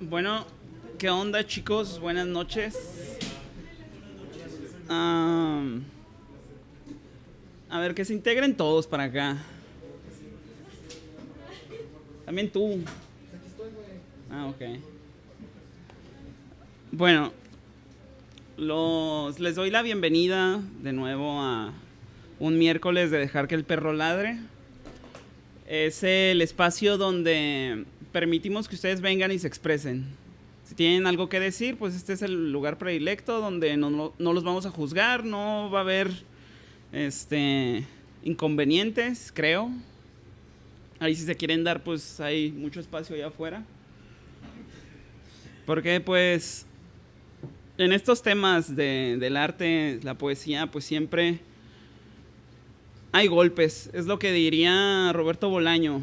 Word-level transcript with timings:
Bueno, 0.00 0.46
¿qué 0.96 1.10
onda 1.10 1.44
chicos? 1.44 1.98
Buenas 1.98 2.28
noches. 2.28 2.78
A 7.68 7.80
ver, 7.80 7.96
que 7.96 8.04
se 8.04 8.14
integren 8.14 8.56
todos 8.56 8.86
para 8.86 9.04
acá. 9.04 9.38
También 12.24 12.48
tú. 12.48 12.78
Ah, 14.30 14.46
ok. 14.46 14.78
Bueno, 16.92 17.32
los, 18.56 19.40
les 19.40 19.56
doy 19.56 19.70
la 19.70 19.82
bienvenida 19.82 20.60
de 20.80 20.92
nuevo 20.92 21.40
a 21.40 21.72
un 22.38 22.56
miércoles 22.56 23.10
de 23.10 23.18
dejar 23.18 23.48
que 23.48 23.56
el 23.56 23.64
perro 23.64 23.92
ladre. 23.92 24.38
Es 25.66 26.04
el 26.04 26.40
espacio 26.40 26.98
donde 26.98 27.84
permitimos 28.12 28.68
que 28.68 28.74
ustedes 28.74 29.00
vengan 29.00 29.30
y 29.32 29.38
se 29.38 29.46
expresen. 29.46 30.06
Si 30.64 30.74
tienen 30.74 31.06
algo 31.06 31.28
que 31.28 31.40
decir, 31.40 31.76
pues 31.78 31.94
este 31.94 32.12
es 32.12 32.22
el 32.22 32.52
lugar 32.52 32.76
predilecto 32.78 33.40
donde 33.40 33.76
no, 33.76 33.90
no- 34.18 34.32
los 34.32 34.44
vamos 34.44 34.66
a 34.66 34.70
juzgar, 34.70 35.24
no 35.24 35.70
va 35.72 35.78
a 35.78 35.82
haber 35.82 36.10
este, 36.92 37.84
inconvenientes, 38.22 39.32
creo. 39.34 39.70
Ahí 41.00 41.14
si 41.14 41.24
se 41.24 41.36
quieren 41.36 41.64
dar, 41.64 41.84
pues 41.84 42.20
hay 42.20 42.50
mucho 42.50 42.80
espacio 42.80 43.14
allá 43.16 43.28
afuera. 43.28 43.64
Porque 45.64 46.00
pues 46.00 46.66
en 47.78 47.92
estos 47.92 48.22
temas 48.22 48.74
de- 48.74 49.16
del 49.18 49.36
arte, 49.36 50.00
la 50.02 50.16
poesía, 50.18 50.66
pues 50.70 50.84
siempre 50.84 51.40
hay 53.12 53.26
golpes. 53.26 53.88
Es 53.92 54.06
lo 54.06 54.18
que 54.18 54.32
diría 54.32 55.12
Roberto 55.14 55.48
Bolaño. 55.48 56.02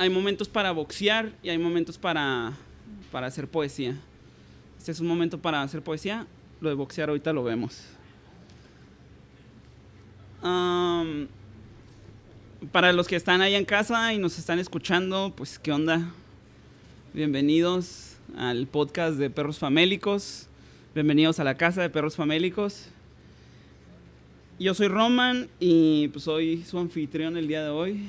Hay 0.00 0.08
momentos 0.08 0.48
para 0.48 0.72
boxear 0.72 1.30
y 1.42 1.50
hay 1.50 1.58
momentos 1.58 1.98
para, 1.98 2.54
para 3.12 3.26
hacer 3.26 3.46
poesía. 3.46 4.00
Este 4.78 4.92
es 4.92 5.00
un 5.00 5.06
momento 5.06 5.36
para 5.36 5.60
hacer 5.60 5.82
poesía. 5.82 6.26
Lo 6.62 6.70
de 6.70 6.74
boxear 6.74 7.10
ahorita 7.10 7.34
lo 7.34 7.44
vemos. 7.44 7.82
Am, 10.40 11.28
para 12.72 12.94
los 12.94 13.08
que 13.08 13.16
están 13.16 13.42
ahí 13.42 13.54
en 13.54 13.66
casa 13.66 14.14
y 14.14 14.16
nos 14.16 14.38
están 14.38 14.58
escuchando, 14.58 15.34
pues 15.36 15.58
qué 15.58 15.70
onda. 15.70 16.10
Bienvenidos 17.12 18.16
al 18.38 18.66
podcast 18.68 19.18
de 19.18 19.28
Perros 19.28 19.58
Famélicos. 19.58 20.48
Bienvenidos 20.94 21.40
a 21.40 21.44
la 21.44 21.58
casa 21.58 21.82
de 21.82 21.90
Perros 21.90 22.16
Famélicos. 22.16 22.86
Yo 24.58 24.72
soy 24.72 24.88
Roman 24.88 25.50
y 25.60 26.08
pues 26.08 26.24
soy 26.24 26.64
su 26.64 26.78
anfitrión 26.78 27.36
el 27.36 27.48
día 27.48 27.62
de 27.62 27.68
hoy. 27.68 28.08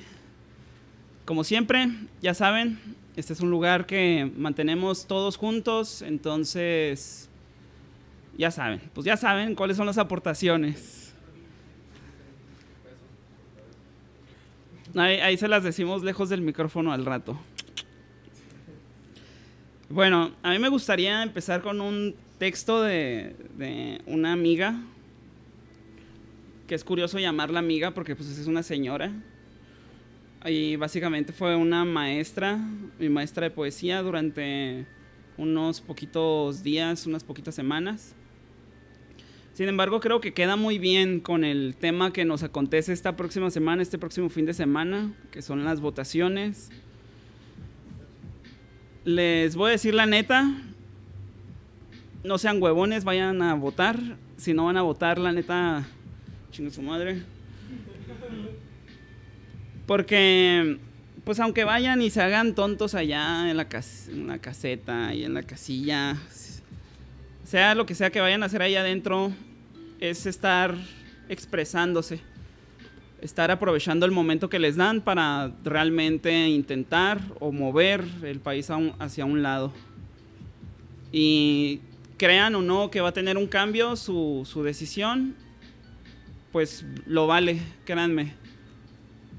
Como 1.25 1.43
siempre, 1.43 1.87
ya 2.21 2.33
saben, 2.33 2.79
este 3.15 3.33
es 3.33 3.41
un 3.41 3.51
lugar 3.51 3.85
que 3.85 4.31
mantenemos 4.35 5.05
todos 5.05 5.37
juntos, 5.37 6.01
entonces 6.01 7.29
ya 8.37 8.49
saben, 8.49 8.81
pues 8.93 9.05
ya 9.05 9.17
saben 9.17 9.53
cuáles 9.53 9.77
son 9.77 9.85
las 9.85 9.97
aportaciones. 9.97 11.13
Ahí, 14.95 15.37
se 15.37 15.47
las 15.47 15.63
decimos 15.63 16.03
lejos 16.03 16.27
del 16.27 16.41
micrófono 16.41 16.91
al 16.91 17.05
rato. 17.05 17.39
Bueno, 19.89 20.31
a 20.41 20.51
mí 20.51 20.59
me 20.59 20.69
gustaría 20.69 21.23
empezar 21.23 21.61
con 21.61 21.79
un 21.81 22.15
texto 22.39 22.81
de, 22.81 23.35
de 23.57 24.01
una 24.05 24.33
amiga, 24.33 24.81
que 26.67 26.75
es 26.75 26.83
curioso 26.83 27.19
llamarla 27.19 27.59
amiga 27.59 27.91
porque 27.91 28.15
pues 28.15 28.27
es 28.29 28.47
una 28.47 28.63
señora. 28.63 29.13
Y 30.45 30.75
básicamente 30.75 31.33
fue 31.33 31.55
una 31.55 31.85
maestra, 31.85 32.57
mi 32.97 33.09
maestra 33.09 33.43
de 33.43 33.51
poesía 33.51 34.01
durante 34.01 34.87
unos 35.37 35.81
poquitos 35.81 36.63
días, 36.63 37.05
unas 37.05 37.23
poquitas 37.23 37.53
semanas. 37.53 38.15
Sin 39.53 39.67
embargo, 39.67 39.99
creo 39.99 40.19
que 40.19 40.33
queda 40.33 40.55
muy 40.55 40.79
bien 40.79 41.19
con 41.19 41.43
el 41.43 41.75
tema 41.75 42.11
que 42.11 42.25
nos 42.25 42.41
acontece 42.41 42.91
esta 42.91 43.15
próxima 43.15 43.51
semana, 43.51 43.83
este 43.83 43.99
próximo 43.99 44.29
fin 44.29 44.45
de 44.45 44.53
semana, 44.53 45.13
que 45.29 45.43
son 45.43 45.63
las 45.63 45.79
votaciones. 45.79 46.71
Les 49.03 49.55
voy 49.55 49.69
a 49.69 49.71
decir 49.73 49.93
la 49.93 50.07
neta, 50.07 50.49
no 52.23 52.37
sean 52.39 52.61
huevones, 52.61 53.03
vayan 53.03 53.41
a 53.43 53.53
votar. 53.53 53.99
Si 54.37 54.53
no 54.53 54.65
van 54.65 54.77
a 54.77 54.81
votar, 54.81 55.19
la 55.19 55.31
neta, 55.31 55.85
chingue 56.51 56.71
su 56.71 56.81
madre. 56.81 57.21
Porque, 59.91 60.77
pues 61.25 61.41
aunque 61.41 61.65
vayan 61.65 62.01
y 62.01 62.09
se 62.11 62.21
hagan 62.21 62.55
tontos 62.55 62.95
allá 62.95 63.51
en 63.51 63.57
la, 63.57 63.67
cas- 63.67 64.07
en 64.07 64.25
la 64.25 64.37
caseta 64.37 65.13
y 65.13 65.25
en 65.25 65.33
la 65.33 65.43
casilla, 65.43 66.15
sea 67.43 67.75
lo 67.75 67.85
que 67.85 67.93
sea 67.93 68.09
que 68.09 68.21
vayan 68.21 68.41
a 68.41 68.45
hacer 68.45 68.61
ahí 68.61 68.77
adentro, 68.77 69.33
es 69.99 70.25
estar 70.27 70.73
expresándose, 71.27 72.21
estar 73.21 73.51
aprovechando 73.51 74.05
el 74.05 74.13
momento 74.13 74.49
que 74.49 74.59
les 74.59 74.77
dan 74.77 75.01
para 75.01 75.51
realmente 75.65 76.47
intentar 76.47 77.19
o 77.41 77.51
mover 77.51 78.05
el 78.23 78.39
país 78.39 78.69
hacia 78.97 79.25
un 79.25 79.43
lado. 79.43 79.73
Y 81.11 81.81
crean 82.15 82.55
o 82.55 82.61
no 82.61 82.89
que 82.91 83.01
va 83.01 83.09
a 83.09 83.13
tener 83.13 83.35
un 83.35 83.47
cambio 83.47 83.97
su, 83.97 84.47
su 84.49 84.63
decisión, 84.63 85.35
pues 86.53 86.85
lo 87.05 87.27
vale, 87.27 87.59
créanme. 87.83 88.39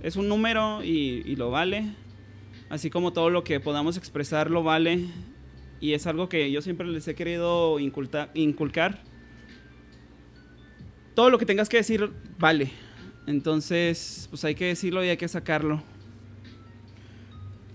Es 0.02 0.16
un 0.16 0.28
número 0.28 0.82
y, 0.82 1.36
lo 1.36 1.50
vale. 1.50 1.84
Así 2.68 2.90
como 2.90 3.12
todo 3.12 3.30
lo 3.30 3.44
que 3.44 3.60
podamos 3.60 3.96
expresar 3.96 4.50
lo 4.50 4.64
vale. 4.64 5.06
Y 5.80 5.92
es 5.92 6.08
algo 6.08 6.28
que 6.28 6.50
yo 6.50 6.60
siempre 6.60 6.88
les 6.88 7.06
he 7.06 7.14
querido 7.14 7.78
inculcar. 7.78 9.02
Todo 11.14 11.30
lo 11.30 11.38
que 11.38 11.46
tengas 11.46 11.68
que 11.68 11.76
decir 11.76 12.10
vale. 12.36 12.72
Entonces, 13.28 14.26
pues 14.30 14.44
hay 14.44 14.56
que 14.56 14.66
decirlo 14.66 15.04
y 15.04 15.08
hay 15.08 15.16
que 15.16 15.28
sacarlo. 15.28 15.80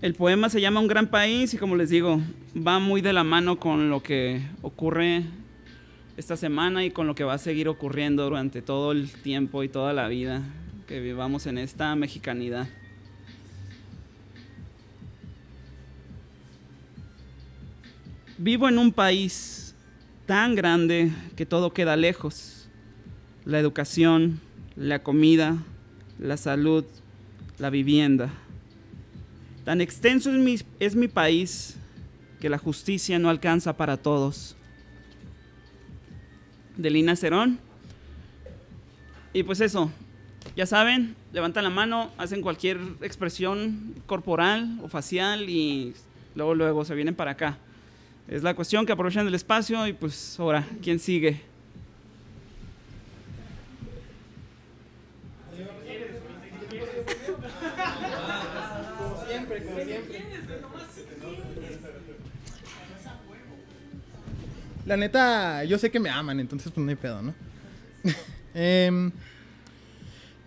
El 0.02 0.14
poema 0.14 0.50
se 0.50 0.60
llama 0.60 0.80
Un 0.80 0.86
gran 0.86 1.06
país 1.06 1.54
y 1.54 1.56
como 1.56 1.76
les 1.76 1.88
digo, 1.88 2.20
va 2.54 2.78
muy 2.78 3.00
de 3.00 3.14
la 3.14 3.24
mano 3.24 3.58
con 3.58 3.88
lo 3.88 4.02
que 4.02 4.42
ocurre 4.60 5.22
esta 6.18 6.36
semana 6.36 6.84
y 6.84 6.90
con 6.90 7.06
lo 7.06 7.14
que 7.14 7.24
va 7.24 7.34
a 7.34 7.38
seguir 7.38 7.68
ocurriendo 7.68 8.24
durante 8.24 8.60
todo 8.60 8.92
el 8.92 9.10
tiempo 9.10 9.62
y 9.62 9.68
toda 9.68 9.92
la 9.94 10.08
vida 10.08 10.42
que 10.88 11.00
vivamos 11.00 11.46
en 11.46 11.58
esta 11.58 11.94
mexicanidad. 11.94 12.66
Vivo 18.38 18.70
en 18.70 18.78
un 18.78 18.90
país 18.90 19.74
tan 20.24 20.54
grande 20.54 21.12
que 21.36 21.44
todo 21.44 21.74
queda 21.74 21.94
lejos. 21.94 22.70
La 23.44 23.58
educación, 23.58 24.40
la 24.76 25.02
comida, 25.02 25.58
la 26.18 26.38
salud, 26.38 26.86
la 27.58 27.68
vivienda. 27.68 28.30
Tan 29.64 29.82
extenso 29.82 30.32
es 30.32 30.38
mi, 30.38 30.58
es 30.80 30.96
mi 30.96 31.08
país 31.08 31.76
que 32.40 32.48
la 32.48 32.56
justicia 32.56 33.18
no 33.18 33.28
alcanza 33.28 33.76
para 33.76 33.98
todos. 33.98 34.56
De 36.78 36.88
Lina 36.88 37.14
Cerón. 37.14 37.58
Y 39.34 39.42
pues 39.42 39.60
eso, 39.60 39.92
ya 40.58 40.66
saben, 40.66 41.14
levantan 41.32 41.62
la 41.62 41.70
mano, 41.70 42.10
hacen 42.18 42.42
cualquier 42.42 42.80
expresión 43.00 43.94
corporal 44.06 44.80
o 44.82 44.88
facial 44.88 45.48
y 45.48 45.94
luego 46.34 46.56
luego 46.56 46.84
se 46.84 46.96
vienen 46.96 47.14
para 47.14 47.30
acá. 47.30 47.58
Es 48.26 48.42
la 48.42 48.54
cuestión 48.54 48.84
que 48.84 48.90
aprovechan 48.90 49.24
el 49.28 49.36
espacio 49.36 49.86
y 49.86 49.92
pues 49.92 50.36
ahora, 50.40 50.66
¿quién 50.82 50.98
sigue? 50.98 51.42
La 64.86 64.96
neta, 64.96 65.62
yo 65.62 65.78
sé 65.78 65.92
que 65.92 66.00
me 66.00 66.10
aman, 66.10 66.40
entonces 66.40 66.72
pues 66.72 66.84
no 66.84 66.90
hay 66.90 66.96
pedo, 66.96 67.22
¿no? 67.22 67.32
Em, 68.54 69.12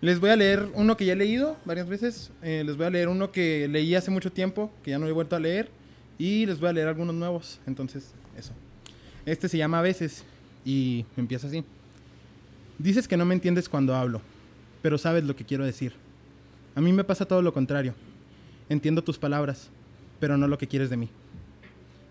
les 0.02 0.18
voy 0.18 0.30
a 0.30 0.36
leer 0.36 0.68
uno 0.74 0.96
que 0.96 1.06
ya 1.06 1.12
he 1.12 1.16
leído 1.16 1.56
varias 1.64 1.88
veces. 1.88 2.32
eh, 2.42 2.64
les 2.66 2.76
voy 2.76 2.86
a 2.86 2.90
leer 2.90 3.08
uno 3.08 3.30
que 3.30 3.68
leí 3.68 3.94
hace 3.94 4.10
mucho 4.10 4.32
tiempo, 4.32 4.70
que 4.82 4.90
ya 4.90 4.98
no 4.98 5.06
he 5.06 5.12
vuelto 5.12 5.36
a 5.36 5.40
leer. 5.40 5.70
Y 6.18 6.44
les 6.44 6.58
voy 6.58 6.68
a 6.68 6.72
leer 6.72 6.88
algunos 6.88 7.14
nuevos. 7.14 7.60
Entonces, 7.66 8.12
eso. 8.36 8.52
Este 9.24 9.48
se 9.48 9.56
llama 9.56 9.78
A 9.78 9.82
veces 9.82 10.24
y 10.64 11.06
empieza 11.16 11.46
así. 11.46 11.64
Dices 12.78 13.06
que 13.06 13.16
no 13.16 13.24
me 13.24 13.34
entiendes 13.34 13.68
cuando 13.68 13.94
hablo, 13.94 14.20
pero 14.82 14.98
sabes 14.98 15.22
lo 15.22 15.36
que 15.36 15.44
quiero 15.44 15.64
decir. 15.64 15.92
A 16.74 16.80
mí 16.80 16.92
me 16.92 17.04
pasa 17.04 17.24
todo 17.24 17.40
lo 17.40 17.52
contrario. 17.52 17.94
Entiendo 18.68 19.04
tus 19.04 19.18
palabras, 19.18 19.70
pero 20.18 20.36
no 20.36 20.48
lo 20.48 20.58
que 20.58 20.66
quieres 20.66 20.90
de 20.90 20.96
mí. 20.96 21.10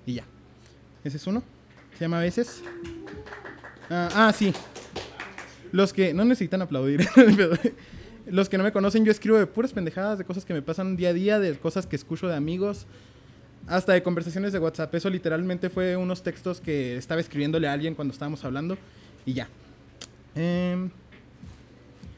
Y 0.06 0.14
ya. 0.14 0.24
Ese 1.04 1.18
es 1.18 1.28
uno. 1.28 1.44
Se 1.98 2.06
llama 2.06 2.20
A 2.20 2.22
veces. 2.22 2.64
Ah, 3.90 4.10
ah, 4.14 4.34
sí. 4.34 4.54
Los 5.72 5.94
que 5.94 6.14
no 6.14 6.26
necesitan 6.26 6.62
aplaudir. 6.62 7.08
Los 8.26 8.50
que 8.50 8.58
no 8.58 8.64
me 8.64 8.72
conocen, 8.72 9.04
yo 9.04 9.12
escribo 9.12 9.38
de 9.38 9.48
puras 9.48 9.74
pendejadas, 9.74 10.18
de 10.18 10.26
cosas 10.26 10.46
que 10.46 10.54
me 10.54 10.62
pasan 10.62 10.96
día 10.96 11.10
a 11.10 11.14
día, 11.14 11.40
de 11.40 11.58
cosas 11.58 11.88
que 11.88 11.96
escucho 11.96 12.28
de 12.28 12.36
amigos. 12.36 12.86
hasta 13.68 13.94
de 13.94 14.04
conversaciones 14.04 14.54
de 14.54 14.60
WhatsApp. 14.60 14.94
Eso 14.96 15.10
literalmente 15.10 15.70
fue 15.70 15.96
unos 15.96 16.24
textos 16.24 16.60
que 16.62 16.98
estaba 16.98 17.22
escribiéndole 17.22 17.68
a 17.68 17.74
alguien 17.74 17.96
cuando 17.96 18.12
estábamos 18.14 18.44
hablando 18.44 18.78
y 19.26 19.34
ya. 19.34 19.48
Em, 20.36 20.90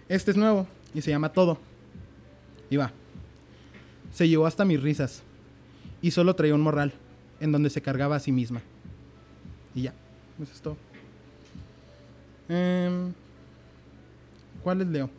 este 0.08 0.32
es 0.32 0.38
nuevo 0.38 0.68
y 0.94 1.02
se 1.02 1.12
llama 1.12 1.32
Todo. 1.32 1.58
Y 2.70 2.78
va. 2.78 2.92
Se 4.12 4.28
llevó 4.28 4.46
hasta 4.46 4.66
mis 4.66 4.82
risas 4.82 5.24
y 6.02 6.12
solo 6.12 6.36
traía 6.36 6.56
un 6.56 6.62
morral 6.62 6.94
en 7.40 7.52
donde 7.52 7.70
se 7.70 7.82
cargaba 7.82 8.16
a 8.16 8.20
sí 8.20 8.32
misma. 8.32 8.62
Y 9.76 9.84
ya. 9.84 9.94
Eso 10.42 10.52
es 10.52 10.62
todo. 10.62 10.78
Em, 12.50 13.14
¿Cuáles 14.64 14.88
leo? 14.88 15.10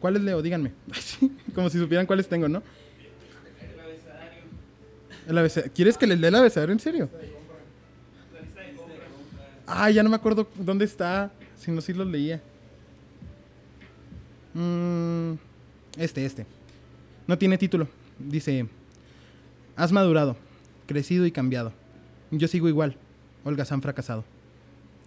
¿Cuáles 0.00 0.22
leo? 0.22 0.40
Díganme. 0.40 0.72
Como 1.54 1.68
si 1.68 1.78
supieran 1.78 2.06
cuáles 2.06 2.28
tengo, 2.28 2.48
¿no? 2.48 2.62
El 5.28 5.36
abecedario. 5.36 5.72
¿Quieres 5.74 5.98
que 5.98 6.06
les 6.06 6.18
lea 6.18 6.28
el 6.28 6.34
abecedario 6.36 6.72
en 6.72 6.80
serio? 6.80 7.10
Ah, 9.66 9.90
ya 9.90 10.02
no 10.02 10.08
me 10.08 10.16
acuerdo 10.16 10.48
dónde 10.56 10.84
está. 10.84 11.30
Si 11.56 11.70
no, 11.70 11.80
sí 11.80 11.92
los 11.92 12.06
leía. 12.06 12.40
Mm, 14.54 15.34
este, 15.96 16.24
este. 16.24 16.46
No 17.26 17.36
tiene 17.36 17.58
título. 17.58 17.86
Dice: 18.18 18.66
Has 19.76 19.92
madurado, 19.92 20.36
crecido 20.86 21.26
y 21.26 21.32
cambiado. 21.32 21.72
Yo 22.30 22.48
sigo 22.48 22.68
igual. 22.68 22.96
Olga 23.44 23.64
han 23.68 23.82
fracasado. 23.82 24.24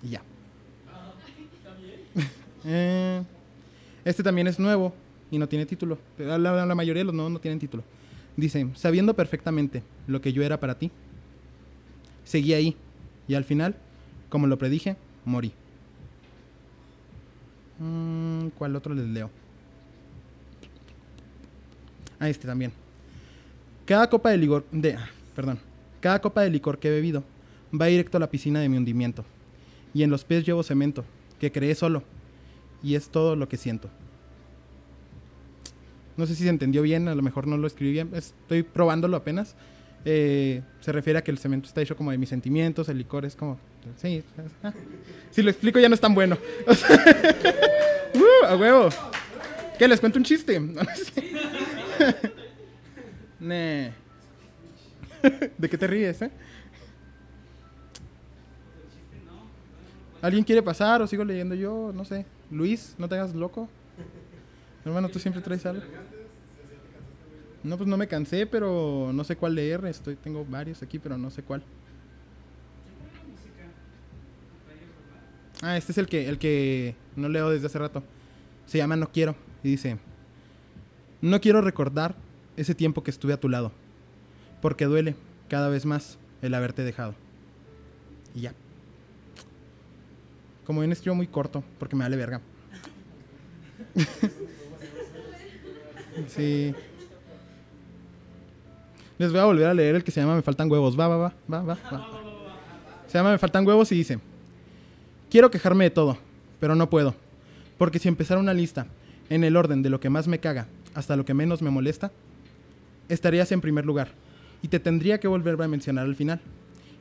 Y 0.01 0.09
ya. 0.09 0.21
Eh, 2.65 3.21
este 4.05 4.23
también 4.23 4.47
es 4.47 4.59
nuevo 4.59 4.93
y 5.31 5.37
no 5.37 5.47
tiene 5.47 5.65
título. 5.65 5.97
La, 6.17 6.37
la- 6.37 6.65
la 6.65 6.75
mayoría 6.75 7.01
de 7.01 7.05
los 7.05 7.13
nuevos 7.13 7.31
no 7.31 7.39
tienen 7.39 7.59
título. 7.59 7.83
Dice, 8.35 8.67
sabiendo 8.75 9.13
perfectamente 9.13 9.83
lo 10.07 10.21
que 10.21 10.33
yo 10.33 10.43
era 10.43 10.59
para 10.59 10.77
ti, 10.77 10.91
seguí 12.23 12.53
ahí 12.53 12.75
y 13.27 13.35
al 13.35 13.43
final, 13.43 13.75
como 14.29 14.47
lo 14.47 14.57
predije, 14.57 14.95
morí. 15.25 15.53
Mm, 17.79 18.47
¿Cuál 18.57 18.75
otro 18.75 18.93
les 18.93 19.05
leo? 19.07 19.29
Ah, 22.19 22.29
este 22.29 22.47
también. 22.47 22.71
Cada 23.85 24.09
copa 24.09 24.29
de 24.29 24.37
licor, 24.37 24.65
de, 24.71 24.93
ah, 24.93 25.09
perdón, 25.35 25.59
cada 25.99 26.21
copa 26.21 26.41
de 26.41 26.49
licor 26.49 26.79
que 26.79 26.87
he 26.87 26.91
bebido 26.91 27.23
va 27.79 27.87
directo 27.87 28.17
a 28.17 28.19
la 28.19 28.29
piscina 28.29 28.59
de 28.61 28.69
mi 28.69 28.77
hundimiento. 28.77 29.25
Y 29.93 30.03
en 30.03 30.09
los 30.09 30.23
pies 30.23 30.45
llevo 30.45 30.63
cemento, 30.63 31.03
que 31.39 31.51
creé 31.51 31.75
solo. 31.75 32.03
Y 32.83 32.95
es 32.95 33.09
todo 33.09 33.35
lo 33.35 33.47
que 33.47 33.57
siento. 33.57 33.89
No 36.17 36.27
sé 36.27 36.35
si 36.35 36.43
se 36.43 36.49
entendió 36.49 36.81
bien, 36.81 37.07
a 37.07 37.15
lo 37.15 37.23
mejor 37.23 37.47
no 37.47 37.57
lo 37.57 37.65
escribí 37.65 37.93
bien. 37.93 38.11
Estoy 38.13 38.61
probándolo 38.63 39.17
apenas. 39.17 39.55
Eh, 40.05 40.61
se 40.81 40.91
refiere 40.91 41.19
a 41.19 41.23
que 41.23 41.31
el 41.31 41.37
cemento 41.37 41.67
está 41.67 41.81
hecho 41.81 41.95
como 41.95 42.11
de 42.11 42.17
mis 42.17 42.29
sentimientos, 42.29 42.89
el 42.89 42.97
licor 42.97 43.25
es 43.25 43.35
como... 43.35 43.57
Sí, 43.97 44.21
ah. 44.63 44.73
si 45.31 45.41
lo 45.41 45.49
explico 45.49 45.79
ya 45.79 45.87
no 45.87 45.95
es 45.95 46.01
tan 46.01 46.13
bueno. 46.13 46.37
¡Uh, 48.13 48.45
a 48.45 48.55
huevo. 48.55 48.89
¿Qué? 49.77 49.87
¿Les 49.87 49.99
cuento 49.99 50.19
un 50.19 50.25
chiste? 50.25 50.61
No. 53.39 53.55
¿De 55.57 55.69
qué 55.69 55.77
te 55.77 55.85
ríes, 55.85 56.21
eh? 56.21 56.31
¿Alguien 60.21 60.45
quiere 60.45 60.63
pasar 60.63 61.01
o 61.01 61.07
sigo 61.07 61.25
leyendo 61.25 61.53
yo? 61.53 61.91
No 61.93 62.05
sé. 62.05 62.25
Luis, 62.53 62.95
no 62.97 63.09
te 63.09 63.15
hagas 63.15 63.33
loco. 63.33 63.67
Hermano, 64.85 65.09
tú 65.09 65.19
siempre 65.19 65.41
traes 65.41 65.65
algo. 65.65 65.83
No, 67.63 67.77
pues 67.77 67.87
no 67.89 67.97
me 67.97 68.07
cansé, 68.07 68.45
pero 68.45 69.11
no 69.13 69.23
sé 69.23 69.35
cuál 69.35 69.55
leer. 69.55 69.83
Estoy, 69.85 70.15
tengo 70.15 70.45
varios 70.45 70.83
aquí, 70.83 70.99
pero 70.99 71.17
no 71.17 71.29
sé 71.29 71.41
cuál. 71.41 71.63
Ah, 75.61 75.77
este 75.77 75.93
es 75.93 75.97
el 75.97 76.07
que, 76.07 76.27
el 76.27 76.37
que 76.37 76.95
no 77.15 77.29
leo 77.29 77.49
desde 77.49 77.67
hace 77.67 77.79
rato. 77.79 78.03
Se 78.65 78.77
llama 78.77 78.97
No 78.97 79.09
quiero. 79.11 79.35
Y 79.63 79.69
dice, 79.69 79.97
no 81.21 81.39
quiero 81.39 81.61
recordar 81.61 82.15
ese 82.57 82.75
tiempo 82.75 83.01
que 83.01 83.11
estuve 83.11 83.33
a 83.33 83.39
tu 83.39 83.47
lado. 83.47 83.71
Porque 84.61 84.85
duele 84.85 85.15
cada 85.47 85.69
vez 85.69 85.85
más 85.85 86.17
el 86.41 86.53
haberte 86.53 86.83
dejado. 86.83 87.15
Y 88.35 88.41
ya. 88.41 88.53
Como 90.65 90.83
escribo 90.83 91.15
muy 91.15 91.27
corto, 91.27 91.63
porque 91.77 91.95
me 91.95 92.03
vale 92.03 92.15
verga. 92.15 92.41
sí. 96.27 96.73
Les 99.17 99.31
voy 99.31 99.39
a 99.39 99.45
volver 99.45 99.67
a 99.67 99.73
leer 99.73 99.95
el 99.95 100.03
que 100.03 100.11
se 100.11 100.21
llama 100.21 100.35
Me 100.35 100.41
faltan 100.41 100.71
huevos. 100.71 100.99
Va, 100.99 101.07
va, 101.07 101.17
va, 101.17 101.33
va, 101.51 101.61
va, 101.61 101.77
va. 101.91 102.07
Se 103.07 103.17
llama 103.17 103.31
Me 103.31 103.37
faltan 103.37 103.65
huevos 103.67 103.91
y 103.91 103.95
dice, 103.95 104.19
quiero 105.29 105.51
quejarme 105.51 105.85
de 105.85 105.91
todo, 105.91 106.17
pero 106.59 106.75
no 106.75 106.89
puedo. 106.89 107.15
Porque 107.77 107.99
si 107.99 108.07
empezara 108.07 108.39
una 108.39 108.53
lista 108.53 108.87
en 109.29 109.43
el 109.43 109.55
orden 109.55 109.81
de 109.81 109.89
lo 109.89 109.99
que 109.99 110.09
más 110.09 110.27
me 110.27 110.39
caga 110.39 110.67
hasta 110.93 111.15
lo 111.15 111.25
que 111.25 111.33
menos 111.33 111.61
me 111.61 111.69
molesta, 111.69 112.11
estarías 113.09 113.51
en 113.51 113.61
primer 113.61 113.85
lugar 113.85 114.09
y 114.61 114.67
te 114.69 114.79
tendría 114.79 115.19
que 115.19 115.27
volver 115.27 115.61
a 115.61 115.67
mencionar 115.67 116.05
al 116.05 116.15
final. 116.15 116.39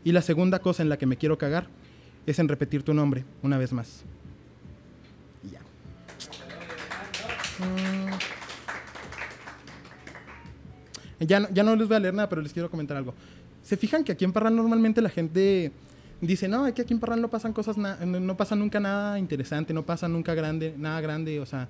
Y 0.05 0.13
la 0.13 0.23
segunda 0.23 0.59
cosa 0.59 0.83
en 0.83 0.89
la 0.89 0.99
que 0.99 1.07
me 1.07 1.17
quiero 1.17 1.39
cagar 1.39 1.67
es 2.27 2.39
en 2.39 2.49
repetir 2.49 2.83
tu 2.83 2.95
nombre 2.95 3.25
una 3.43 3.59
vez 3.59 3.73
más. 3.73 4.03
Ya. 5.51 5.61
Mm. 7.65 8.11
Ya, 11.27 11.41
no- 11.41 11.49
ya 11.53 11.63
no 11.63 11.77
les 11.77 11.87
voy 11.87 11.97
a 11.97 12.01
leer 12.01 12.15
nada, 12.15 12.29
pero 12.29 12.43
les 12.43 12.53
quiero 12.53 12.71
comentar 12.71 12.97
algo. 12.97 13.15
¿Se 13.63 13.77
fijan 13.77 14.03
que 14.05 14.13
aquí 14.13 14.25
en 14.25 14.33
Parral 14.33 14.57
normalmente 14.57 15.01
la 15.01 15.09
gente 15.09 15.71
dice, 16.21 16.49
no, 16.49 16.67
es 16.67 16.75
que 16.75 16.83
aquí 16.83 16.93
en 16.95 17.01
Parral 17.01 17.21
no 17.21 17.29
pasan 17.29 17.53
cosas, 17.53 17.77
no 17.79 18.37
pasa 18.37 18.57
nunca 18.57 18.81
nada 18.81 19.19
interesante, 19.19 19.73
no 19.73 19.85
pasa 19.85 20.09
nunca 20.09 20.35
grande, 20.35 20.75
nada 20.77 21.01
grande, 21.01 21.39
o 21.41 21.47
sea, 21.47 21.69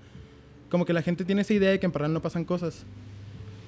como 0.70 0.86
que 0.86 0.94
la 0.94 1.02
gente 1.02 1.24
tiene 1.26 1.42
esa 1.42 1.52
idea 1.52 1.70
de 1.70 1.78
que 1.80 1.86
en 1.86 1.92
Parral 1.92 2.12
no 2.14 2.22
pasan 2.22 2.44
cosas. 2.44 2.84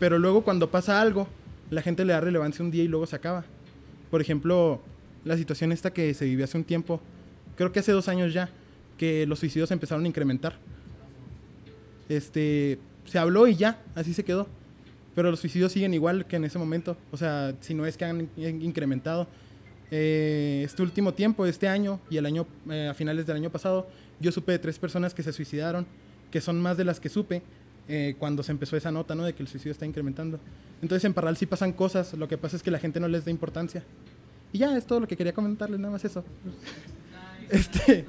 Pero 0.00 0.19
luego 0.19 0.42
cuando 0.42 0.70
pasa 0.70 1.00
algo, 1.02 1.28
la 1.70 1.82
gente 1.82 2.04
le 2.04 2.14
da 2.14 2.20
relevancia 2.20 2.64
un 2.64 2.70
día 2.70 2.82
y 2.82 2.88
luego 2.88 3.06
se 3.06 3.16
acaba. 3.16 3.44
Por 4.10 4.20
ejemplo, 4.22 4.80
la 5.25 5.37
situación 5.37 5.73
esta 5.73 5.93
que 5.93 6.12
se 6.15 6.25
vivió 6.25 6.44
hace 6.44 6.56
un 6.59 6.65
tiempo, 6.65 7.00
creo 7.56 7.73
que 7.73 7.81
hace 7.81 7.93
dos 7.93 8.09
años 8.09 8.32
ya, 8.32 8.50
que 8.99 9.26
los 9.26 9.38
suicidios 9.41 9.71
empezaron 9.71 10.05
a 10.05 10.09
incrementar. 10.09 10.56
Este, 12.09 12.79
se 13.06 13.19
habló 13.19 13.47
y 13.47 13.56
ya, 13.56 13.82
así 13.94 14.12
se 14.15 14.25
quedó. 14.25 14.47
Pero 15.15 15.31
los 15.31 15.41
suicidios 15.41 15.71
siguen 15.73 15.94
igual 15.94 16.26
que 16.26 16.37
en 16.37 16.44
ese 16.44 16.59
momento. 16.59 16.97
O 17.12 17.17
sea, 17.17 17.55
si 17.61 17.73
no 17.73 17.87
es 17.87 17.97
que 17.97 18.05
han 18.05 18.28
in- 18.37 18.62
incrementado. 18.62 19.28
Eh, 19.90 20.62
este 20.64 20.83
último 20.83 21.14
tiempo, 21.14 21.47
este 21.47 21.69
año 21.69 22.00
y 22.11 22.16
el 22.16 22.26
año, 22.26 22.47
eh, 22.69 22.88
a 22.90 22.95
finales 22.95 23.26
del 23.26 23.37
año 23.37 23.50
pasado, 23.50 23.87
yo 24.19 24.33
supe 24.33 24.52
de 24.52 24.59
tres 24.59 24.78
personas 24.78 25.14
que 25.14 25.23
se 25.23 25.33
suicidaron, 25.33 25.87
que 26.33 26.40
son 26.40 26.61
más 26.61 26.76
de 26.76 26.85
las 26.85 26.99
que 26.99 27.09
supe 27.09 27.43
eh, 27.87 28.16
cuando 28.19 28.43
se 28.43 28.50
empezó 28.50 28.76
esa 28.76 28.90
nota, 28.90 29.14
¿no? 29.14 29.25
De 29.25 29.35
que 29.35 29.43
el 29.43 29.49
suicidio 29.49 29.71
está 29.73 29.87
incrementando. 29.87 30.40
Entonces 30.83 31.04
en 31.04 31.14
Parral 31.14 31.37
sí 31.37 31.47
pasan 31.47 31.73
cosas, 31.73 32.14
lo 32.14 32.26
que 32.26 32.37
pasa 32.37 32.57
es 32.57 32.62
que 32.62 32.73
la 32.73 32.78
gente 32.81 32.99
no 32.99 33.07
les 33.07 33.25
da 33.25 33.31
importancia. 33.31 33.85
Y 34.54 34.58
ya, 34.58 34.76
es 34.76 34.87
todo 34.87 35.00
lo 35.00 35.08
que 35.08 35.16
quería 35.16 35.32
comentarles, 35.34 35.80
nada 35.80 35.92
más 35.92 36.04
eso. 36.04 36.25
Este, 37.50 38.06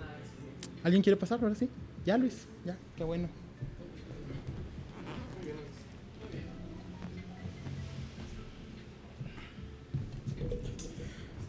¿Alguien 0.81 1.03
quiere 1.03 1.17
pasar 1.17 1.39
ahora 1.41 1.55
sí? 1.55 1.67
Ya, 2.05 2.17
Luis, 2.17 2.47
ya, 2.63 2.77
qué 2.95 3.03
bueno. 3.03 3.27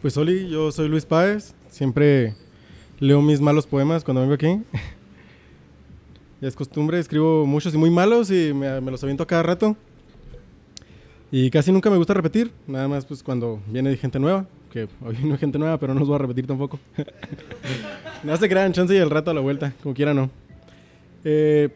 Pues 0.01 0.17
Oli, 0.17 0.49
yo 0.49 0.71
soy 0.71 0.89
Luis 0.89 1.05
Páez. 1.05 1.53
Siempre 1.69 2.35
leo 2.99 3.21
mis 3.21 3.39
malos 3.39 3.65
poemas 3.65 4.03
cuando 4.03 4.21
vengo 4.21 4.33
aquí. 4.33 4.61
ya 6.41 6.47
es 6.47 6.55
costumbre, 6.55 6.99
escribo 6.99 7.45
muchos 7.45 7.73
y 7.73 7.77
muy 7.77 7.89
malos 7.89 8.31
y 8.31 8.51
me, 8.53 8.81
me 8.81 8.91
los 8.91 9.01
aviento 9.03 9.25
cada 9.25 9.43
rato. 9.43 9.77
Y 11.31 11.51
casi 11.51 11.71
nunca 11.71 11.89
me 11.89 11.97
gusta 11.97 12.13
repetir, 12.13 12.51
nada 12.65 12.87
más 12.87 13.05
pues 13.05 13.23
cuando 13.23 13.61
viene 13.67 13.95
gente 13.95 14.19
nueva, 14.19 14.47
que 14.71 14.87
hoy 15.03 15.17
no 15.23 15.33
hay 15.33 15.39
gente 15.39 15.57
nueva, 15.57 15.77
pero 15.79 15.93
no 15.93 15.99
los 15.99 16.07
voy 16.07 16.15
a 16.15 16.19
repetir 16.19 16.47
tampoco. 16.47 16.79
no 18.23 18.37
se 18.37 18.49
crean, 18.49 18.73
chance 18.73 18.93
y 18.93 18.97
el 18.97 19.09
rato 19.09 19.31
a 19.31 19.33
la 19.33 19.41
vuelta, 19.41 19.73
como 19.81 19.95
quiera 19.95 20.13
no. 20.13 20.29
Eh, 21.23 21.69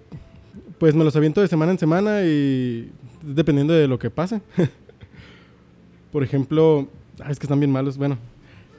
pues 0.78 0.96
me 0.96 1.04
los 1.04 1.16
aviento 1.16 1.42
de 1.42 1.48
semana 1.48 1.72
en 1.72 1.80
semana 1.80 2.24
y 2.24 2.92
dependiendo 3.22 3.74
de 3.74 3.88
lo 3.88 4.00
que 4.00 4.10
pase. 4.10 4.42
Por 6.12 6.24
ejemplo, 6.24 6.88
ah, 7.20 7.32
es 7.32 7.40
que 7.40 7.46
están 7.46 7.60
bien 7.60 7.72
malos. 7.72 7.98
Bueno, 7.98 8.18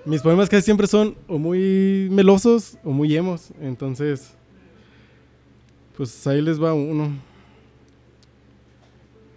mis 0.04 0.20
poemas 0.20 0.48
casi 0.48 0.62
siempre 0.62 0.86
son 0.86 1.14
o 1.28 1.38
muy 1.38 2.08
melosos 2.10 2.76
o 2.84 2.90
muy 2.90 3.16
emos. 3.16 3.52
Entonces, 3.60 4.34
pues 5.96 6.26
ahí 6.26 6.42
les 6.42 6.62
va 6.62 6.74
uno. 6.74 7.12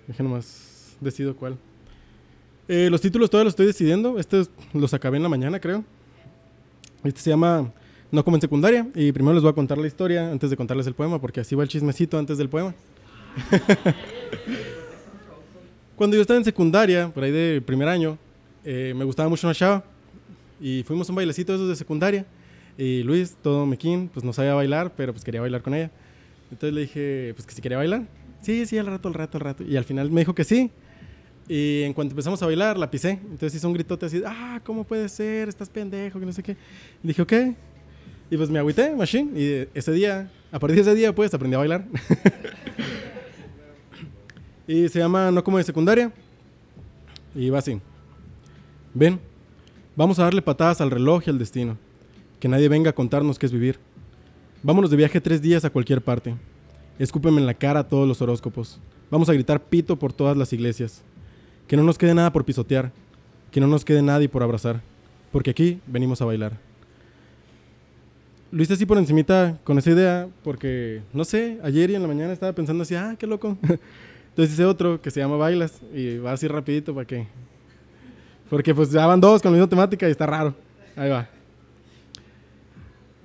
Déjenme 0.08 0.30
nomás 0.30 0.96
decido 1.00 1.36
cuál. 1.36 1.58
Eh, 2.68 2.90
los 2.90 3.00
títulos 3.00 3.30
todavía 3.30 3.46
los 3.46 3.52
estoy 3.52 3.68
decidiendo. 3.68 4.18
Estos 4.20 4.50
los 4.74 4.94
acabé 4.94 5.18
en 5.18 5.24
la 5.24 5.30
mañana, 5.30 5.60
creo. 5.60 5.84
Este 7.04 7.22
se 7.22 7.30
llama 7.30 7.72
No 8.12 8.24
como 8.24 8.38
en 8.38 8.42
secundaria. 8.42 8.88
Y 8.96 9.12
primero 9.12 9.34
les 9.34 9.44
voy 9.44 9.52
a 9.52 9.56
contar 9.56 9.78
la 9.78 9.88
historia 9.88 10.32
antes 10.32 10.50
de 10.50 10.58
contarles 10.58 10.88
el 10.88 10.96
poema, 10.96 11.20
porque 11.20 11.42
así 11.42 11.56
va 11.56 11.64
el 11.64 11.70
chismecito 11.70 12.18
antes 12.18 12.38
del 12.38 12.50
poema. 12.50 12.74
Cuando 15.96 16.16
yo 16.16 16.22
estaba 16.22 16.38
en 16.38 16.46
secundaria, 16.46 17.10
por 17.14 17.24
ahí 17.24 17.32
de 17.32 17.62
primer 17.62 17.88
año, 17.88 18.18
eh, 18.64 18.94
me 18.96 19.06
gustaba 19.06 19.30
mucho 19.30 19.48
una 19.48 19.54
chava. 19.54 19.84
Y 20.60 20.84
fuimos 20.84 21.08
a 21.10 21.12
un 21.12 21.18
bailecito 21.18 21.52
de 21.52 21.58
esos 21.58 21.70
de 21.70 21.76
secundaria. 21.76 22.26
Y 22.78 23.04
Luis, 23.04 23.38
todo 23.42 23.66
mequín, 23.66 24.10
pues 24.14 24.24
no 24.26 24.34
sabía 24.34 24.54
bailar, 24.54 24.94
pero 24.98 25.14
pues 25.14 25.24
quería 25.24 25.42
bailar 25.42 25.62
con 25.62 25.74
ella. 25.74 25.92
Entonces 26.52 26.74
le 26.74 26.82
dije, 26.82 27.34
pues 27.36 27.46
que 27.46 27.54
si 27.54 27.62
quería 27.62 27.78
bailar. 27.78 28.08
Sí, 28.42 28.66
sí, 28.66 28.78
al 28.78 28.88
rato, 28.88 29.08
al 29.08 29.14
rato, 29.14 29.38
al 29.38 29.42
rato. 29.42 29.64
Y 29.64 29.78
al 29.78 29.86
final 29.86 30.12
me 30.12 30.22
dijo 30.22 30.36
que 30.36 30.44
sí. 30.44 30.72
Y 31.48 31.84
en 31.84 31.94
cuanto 31.94 32.14
empezamos 32.14 32.42
a 32.42 32.46
bailar, 32.46 32.78
la 32.78 32.90
pisé. 32.90 33.12
Entonces 33.12 33.56
hizo 33.56 33.68
un 33.68 33.74
gritote 33.74 34.06
así, 34.08 34.22
ah, 34.26 34.60
¿cómo 34.64 34.84
puede 34.84 35.08
ser? 35.10 35.48
Estás 35.48 35.70
pendejo, 35.70 36.20
que 36.20 36.26
no 36.26 36.34
sé 36.34 36.42
qué. 36.42 36.54
Y 37.04 37.08
dije, 37.08 37.22
ok. 37.22 37.34
Y 38.32 38.38
pues 38.38 38.50
me 38.50 38.58
agüité, 38.58 38.96
machine. 38.96 39.40
Y 39.40 39.68
ese 39.78 39.92
día, 39.92 40.32
a 40.52 40.60
partir 40.60 40.78
de 40.78 40.82
ese 40.82 40.96
día, 40.96 41.14
pues 41.14 41.34
aprendí 41.34 41.56
a 41.56 41.60
bailar. 41.60 41.86
y 44.68 44.90
se 44.90 45.00
llama 45.00 45.30
No 45.32 45.44
como 45.44 45.60
de 45.60 45.64
secundaria. 45.64 46.12
Y 47.36 47.50
va 47.50 47.60
así. 47.60 47.80
Ven, 48.94 49.20
vamos 49.96 50.18
a 50.18 50.24
darle 50.24 50.42
patadas 50.42 50.82
al 50.82 50.90
reloj 50.90 51.24
y 51.28 51.30
al 51.30 51.38
destino. 51.38 51.78
Que 52.40 52.48
nadie 52.48 52.70
venga 52.70 52.90
a 52.90 52.94
contarnos 52.94 53.38
qué 53.38 53.46
es 53.46 53.52
vivir. 53.52 53.78
Vámonos 54.64 54.90
de 54.90 54.98
viaje 54.98 55.22
tres 55.22 55.44
días 55.44 55.64
a 55.64 55.70
cualquier 55.70 56.02
parte. 56.02 56.34
Escúpeme 56.98 57.40
en 57.40 57.46
la 57.46 57.54
cara 57.54 57.88
todos 57.88 58.08
los 58.08 58.20
horóscopos. 58.22 58.80
Vamos 59.12 59.30
a 59.30 59.34
gritar 59.34 59.62
pito 59.62 59.96
por 60.00 60.12
todas 60.12 60.36
las 60.36 60.52
iglesias. 60.54 61.04
Que 61.68 61.78
no 61.78 61.84
nos 61.84 61.98
quede 61.98 62.14
nada 62.14 62.32
por 62.32 62.46
pisotear. 62.46 62.92
Que 63.52 63.60
no 63.60 63.68
nos 63.68 63.86
quede 63.86 64.02
nadie 64.02 64.30
por 64.30 64.44
abrazar. 64.44 64.82
Porque 65.32 65.52
aquí 65.52 65.80
venimos 65.88 66.22
a 66.22 66.26
bailar. 66.26 66.58
Lo 68.52 68.64
hice 68.64 68.74
así 68.74 68.86
por 68.86 68.98
encimita 68.98 69.58
con 69.64 69.78
esa 69.78 69.92
idea 69.92 70.28
porque, 70.44 71.02
no 71.12 71.26
sé, 71.26 71.60
ayer 71.64 71.90
y 71.90 71.96
en 71.96 72.02
la 72.02 72.08
mañana 72.08 72.32
estaba 72.32 72.54
pensando 72.54 72.84
así, 72.84 72.96
ah, 72.96 73.16
qué 73.20 73.28
loco. 73.28 73.58
Entonces 74.30 74.54
hice 74.54 74.66
otro 74.66 75.02
que 75.02 75.12
se 75.12 75.20
llama 75.20 75.38
Bailas 75.38 75.82
y 75.94 76.18
va 76.18 76.34
así 76.34 76.48
rapidito 76.48 76.94
para 76.94 77.06
que... 77.06 77.28
Porque 78.50 78.76
pues 78.76 78.92
ya 78.92 79.06
van 79.08 79.20
dos 79.20 79.42
con 79.42 79.52
la 79.52 79.58
misma 79.58 79.70
temática 79.70 80.08
y 80.08 80.12
está 80.12 80.26
raro. 80.26 80.56
Ahí 80.96 81.10
va. 81.10 81.28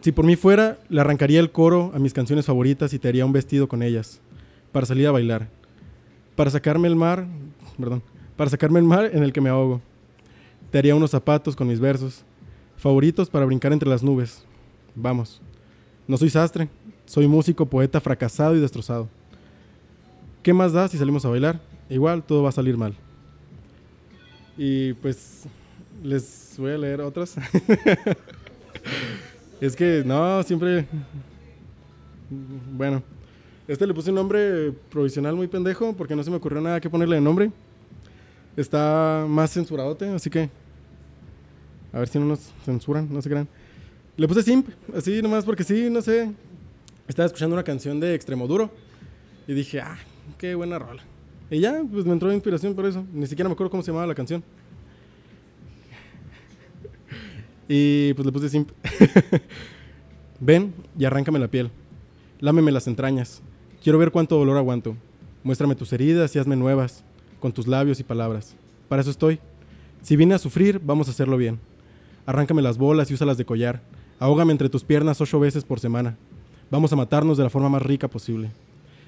Si 0.00 0.12
por 0.12 0.25
mí 0.25 0.35
fuera, 0.35 0.78
le 0.88 1.00
arrancaría 1.00 1.40
el 1.40 1.50
coro 1.50 1.92
a 1.94 1.99
mis 1.99 2.14
canciones 2.14 2.47
favoritas 2.47 2.92
y 2.94 2.99
te 2.99 3.09
haría 3.09 3.26
un 3.26 3.32
vestido 3.32 3.68
con 3.68 3.82
ellas, 3.82 4.20
para 4.73 4.87
salir 4.87 5.06
a 5.06 5.11
bailar, 5.11 5.49
para 6.37 6.50
sacarme 6.50 6.88
el 6.88 6.97
mar, 6.97 7.26
perdón, 7.78 8.02
para 8.40 8.49
sacarme 8.49 8.78
el 8.78 8.87
mar 8.87 9.11
en 9.12 9.23
el 9.23 9.35
que 9.35 9.40
me 9.42 9.50
ahogo. 9.50 9.82
Te 10.70 10.78
haría 10.78 10.94
unos 10.94 11.11
zapatos 11.11 11.54
con 11.54 11.68
mis 11.68 11.78
versos, 11.78 12.25
favoritos 12.78 13.28
para 13.28 13.44
brincar 13.44 13.70
entre 13.70 13.87
las 13.87 14.02
nubes. 14.02 14.42
Vamos, 14.94 15.42
no 16.09 16.16
soy 16.16 16.30
sastre, 16.30 16.66
soy 17.04 17.28
músico, 17.28 17.66
poeta 17.66 18.00
fracasado 18.00 18.56
y 18.56 18.61
destrozado. 18.61 19.11
¿Qué 20.42 20.54
más 20.54 20.73
da 20.73 20.88
si 20.88 20.97
salimos 20.97 21.23
a 21.26 21.28
bailar? 21.28 21.61
Igual 21.90 22.23
todo 22.23 22.42
va 22.42 22.49
a 22.49 22.52
salir 22.52 22.78
mal. 22.78 22.94
Y 24.56 24.94
pues 24.94 25.42
les 26.02 26.54
voy 26.56 26.73
a 26.73 26.78
leer 26.78 27.02
otras. 27.02 27.37
Es 29.61 29.76
que, 29.76 30.02
no, 30.06 30.42
siempre. 30.44 30.87
Bueno, 32.73 33.02
este 33.68 33.87
le 33.87 33.92
puse 33.92 34.09
un 34.09 34.16
nombre 34.16 34.73
provisional 34.90 35.37
muy 35.37 35.47
pendejo 35.47 35.92
porque 35.92 36.16
no 36.16 36.23
se 36.23 36.30
me 36.30 36.37
ocurrió 36.37 36.62
nada 36.62 36.80
que 36.80 36.88
ponerle 36.88 37.16
de 37.16 37.20
nombre. 37.20 37.52
Está 38.61 39.25
más 39.26 39.50
censuradote, 39.52 40.07
así 40.11 40.29
que. 40.29 40.50
A 41.95 41.99
ver 41.99 42.09
si 42.09 42.19
no 42.19 42.26
nos 42.26 42.40
censuran, 42.62 43.09
no 43.11 43.23
se 43.23 43.31
crean. 43.31 43.49
Le 44.19 44.29
puse 44.29 44.43
Simp, 44.43 44.69
así 44.95 45.23
nomás 45.23 45.47
porque 45.47 45.64
sí, 45.64 45.88
no 45.88 46.02
sé. 46.02 46.31
Estaba 47.09 47.25
escuchando 47.25 47.55
una 47.55 47.64
canción 47.64 47.99
de 47.99 48.14
Extremoduro 48.14 48.71
y 49.49 49.55
dije, 49.55 49.81
ah, 49.81 49.97
qué 50.37 50.55
buena 50.55 50.79
rola. 50.79 51.02
Y 51.50 51.61
ya, 51.61 51.83
pues 51.90 52.05
me 52.05 52.12
entró 52.12 52.31
inspiración 52.33 52.75
por 52.75 52.85
eso. 52.85 53.02
Ni 53.14 53.26
siquiera 53.26 53.49
me 53.49 53.55
acuerdo 53.55 53.71
cómo 53.71 53.83
se 53.83 53.93
llamaba 53.93 54.07
la 54.07 54.14
canción. 54.14 54.45
Y 57.67 58.12
pues 58.12 58.26
le 58.26 58.33
puse 58.33 58.50
simp. 58.50 58.71
Ven 60.40 60.75
y 60.99 61.07
arráncame 61.07 61.38
la 61.38 61.49
piel. 61.49 61.71
Lámeme 62.40 62.71
las 62.73 62.87
entrañas. 62.87 63.40
Quiero 63.83 63.99
ver 63.99 64.11
cuánto 64.11 64.37
dolor 64.37 64.59
aguanto. 64.59 64.97
Muéstrame 65.43 65.75
tus 65.75 65.95
heridas 65.95 66.37
y 66.37 66.38
hazme 66.38 66.57
nuevas, 66.57 67.02
con 67.40 67.52
tus 67.52 67.66
labios 67.66 67.99
y 67.99 68.04
palabras. 68.04 68.54
Para 68.88 69.02
eso 69.02 69.11
estoy. 69.11 69.40
Si 70.02 70.16
vine 70.16 70.35
a 70.35 70.38
sufrir, 70.38 70.80
vamos 70.85 71.09
a 71.09 71.11
hacerlo 71.11 71.37
bien. 71.37 71.59
Arráncame 72.26 72.62
las 72.62 72.78
bolas 72.78 73.11
y 73.11 73.14
úsalas 73.14 73.37
de 73.37 73.44
collar. 73.44 73.82
Ahógame 74.18 74.52
entre 74.52 74.68
tus 74.68 74.85
piernas 74.85 75.20
ocho 75.20 75.40
veces 75.40 75.64
por 75.64 75.80
semana. 75.80 76.16
Vamos 76.70 76.92
a 76.92 76.97
matarnos 76.97 77.37
de 77.37 77.44
la 77.44 77.50
forma 77.50 77.68
más 77.68 77.82
rica 77.82 78.09
posible. 78.09 78.50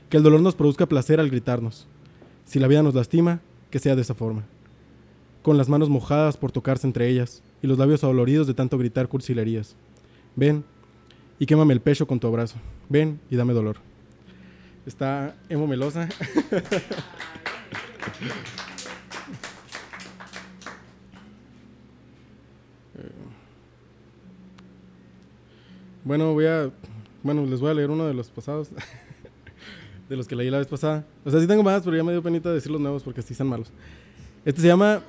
Que 0.08 0.16
el 0.16 0.22
dolor 0.22 0.40
nos 0.40 0.54
produzca 0.54 0.86
placer 0.86 1.20
al 1.20 1.30
gritarnos. 1.30 1.86
Si 2.44 2.58
la 2.58 2.66
vida 2.66 2.82
nos 2.82 2.94
lastima, 2.94 3.40
que 3.70 3.78
sea 3.78 3.94
de 3.94 4.02
esa 4.02 4.14
forma. 4.14 4.44
Con 5.42 5.56
las 5.56 5.68
manos 5.68 5.88
mojadas 5.88 6.36
por 6.36 6.52
tocarse 6.52 6.86
entre 6.86 7.08
ellas 7.08 7.42
y 7.62 7.66
los 7.66 7.78
labios 7.78 8.02
adoloridos 8.04 8.46
de 8.46 8.54
tanto 8.54 8.78
gritar 8.78 9.08
cursilerías. 9.08 9.76
Ven 10.34 10.64
y 11.38 11.46
quémame 11.46 11.74
el 11.74 11.80
pecho 11.80 12.06
con 12.06 12.20
tu 12.20 12.26
abrazo. 12.26 12.56
Ven 12.88 13.20
y 13.30 13.36
dame 13.36 13.52
dolor. 13.52 13.76
Está 14.86 15.36
emo 15.48 15.66
melosa. 15.66 16.08
bueno, 26.04 26.32
voy 26.32 26.46
a. 26.46 26.70
Bueno, 27.22 27.46
les 27.46 27.60
voy 27.60 27.70
a 27.70 27.74
leer 27.74 27.90
uno 27.90 28.06
de 28.06 28.14
los 28.14 28.28
pasados. 28.28 28.70
de 30.08 30.16
los 30.16 30.28
que 30.28 30.36
leí 30.36 30.50
la 30.50 30.58
vez 30.58 30.66
pasada. 30.66 31.06
O 31.24 31.30
sea, 31.30 31.40
sí 31.40 31.46
tengo 31.46 31.62
más, 31.62 31.82
pero 31.82 31.96
ya 31.96 32.04
me 32.04 32.12
dio 32.12 32.22
penita 32.22 32.52
decir 32.52 32.70
los 32.70 32.80
nuevos 32.80 33.02
porque 33.02 33.22
sí 33.22 33.32
están 33.32 33.46
malos. 33.46 33.72
Este 34.44 34.60
se 34.60 34.66
llama 34.66 35.02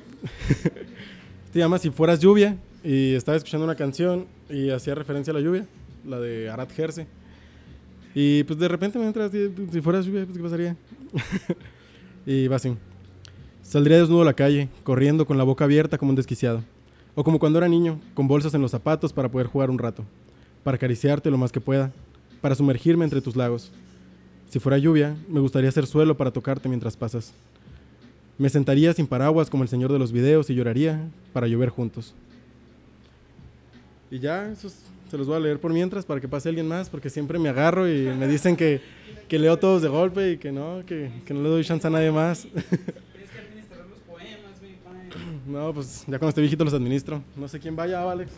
se 1.54 1.60
llama 1.60 1.78
Si 1.78 1.90
fueras 1.90 2.20
lluvia 2.20 2.58
y 2.84 3.14
estaba 3.14 3.38
escuchando 3.38 3.66
una 3.66 3.76
canción 3.76 4.28
y 4.50 4.70
hacía 4.70 4.96
referencia 4.96 5.32
a 5.32 5.36
la 5.36 5.42
lluvia, 5.42 5.66
la 6.06 6.20
de 6.20 6.50
Arat 6.50 6.78
Herse. 6.78 7.08
Y 8.16 8.44
pues 8.44 8.60
de 8.60 8.68
repente 8.68 9.00
me 9.00 9.08
entra 9.08 9.30
si 9.30 9.82
fueras 9.82 10.06
lluvia, 10.06 10.26
pues 10.26 10.38
qué 10.38 10.44
pasaría. 10.44 10.78
y 12.25 12.48
va 12.48 12.58
así. 12.58 12.75
Saldría 13.62 14.00
desnudo 14.00 14.22
a 14.22 14.25
la 14.25 14.34
calle, 14.34 14.70
corriendo 14.84 15.25
con 15.25 15.38
la 15.38 15.44
boca 15.44 15.65
abierta 15.65 15.98
como 15.98 16.10
un 16.10 16.15
desquiciado. 16.15 16.63
O 17.15 17.24
como 17.24 17.39
cuando 17.39 17.60
era 17.60 17.68
niño, 17.68 18.00
con 18.13 18.27
bolsas 18.27 18.53
en 18.53 18.62
los 18.62 18.72
zapatos 18.72 19.13
para 19.13 19.30
poder 19.30 19.48
jugar 19.48 19.70
un 19.70 19.80
rato. 19.80 20.03
Para 20.63 20.75
acariciarte 20.75 21.30
lo 21.32 21.38
más 21.38 21.51
que 21.51 21.62
pueda. 21.62 21.92
Para 22.42 22.56
sumergirme 22.56 23.03
entre 23.06 23.22
tus 23.22 23.36
lagos. 23.36 23.72
Si 24.50 24.60
fuera 24.60 24.77
lluvia, 24.77 25.15
me 25.30 25.39
gustaría 25.39 25.72
ser 25.72 25.86
suelo 25.86 26.18
para 26.18 26.32
tocarte 26.32 26.70
mientras 26.70 26.98
pasas. 26.98 27.34
Me 28.38 28.50
sentaría 28.50 28.94
sin 28.94 29.08
paraguas 29.08 29.50
como 29.50 29.63
el 29.63 29.70
señor 29.70 29.92
de 29.92 30.00
los 30.00 30.12
videos 30.12 30.50
y 30.50 30.56
lloraría 30.56 31.08
para 31.32 31.48
llover 31.48 31.70
juntos. 31.70 32.13
Y 34.12 34.20
ya, 34.20 34.51
eso 34.51 34.70
se 35.13 35.17
los 35.20 35.27
voy 35.27 35.36
a 35.36 35.39
leer 35.41 35.60
por 35.60 35.72
mientras 35.72 36.08
para 36.08 36.20
que 36.20 36.27
pase 36.27 36.50
alguien 36.50 36.67
más, 36.67 36.89
porque 36.89 37.08
siempre 37.08 37.38
me 37.38 37.48
agarro 37.48 37.88
y 37.88 38.05
me 38.17 38.27
dicen 38.27 38.55
que, 38.55 38.82
que 39.27 39.38
leo 39.38 39.60
todos 39.60 39.84
de 39.84 39.88
golpe 39.88 40.32
y 40.32 40.38
que 40.38 40.51
no, 40.51 40.82
que, 40.88 41.12
no 41.29 41.43
le 41.43 41.50
doy 41.50 41.63
chance 41.63 41.86
a 41.86 41.91
nadie 41.91 42.12
más. 42.12 42.48
No, 45.46 45.72
pues 45.74 46.05
ya 46.08 46.17
cuando 46.17 46.29
esté 46.29 46.41
viejito 46.41 46.63
los 46.63 46.74
administro. 46.74 47.22
No 47.36 47.48
sé 47.48 47.60
quién 47.60 47.75
vaya, 47.75 48.10
Alex. 48.10 48.32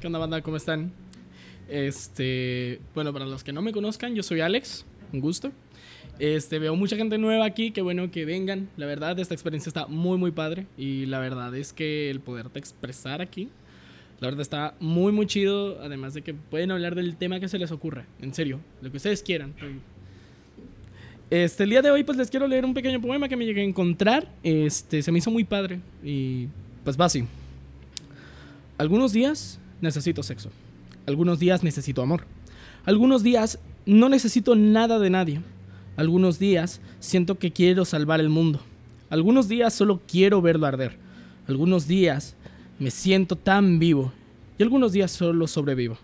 ¿Qué 0.00 0.06
onda, 0.06 0.18
banda? 0.18 0.42
¿Cómo 0.42 0.56
están? 0.56 0.90
Este, 1.68 2.80
bueno, 2.94 3.12
para 3.12 3.26
los 3.26 3.44
que 3.44 3.52
no 3.52 3.62
me 3.62 3.72
conozcan, 3.72 4.16
yo 4.16 4.24
soy 4.24 4.40
Alex, 4.40 4.84
un 5.12 5.20
gusto. 5.20 5.52
Este, 6.18 6.58
veo 6.58 6.74
mucha 6.76 6.96
gente 6.96 7.18
nueva 7.18 7.44
aquí, 7.44 7.70
qué 7.70 7.82
bueno 7.82 8.10
que 8.10 8.24
vengan. 8.24 8.68
La 8.76 8.86
verdad, 8.86 9.18
esta 9.18 9.34
experiencia 9.34 9.68
está 9.68 9.86
muy, 9.86 10.16
muy 10.18 10.30
padre. 10.30 10.66
Y 10.78 11.06
la 11.06 11.18
verdad 11.18 11.54
es 11.54 11.72
que 11.72 12.10
el 12.10 12.20
poderte 12.20 12.58
expresar 12.58 13.20
aquí, 13.20 13.48
la 14.20 14.28
verdad 14.28 14.40
está 14.40 14.74
muy, 14.80 15.12
muy 15.12 15.26
chido. 15.26 15.80
Además 15.82 16.14
de 16.14 16.22
que 16.22 16.34
pueden 16.34 16.70
hablar 16.70 16.94
del 16.94 17.16
tema 17.16 17.40
que 17.40 17.48
se 17.48 17.58
les 17.58 17.70
ocurra. 17.70 18.06
En 18.20 18.32
serio, 18.32 18.60
lo 18.80 18.90
que 18.90 18.96
ustedes 18.96 19.22
quieran. 19.22 19.54
Este, 21.28 21.64
el 21.64 21.70
día 21.70 21.82
de 21.82 21.90
hoy, 21.90 22.04
pues 22.04 22.16
les 22.16 22.30
quiero 22.30 22.46
leer 22.46 22.64
un 22.64 22.72
pequeño 22.72 23.00
poema 23.00 23.28
que 23.28 23.36
me 23.36 23.44
llegué 23.44 23.60
a 23.60 23.64
encontrar. 23.64 24.28
Este, 24.42 25.02
se 25.02 25.12
me 25.12 25.18
hizo 25.18 25.30
muy 25.30 25.44
padre. 25.44 25.80
Y 26.02 26.48
pues 26.84 26.98
va 26.98 27.06
así. 27.06 27.24
Algunos 28.78 29.12
días 29.12 29.58
necesito 29.80 30.22
sexo. 30.22 30.50
Algunos 31.06 31.38
días 31.38 31.62
necesito 31.62 32.00
amor. 32.00 32.24
Algunos 32.84 33.22
días 33.22 33.58
no 33.84 34.08
necesito 34.08 34.54
nada 34.54 34.98
de 34.98 35.10
nadie. 35.10 35.40
Algunos 35.96 36.38
días 36.38 36.80
siento 37.00 37.38
que 37.38 37.52
quiero 37.52 37.84
salvar 37.84 38.20
el 38.20 38.28
mundo. 38.28 38.60
Algunos 39.08 39.48
días 39.48 39.74
solo 39.74 40.00
quiero 40.06 40.42
verlo 40.42 40.66
arder. 40.66 40.96
Algunos 41.48 41.86
días 41.86 42.36
me 42.78 42.90
siento 42.90 43.36
tan 43.36 43.78
vivo. 43.78 44.12
Y 44.58 44.62
algunos 44.62 44.92
días 44.92 45.10
solo 45.10 45.46
sobrevivo. 45.46 45.96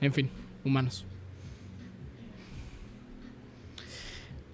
En 0.00 0.12
fin, 0.12 0.28
humanos. 0.64 1.04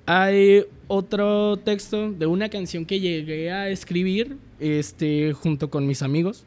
Hay 0.04 0.64
otro 0.88 1.56
texto 1.58 2.12
de 2.12 2.26
una 2.26 2.48
canción 2.48 2.84
que 2.84 3.00
llegué 3.00 3.50
a 3.50 3.68
escribir 3.68 4.36
este, 4.58 5.32
junto 5.32 5.70
con 5.70 5.86
mis 5.86 6.02
amigos 6.02 6.44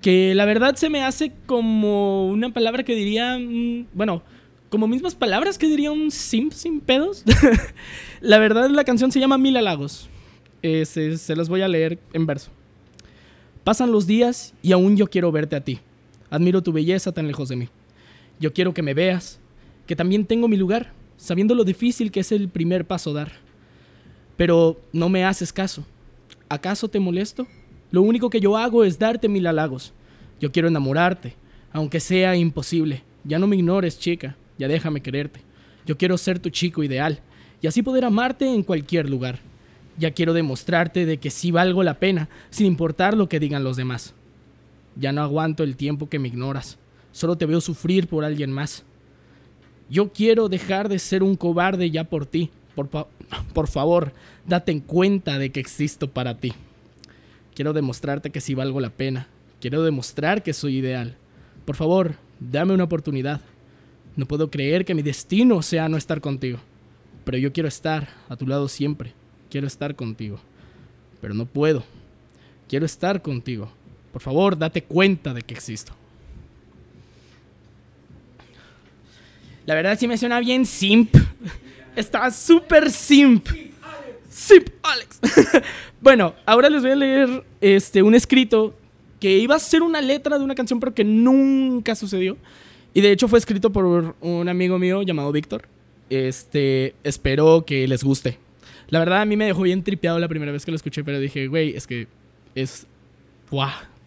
que 0.00 0.34
la 0.34 0.44
verdad 0.44 0.76
se 0.76 0.90
me 0.90 1.02
hace 1.02 1.32
como 1.46 2.28
una 2.28 2.50
palabra 2.50 2.84
que 2.84 2.94
diría, 2.94 3.38
mm, 3.38 3.86
bueno, 3.92 4.22
como 4.70 4.86
mismas 4.86 5.14
palabras 5.14 5.58
que 5.58 5.68
diría 5.68 5.90
un 5.90 6.10
simp 6.10 6.52
sin 6.52 6.80
pedos. 6.80 7.24
la 8.20 8.38
verdad 8.38 8.70
la 8.70 8.84
canción 8.84 9.10
se 9.12 9.20
llama 9.20 9.38
Mil 9.38 9.56
halagos. 9.56 10.08
Eh, 10.62 10.84
se, 10.84 11.16
se 11.18 11.36
las 11.36 11.48
voy 11.48 11.62
a 11.62 11.68
leer 11.68 11.98
en 12.12 12.26
verso. 12.26 12.50
Pasan 13.64 13.92
los 13.92 14.06
días 14.06 14.54
y 14.62 14.72
aún 14.72 14.96
yo 14.96 15.08
quiero 15.08 15.30
verte 15.32 15.56
a 15.56 15.64
ti. 15.64 15.80
Admiro 16.30 16.62
tu 16.62 16.72
belleza 16.72 17.12
tan 17.12 17.26
lejos 17.26 17.48
de 17.48 17.56
mí. 17.56 17.68
Yo 18.40 18.52
quiero 18.52 18.74
que 18.74 18.82
me 18.82 18.94
veas, 18.94 19.40
que 19.86 19.96
también 19.96 20.24
tengo 20.24 20.48
mi 20.48 20.56
lugar, 20.56 20.92
sabiendo 21.16 21.54
lo 21.54 21.64
difícil 21.64 22.10
que 22.10 22.20
es 22.20 22.32
el 22.32 22.48
primer 22.48 22.86
paso 22.86 23.12
dar. 23.12 23.32
Pero 24.36 24.80
no 24.92 25.08
me 25.08 25.24
haces 25.24 25.52
caso. 25.52 25.84
¿Acaso 26.48 26.88
te 26.88 27.00
molesto? 27.00 27.46
Lo 27.90 28.02
único 28.02 28.30
que 28.30 28.40
yo 28.40 28.56
hago 28.56 28.84
es 28.84 28.98
darte 28.98 29.28
mil 29.28 29.46
halagos. 29.46 29.92
Yo 30.40 30.52
quiero 30.52 30.68
enamorarte, 30.68 31.34
aunque 31.72 32.00
sea 32.00 32.36
imposible. 32.36 33.02
Ya 33.24 33.38
no 33.38 33.46
me 33.46 33.56
ignores, 33.56 33.98
chica, 33.98 34.36
ya 34.58 34.68
déjame 34.68 35.00
quererte. 35.00 35.40
Yo 35.86 35.96
quiero 35.96 36.18
ser 36.18 36.38
tu 36.38 36.50
chico 36.50 36.82
ideal 36.82 37.20
y 37.60 37.66
así 37.66 37.82
poder 37.82 38.04
amarte 38.04 38.52
en 38.52 38.62
cualquier 38.62 39.08
lugar. 39.08 39.38
Ya 39.96 40.12
quiero 40.12 40.32
demostrarte 40.32 41.06
de 41.06 41.18
que 41.18 41.30
sí 41.30 41.50
valgo 41.50 41.82
la 41.82 41.98
pena, 41.98 42.28
sin 42.50 42.66
importar 42.66 43.16
lo 43.16 43.28
que 43.28 43.40
digan 43.40 43.64
los 43.64 43.76
demás. 43.76 44.14
Ya 44.96 45.12
no 45.12 45.22
aguanto 45.22 45.62
el 45.64 45.76
tiempo 45.76 46.08
que 46.08 46.18
me 46.18 46.28
ignoras. 46.28 46.78
Solo 47.12 47.36
te 47.36 47.46
veo 47.46 47.60
sufrir 47.60 48.06
por 48.06 48.24
alguien 48.24 48.52
más. 48.52 48.84
Yo 49.90 50.12
quiero 50.12 50.48
dejar 50.48 50.88
de 50.88 50.98
ser 50.98 51.22
un 51.22 51.36
cobarde 51.36 51.90
ya 51.90 52.04
por 52.04 52.26
ti. 52.26 52.50
Por, 52.74 52.88
por 53.54 53.68
favor, 53.68 54.12
date 54.46 54.72
en 54.72 54.80
cuenta 54.80 55.38
de 55.38 55.50
que 55.50 55.60
existo 55.60 56.10
para 56.10 56.38
ti. 56.38 56.52
Quiero 57.54 57.72
demostrarte 57.72 58.30
que 58.30 58.40
sí 58.40 58.54
valgo 58.54 58.80
la 58.80 58.90
pena. 58.90 59.26
Quiero 59.60 59.82
demostrar 59.82 60.42
que 60.44 60.52
soy 60.52 60.76
ideal. 60.76 61.16
Por 61.64 61.74
favor, 61.74 62.14
dame 62.38 62.74
una 62.74 62.84
oportunidad. 62.84 63.40
No 64.18 64.26
puedo 64.26 64.50
creer 64.50 64.84
que 64.84 64.96
mi 64.96 65.02
destino 65.02 65.62
sea 65.62 65.88
no 65.88 65.96
estar 65.96 66.20
contigo. 66.20 66.58
Pero 67.24 67.38
yo 67.38 67.52
quiero 67.52 67.68
estar 67.68 68.08
a 68.28 68.34
tu 68.34 68.48
lado 68.48 68.66
siempre. 68.66 69.12
Quiero 69.48 69.68
estar 69.68 69.94
contigo. 69.94 70.40
Pero 71.20 71.34
no 71.34 71.46
puedo. 71.46 71.84
Quiero 72.68 72.84
estar 72.84 73.22
contigo. 73.22 73.70
Por 74.12 74.20
favor, 74.20 74.58
date 74.58 74.82
cuenta 74.82 75.32
de 75.32 75.42
que 75.42 75.54
existo. 75.54 75.92
La 79.66 79.76
verdad 79.76 79.96
sí 79.96 80.08
me 80.08 80.18
suena 80.18 80.40
bien 80.40 80.66
simp. 80.66 81.14
Está 81.94 82.28
súper 82.32 82.90
simp. 82.90 83.46
Simp, 84.28 84.68
Alex. 84.82 85.20
bueno, 86.00 86.34
ahora 86.44 86.68
les 86.68 86.82
voy 86.82 86.90
a 86.90 86.96
leer 86.96 87.44
este, 87.60 88.02
un 88.02 88.16
escrito 88.16 88.74
que 89.20 89.38
iba 89.38 89.54
a 89.54 89.60
ser 89.60 89.82
una 89.82 90.00
letra 90.00 90.38
de 90.38 90.44
una 90.44 90.56
canción, 90.56 90.80
pero 90.80 90.92
que 90.92 91.04
nunca 91.04 91.94
sucedió. 91.94 92.36
Y 92.94 93.00
de 93.00 93.12
hecho 93.12 93.28
fue 93.28 93.38
escrito 93.38 93.70
por 93.70 94.14
un 94.20 94.48
amigo 94.48 94.78
mío 94.78 95.02
llamado 95.02 95.30
Víctor. 95.32 95.68
Este, 96.10 96.94
espero 97.04 97.64
que 97.66 97.86
les 97.86 98.02
guste. 98.02 98.38
La 98.88 98.98
verdad 98.98 99.20
a 99.20 99.24
mí 99.26 99.36
me 99.36 99.44
dejó 99.46 99.62
bien 99.62 99.82
tripeado 99.82 100.18
la 100.18 100.28
primera 100.28 100.50
vez 100.52 100.64
que 100.64 100.70
lo 100.70 100.76
escuché, 100.76 101.04
pero 101.04 101.20
dije, 101.20 101.46
güey, 101.48 101.76
es 101.76 101.86
que 101.86 102.06
es... 102.54 102.86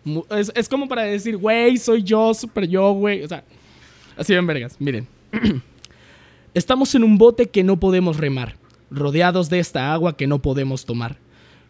Mu- 0.04 0.24
Es, 0.32 0.52
es 0.56 0.68
como 0.68 0.88
para 0.88 1.04
decir, 1.04 1.38
güey, 1.38 1.78
soy 1.78 2.02
yo, 2.04 2.34
super 2.34 2.68
yo, 2.68 2.92
güey. 2.94 3.24
O 3.24 3.28
sea, 3.28 3.44
así 4.18 4.34
ven 4.34 4.48
vergas. 4.48 4.76
Miren. 4.80 5.08
Estamos 6.54 6.94
en 6.96 7.04
un 7.04 7.18
bote 7.18 7.48
que 7.50 7.64
no 7.64 7.80
podemos 7.80 8.18
remar, 8.18 8.56
rodeados 8.90 9.50
de 9.50 9.60
esta 9.60 9.94
agua 9.94 10.18
que 10.18 10.28
no 10.28 10.42
podemos 10.42 10.86
tomar. 10.86 11.18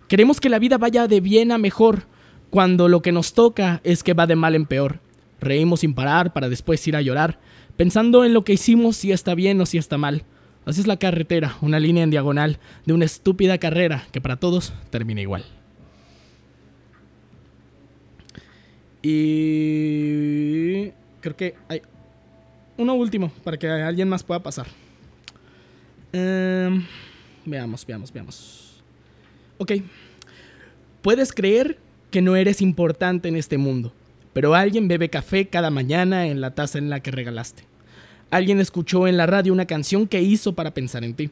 Queremos 0.07 0.39
que 0.39 0.49
la 0.49 0.59
vida 0.59 0.77
vaya 0.77 1.07
de 1.07 1.21
bien 1.21 1.51
a 1.51 1.57
mejor, 1.57 2.03
cuando 2.49 2.87
lo 2.89 3.01
que 3.01 3.11
nos 3.11 3.33
toca 3.33 3.79
es 3.83 4.01
que 4.03 4.13
va 4.13 4.25
de 4.27 4.35
mal 4.35 4.55
en 4.55 4.65
peor. 4.65 4.99
Reímos 5.41 5.81
sin 5.81 5.93
parar 5.93 6.31
para 6.31 6.47
después 6.47 6.87
ir 6.87 6.95
a 6.95 7.01
llorar, 7.01 7.39
pensando 7.75 8.23
en 8.23 8.33
lo 8.33 8.43
que 8.43 8.53
hicimos 8.53 8.95
si 8.95 9.11
está 9.11 9.35
bien 9.35 9.59
o 9.59 9.65
si 9.65 9.77
está 9.77 9.97
mal. 9.97 10.23
Así 10.65 10.79
es 10.79 10.87
la 10.87 10.97
carretera, 10.97 11.57
una 11.61 11.79
línea 11.79 12.03
en 12.03 12.11
diagonal 12.11 12.59
de 12.85 12.93
una 12.93 13.05
estúpida 13.05 13.57
carrera 13.57 14.05
que 14.11 14.21
para 14.21 14.37
todos 14.37 14.73
termina 14.91 15.21
igual. 15.21 15.43
Y 19.01 20.91
creo 21.21 21.35
que 21.35 21.55
hay 21.67 21.81
uno 22.77 22.93
último 22.93 23.31
para 23.43 23.57
que 23.57 23.67
alguien 23.67 24.07
más 24.07 24.23
pueda 24.23 24.41
pasar. 24.41 24.67
Em, 26.13 26.85
veamos, 27.45 27.85
veamos, 27.85 28.11
veamos. 28.13 28.83
Ok. 29.57 29.73
Puedes 31.01 31.33
creer 31.33 31.79
que 32.11 32.21
no 32.21 32.35
eres 32.35 32.61
importante 32.61 33.27
en 33.27 33.35
este 33.35 33.57
mundo, 33.57 33.93
pero 34.33 34.55
alguien 34.55 34.87
bebe 34.87 35.09
café 35.09 35.47
cada 35.47 35.69
mañana 35.69 36.27
en 36.27 36.41
la 36.41 36.55
taza 36.55 36.77
en 36.77 36.89
la 36.89 37.01
que 37.01 37.11
regalaste. 37.11 37.63
Alguien 38.29 38.59
escuchó 38.59 39.07
en 39.07 39.17
la 39.17 39.25
radio 39.25 39.51
una 39.51 39.65
canción 39.65 40.07
que 40.07 40.21
hizo 40.21 40.53
para 40.53 40.73
pensar 40.73 41.03
en 41.03 41.13
ti. 41.13 41.29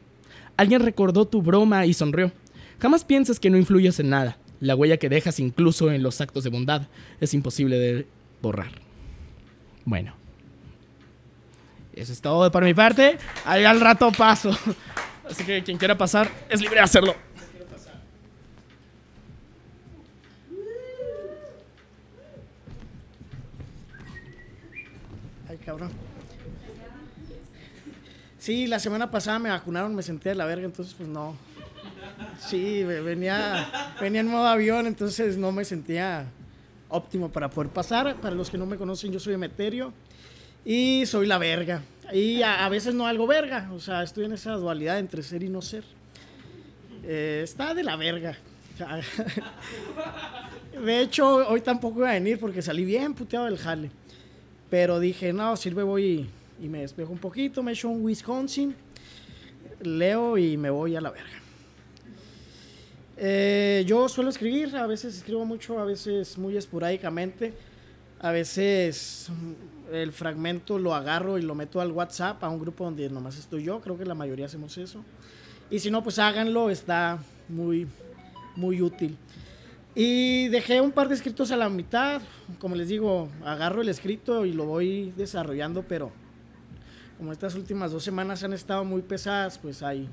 Alguien 0.56 0.82
recordó 0.82 1.26
tu 1.26 1.40
broma 1.40 1.86
y 1.86 1.94
sonrió. 1.94 2.30
Jamás 2.78 3.04
pienses 3.04 3.40
que 3.40 3.48
no 3.50 3.56
influyes 3.56 3.98
en 4.00 4.10
nada. 4.10 4.36
La 4.60 4.76
huella 4.76 4.98
que 4.98 5.08
dejas 5.08 5.40
incluso 5.40 5.90
en 5.90 6.02
los 6.02 6.20
actos 6.20 6.44
de 6.44 6.50
bondad 6.50 6.88
es 7.20 7.32
imposible 7.32 7.78
de 7.78 8.06
borrar. 8.42 8.72
Bueno. 9.86 10.14
Eso 11.94 12.12
es 12.12 12.20
todo 12.20 12.50
por 12.50 12.64
mi 12.64 12.74
parte. 12.74 13.16
Ahí 13.44 13.64
al 13.64 13.80
rato 13.80 14.12
paso. 14.12 14.56
Así 15.28 15.44
que 15.44 15.62
quien 15.62 15.78
quiera 15.78 15.96
pasar 15.96 16.30
es 16.48 16.60
libre 16.60 16.76
de 16.76 16.82
hacerlo. 16.82 17.14
Sí, 28.38 28.66
la 28.66 28.78
semana 28.78 29.10
pasada 29.10 29.38
me 29.38 29.50
vacunaron, 29.50 29.94
me 29.94 30.02
senté 30.02 30.30
de 30.30 30.34
la 30.34 30.46
verga, 30.46 30.64
entonces 30.64 30.94
pues 30.94 31.08
no. 31.08 31.36
Sí, 32.38 32.82
ve- 32.84 33.02
venía, 33.02 33.94
venía 34.00 34.22
en 34.22 34.28
modo 34.28 34.46
avión, 34.46 34.86
entonces 34.86 35.36
no 35.36 35.52
me 35.52 35.64
sentía 35.64 36.24
óptimo 36.88 37.30
para 37.30 37.50
poder 37.50 37.70
pasar. 37.70 38.16
Para 38.16 38.34
los 38.34 38.50
que 38.50 38.58
no 38.58 38.66
me 38.66 38.76
conocen, 38.76 39.12
yo 39.12 39.20
soy 39.20 39.34
Emeterio 39.34 39.92
y 40.64 41.04
soy 41.06 41.26
la 41.26 41.38
verga. 41.38 41.82
Y 42.12 42.42
a, 42.42 42.68
veces 42.68 42.94
no 42.94 43.06
algo 43.06 43.26
verga, 43.26 43.70
o 43.72 43.78
sea, 43.78 44.02
estoy 44.02 44.24
en 44.24 44.32
esa 44.32 44.52
dualidad 44.52 44.98
entre 44.98 45.22
ser 45.22 45.42
y 45.42 45.48
no 45.48 45.62
ser. 45.62 45.84
Eh, 47.04 47.42
está 47.44 47.74
de 47.74 47.84
la 47.84 47.96
verga. 47.96 48.36
De 50.84 51.00
hecho, 51.00 51.48
hoy 51.48 51.60
tampoco 51.60 52.00
iba 52.00 52.10
a 52.10 52.14
venir 52.14 52.40
porque 52.40 52.62
salí 52.62 52.84
bien 52.84 53.14
puteado 53.14 53.44
del 53.44 53.58
jale. 53.58 53.90
Pero 54.70 55.00
dije, 55.00 55.32
no, 55.32 55.56
sirve, 55.56 55.82
voy 55.82 56.30
y, 56.60 56.64
y 56.64 56.68
me 56.68 56.80
despejo 56.80 57.12
un 57.12 57.18
poquito, 57.18 57.62
me 57.62 57.72
echo 57.72 57.88
un 57.88 58.02
Wisconsin, 58.02 58.74
leo 59.82 60.38
y 60.38 60.56
me 60.56 60.70
voy 60.70 60.96
a 60.96 61.00
la 61.00 61.10
verga. 61.10 61.40
Eh, 63.22 63.84
yo 63.86 64.08
suelo 64.08 64.30
escribir, 64.30 64.74
a 64.76 64.86
veces 64.86 65.14
escribo 65.16 65.44
mucho, 65.44 65.78
a 65.78 65.84
veces 65.84 66.38
muy 66.38 66.56
esporádicamente. 66.56 67.52
A 68.22 68.32
veces 68.32 69.30
el 69.90 70.12
fragmento 70.12 70.78
lo 70.78 70.94
agarro 70.94 71.38
y 71.38 71.42
lo 71.42 71.54
meto 71.54 71.80
al 71.80 71.90
WhatsApp, 71.90 72.44
a 72.44 72.50
un 72.50 72.60
grupo 72.60 72.84
donde 72.84 73.08
nomás 73.08 73.38
estoy 73.38 73.64
yo, 73.64 73.80
creo 73.80 73.96
que 73.96 74.04
la 74.04 74.14
mayoría 74.14 74.44
hacemos 74.44 74.76
eso. 74.76 75.02
Y 75.70 75.78
si 75.78 75.90
no, 75.90 76.02
pues 76.02 76.18
háganlo, 76.18 76.68
está 76.68 77.18
muy, 77.48 77.86
muy 78.56 78.82
útil. 78.82 79.16
Y 79.94 80.48
dejé 80.48 80.80
un 80.80 80.92
par 80.92 81.08
de 81.08 81.16
escritos 81.16 81.50
a 81.50 81.56
la 81.56 81.68
mitad. 81.68 82.22
Como 82.58 82.76
les 82.76 82.88
digo, 82.88 83.28
agarro 83.44 83.82
el 83.82 83.88
escrito 83.88 84.46
y 84.46 84.52
lo 84.52 84.64
voy 84.64 85.12
desarrollando, 85.16 85.82
pero 85.82 86.12
como 87.18 87.32
estas 87.32 87.54
últimas 87.54 87.90
dos 87.90 88.04
semanas 88.04 88.44
han 88.44 88.52
estado 88.52 88.84
muy 88.84 89.02
pesadas, 89.02 89.58
pues 89.58 89.82
ahí, 89.82 90.08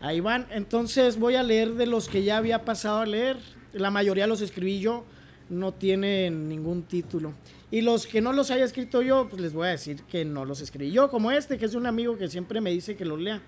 ahí 0.00 0.20
van. 0.20 0.46
Entonces 0.50 1.18
voy 1.18 1.34
a 1.34 1.42
leer 1.42 1.74
de 1.74 1.86
los 1.86 2.08
que 2.08 2.22
ya 2.22 2.36
había 2.36 2.64
pasado 2.64 3.00
a 3.00 3.06
leer. 3.06 3.36
La 3.72 3.90
mayoría 3.90 4.28
los 4.28 4.40
escribí 4.42 4.78
yo, 4.78 5.04
no 5.48 5.74
tienen 5.74 6.48
ningún 6.48 6.84
título. 6.84 7.34
Y 7.72 7.80
los 7.80 8.06
que 8.06 8.20
no 8.20 8.32
los 8.32 8.52
haya 8.52 8.64
escrito 8.64 9.02
yo, 9.02 9.28
pues 9.28 9.42
les 9.42 9.52
voy 9.52 9.66
a 9.66 9.70
decir 9.70 10.02
que 10.04 10.24
no 10.24 10.44
los 10.44 10.60
escribí 10.60 10.92
yo, 10.92 11.10
como 11.10 11.32
este, 11.32 11.58
que 11.58 11.64
es 11.64 11.72
de 11.72 11.78
un 11.78 11.86
amigo 11.86 12.16
que 12.16 12.28
siempre 12.28 12.60
me 12.60 12.70
dice 12.70 12.96
que 12.96 13.04
los 13.04 13.20
lea. 13.20 13.42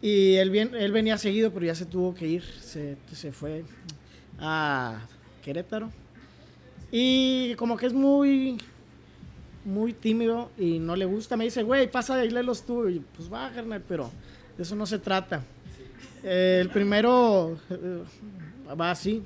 Y 0.00 0.34
él, 0.34 0.50
bien, 0.50 0.74
él 0.74 0.92
venía 0.92 1.18
seguido, 1.18 1.52
pero 1.52 1.66
ya 1.66 1.74
se 1.74 1.84
tuvo 1.84 2.14
que 2.14 2.26
ir, 2.26 2.42
se, 2.42 2.96
se 3.12 3.32
fue 3.32 3.64
a 4.38 5.00
Querétaro. 5.42 5.90
Y 6.90 7.54
como 7.56 7.76
que 7.76 7.86
es 7.86 7.92
muy, 7.92 8.58
muy 9.64 9.92
tímido 9.92 10.50
y 10.56 10.78
no 10.78 10.96
le 10.96 11.04
gusta, 11.04 11.36
me 11.36 11.44
dice, 11.44 11.62
güey, 11.62 11.90
pasa 11.90 12.24
y 12.24 12.30
léelos 12.30 12.64
tú. 12.64 12.88
Y 12.88 13.00
pues 13.00 13.32
va, 13.32 13.50
carnal, 13.50 13.82
pero 13.86 14.10
de 14.56 14.62
eso 14.62 14.76
no 14.76 14.86
se 14.86 14.98
trata. 14.98 15.42
Eh, 16.22 16.58
el 16.60 16.70
primero 16.70 17.58
eh, 17.70 18.02
va 18.68 18.90
así. 18.90 19.22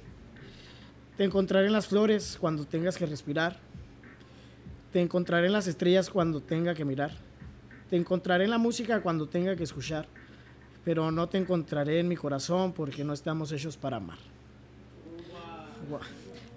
Te 1.16 1.24
encontraré 1.24 1.66
en 1.66 1.72
las 1.72 1.86
flores 1.86 2.38
cuando 2.40 2.64
tengas 2.64 2.96
que 2.96 3.06
respirar. 3.06 3.58
Te 4.92 5.00
encontraré 5.00 5.46
en 5.46 5.52
las 5.52 5.66
estrellas 5.66 6.10
cuando 6.10 6.40
tenga 6.40 6.74
que 6.74 6.84
mirar. 6.84 7.12
Te 7.90 7.96
encontraré 7.96 8.44
en 8.44 8.50
la 8.50 8.58
música 8.58 9.02
cuando 9.02 9.28
tenga 9.28 9.54
que 9.54 9.64
escuchar. 9.64 10.08
Pero 10.84 11.10
no 11.10 11.28
te 11.28 11.38
encontraré 11.38 12.00
en 12.00 12.08
mi 12.08 12.16
corazón 12.16 12.72
porque 12.72 13.04
no 13.04 13.12
estamos 13.12 13.52
hechos 13.52 13.76
para 13.76 13.98
amar. 13.98 14.18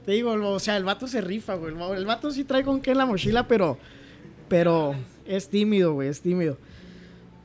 Te 0.05 0.11
digo, 0.11 0.31
o 0.33 0.59
sea, 0.59 0.77
el 0.77 0.83
vato 0.83 1.07
se 1.07 1.21
rifa, 1.21 1.55
güey. 1.55 1.73
El 1.95 2.05
vato 2.05 2.31
sí 2.31 2.43
trae 2.43 2.63
con 2.63 2.81
qué 2.81 2.91
en 2.91 2.97
la 2.97 3.05
mochila, 3.05 3.47
pero. 3.47 3.77
Pero 4.49 4.95
es 5.25 5.49
tímido, 5.49 5.93
güey, 5.93 6.09
es 6.09 6.21
tímido. 6.21 6.57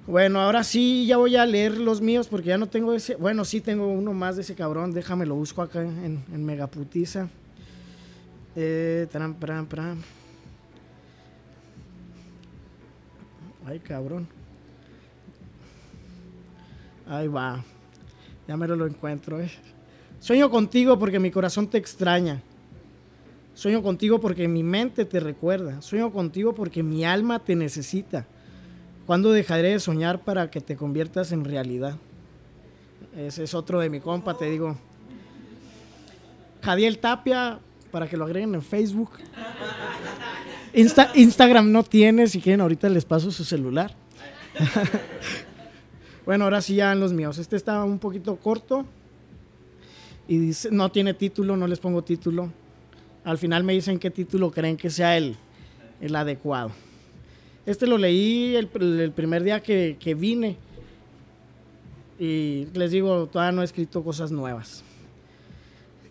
Bueno, 0.07 0.41
ahora 0.41 0.65
sí 0.65 1.07
ya 1.07 1.19
voy 1.19 1.37
a 1.37 1.47
leer 1.47 1.79
los 1.79 2.01
míos 2.01 2.29
porque 2.29 2.49
ya 2.49 2.59
no 2.59 2.67
tengo 2.67 2.95
ese. 2.95 3.15
Bueno, 3.17 3.45
sí 3.45 3.61
tengo 3.61 3.87
uno 3.89 4.13
más 4.13 4.37
de 4.37 4.43
ese 4.43 4.55
cabrón. 4.55 4.93
Déjame 4.93 5.27
lo 5.27 5.35
busco 5.35 5.63
acá 5.63 5.83
en, 5.83 6.25
en 6.33 6.45
Megaputiza. 6.45 7.29
Eh, 8.57 9.07
tram, 9.13 9.35
pram, 9.35 9.67
pram. 9.67 10.03
Ay, 13.65 13.79
cabrón. 13.81 14.27
Ahí 17.07 17.29
va. 17.29 17.63
Ya 18.49 18.57
me 18.57 18.67
lo 18.67 18.87
encuentro, 18.87 19.41
eh. 19.41 19.51
Sueño 20.21 20.51
contigo 20.51 20.99
porque 20.99 21.19
mi 21.19 21.31
corazón 21.31 21.69
te 21.69 21.79
extraña. 21.79 22.43
Sueño 23.55 23.83
contigo 23.83 24.21
porque 24.21 24.49
mi 24.49 24.63
mente 24.63 25.05
te 25.05 25.21
recuerda. 25.21 25.81
Sueño 25.83 26.13
contigo 26.13 26.55
porque 26.55 26.83
mi 26.83 27.05
alma 27.05 27.39
te 27.39 27.55
necesita. 27.57 28.27
¿Cuándo 29.07 29.33
dejaré 29.33 29.71
de 29.71 29.81
soñar 29.81 30.21
para 30.21 30.51
que 30.51 30.61
te 30.61 30.77
conviertas 30.77 31.33
en 31.33 31.45
realidad? 31.45 31.97
Ese 33.17 33.45
es 33.45 33.55
otro 33.55 33.81
de 33.81 33.91
mi 33.91 34.01
compa, 34.01 34.37
te 34.37 34.51
digo. 34.51 34.77
Jadiel 36.63 36.99
Tapia, 36.99 37.59
para 37.91 38.09
que 38.09 38.17
lo 38.17 38.25
agreguen 38.25 38.55
en 38.55 38.63
Facebook. 38.63 39.11
Instagram 41.15 41.73
no 41.73 41.83
tiene, 41.85 42.27
si 42.27 42.41
quieren 42.41 42.61
ahorita 42.61 42.89
les 42.89 43.05
paso 43.05 43.31
su 43.31 43.45
celular. 43.45 43.95
bueno, 46.27 46.45
ahora 46.45 46.61
sí 46.61 46.75
ya 46.75 46.93
en 46.93 47.01
los 47.01 47.13
míos. 47.13 47.39
Este 47.39 47.57
está 47.57 47.83
un 47.85 47.99
poquito 47.99 48.37
corto 48.37 48.85
y 50.29 50.37
dice, 50.37 50.69
no 50.71 50.93
tiene 50.93 51.15
título, 51.15 51.57
no 51.57 51.67
les 51.67 51.81
pongo 51.81 52.05
título. 52.05 52.53
Al 53.25 53.39
final 53.39 53.65
me 53.65 53.73
dicen 53.73 53.99
qué 53.99 54.11
título 54.11 54.51
creen 54.51 54.77
que 54.77 54.91
sea 54.91 55.17
el, 55.17 55.37
el 56.03 56.15
adecuado. 56.15 56.71
Este 57.65 57.87
lo 57.87 57.99
leí 57.99 58.55
el, 58.55 58.69
primer 58.69 59.43
día 59.43 59.63
que, 59.63 59.97
que, 59.99 60.15
vine 60.15 60.57
y 62.19 62.67
les 62.75 62.91
digo, 62.91 63.27
todavía 63.27 63.53
no 63.53 63.63
he 63.63 63.65
escrito 63.65 64.05
cosas 64.05 64.31
nuevas. 64.31 64.85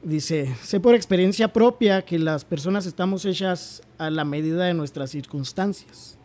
Dice, 0.03 0.55
sé 0.63 0.79
por 0.79 0.95
experiencia 0.95 1.51
propia 1.51 2.03
que 2.03 2.19
las 2.19 2.45
personas 2.45 2.85
estamos 2.85 3.25
hechas 3.25 3.81
a 3.97 4.09
la 4.09 4.23
medida 4.23 4.65
de 4.65 4.73
nuestras 4.73 5.11
circunstancias. 5.11 6.17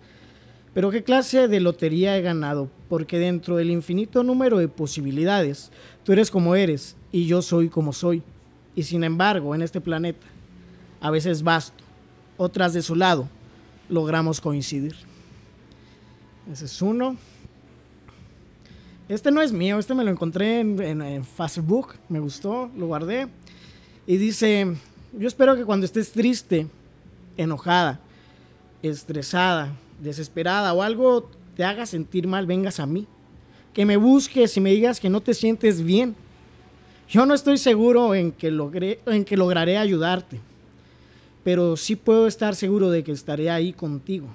Pero 0.75 0.91
¿qué 0.91 1.03
clase 1.03 1.49
de 1.49 1.61
lotería 1.61 2.17
he 2.17 2.23
ganado? 2.23 2.71
Porque 2.89 3.19
dentro 3.19 3.57
del 3.57 3.71
infinito 3.71 4.23
número 4.23 4.59
de 4.59 4.69
posibilidades, 4.69 5.71
tú 6.05 6.13
eres 6.13 6.31
como 6.31 6.55
eres 6.55 6.97
y 7.13 7.27
yo 7.27 7.43
soy 7.43 7.69
como 7.69 7.93
soy. 7.93 8.23
Y 8.75 8.83
sin 8.83 9.05
embargo, 9.05 9.55
en 9.55 9.63
este 9.63 9.81
planeta, 9.81 10.27
a 11.01 11.11
veces 11.11 11.43
vasto, 11.43 11.85
otras 12.39 12.73
de 12.73 12.83
su 12.83 12.97
lado, 12.97 13.29
logramos 13.89 14.41
coincidir. 14.41 14.97
Ese 16.51 16.65
es 16.65 16.83
uno. 16.83 17.17
Este 19.09 19.31
no 19.31 19.43
es 19.43 19.53
mío, 19.53 19.79
este 19.79 19.95
me 19.95 20.05
lo 20.05 20.11
encontré 20.11 20.61
en, 20.61 20.81
en 20.81 21.25
Facebook, 21.25 21.95
me 22.09 22.19
gustó, 22.19 22.71
lo 22.77 22.87
guardé. 22.87 23.29
Y 24.07 24.17
dice, 24.17 24.75
yo 25.13 25.29
espero 25.29 25.55
que 25.55 25.65
cuando 25.65 25.85
estés 25.85 26.13
triste, 26.13 26.67
enojada, 27.37 28.01
estresada, 28.83 29.73
desesperada 30.01 30.73
o 30.73 30.83
algo 30.83 31.31
te 31.57 31.65
haga 31.65 31.85
sentir 31.87 32.27
mal, 32.27 32.47
vengas 32.47 32.81
a 32.81 32.87
mí. 32.87 33.07
Que 33.75 33.85
me 33.85 33.97
busques 33.97 34.57
y 34.57 34.61
me 34.61 34.71
digas 34.71 35.01
que 35.01 35.11
no 35.11 35.21
te 35.21 35.35
sientes 35.35 35.83
bien. 35.83 36.15
Yo 37.13 37.27
no 37.27 37.35
estoy 37.35 37.59
seguro 37.59 38.15
en 38.15 38.33
que, 38.33 38.51
logré, 38.51 39.01
en 39.05 39.27
que 39.27 39.37
lograré 39.37 39.77
ayudarte, 39.77 40.41
pero 41.45 41.77
sí 41.77 41.95
puedo 41.95 42.27
estar 42.27 42.55
seguro 42.55 42.89
de 42.89 43.05
que 43.05 43.13
estaré 43.13 43.51
ahí 43.51 43.75
contigo, 43.75 44.29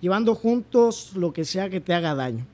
llevando 0.00 0.34
juntos 0.34 1.12
lo 1.14 1.32
que 1.32 1.44
sea 1.44 1.70
que 1.70 1.80
te 1.80 1.94
haga 1.94 2.16
daño. 2.16 2.44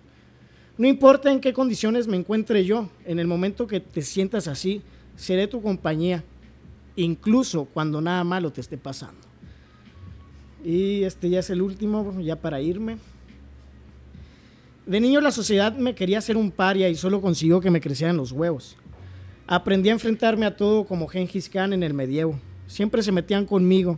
No 0.76 0.86
importa 0.86 1.32
en 1.32 1.40
qué 1.40 1.54
condiciones 1.54 2.06
me 2.06 2.18
encuentre 2.18 2.66
yo, 2.66 2.90
en 3.06 3.18
el 3.18 3.26
momento 3.26 3.66
que 3.66 3.80
te 3.80 4.02
sientas 4.02 4.46
así, 4.46 4.82
seré 5.16 5.46
tu 5.46 5.62
compañía, 5.62 6.22
incluso 6.94 7.64
cuando 7.64 8.02
nada 8.02 8.24
malo 8.24 8.52
te 8.52 8.60
esté 8.60 8.76
pasando. 8.76 9.22
Y 10.62 11.02
este 11.04 11.30
ya 11.30 11.38
es 11.38 11.48
el 11.48 11.62
último, 11.62 12.20
ya 12.20 12.36
para 12.36 12.60
irme. 12.60 12.98
De 14.84 15.00
niño 15.00 15.22
la 15.22 15.30
sociedad 15.30 15.74
me 15.74 15.94
quería 15.94 16.18
hacer 16.18 16.36
un 16.36 16.50
paria 16.50 16.90
y 16.90 16.94
solo 16.94 17.22
consiguió 17.22 17.58
que 17.62 17.70
me 17.70 17.80
crecieran 17.80 18.18
los 18.18 18.32
huevos. 18.32 18.76
Aprendí 19.48 19.90
a 19.90 19.92
enfrentarme 19.92 20.44
a 20.44 20.56
todo 20.56 20.84
como 20.84 21.06
Gengis 21.06 21.48
Khan 21.48 21.72
en 21.72 21.84
el 21.84 21.94
medievo. 21.94 22.40
Siempre 22.66 23.00
se 23.00 23.12
metían 23.12 23.46
conmigo, 23.46 23.96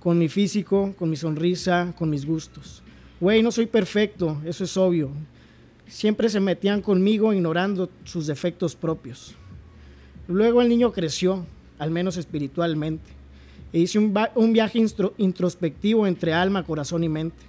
con 0.00 0.18
mi 0.18 0.28
físico, 0.28 0.94
con 0.98 1.08
mi 1.08 1.16
sonrisa, 1.16 1.94
con 1.96 2.10
mis 2.10 2.26
gustos. 2.26 2.82
Güey, 3.20 3.40
no 3.40 3.52
soy 3.52 3.66
perfecto, 3.66 4.40
eso 4.44 4.64
es 4.64 4.76
obvio. 4.76 5.12
Siempre 5.86 6.28
se 6.28 6.40
metían 6.40 6.82
conmigo 6.82 7.32
ignorando 7.32 7.88
sus 8.02 8.26
defectos 8.26 8.74
propios. 8.74 9.36
Luego 10.26 10.60
el 10.60 10.68
niño 10.68 10.92
creció, 10.92 11.46
al 11.78 11.92
menos 11.92 12.16
espiritualmente. 12.16 13.12
E 13.72 13.78
hice 13.78 13.96
un, 14.00 14.52
viaje 14.52 14.84
introspectivo 15.18 16.08
entre 16.08 16.32
alma, 16.32 16.64
corazón 16.64 17.04
y 17.04 17.08
mente. 17.08 17.44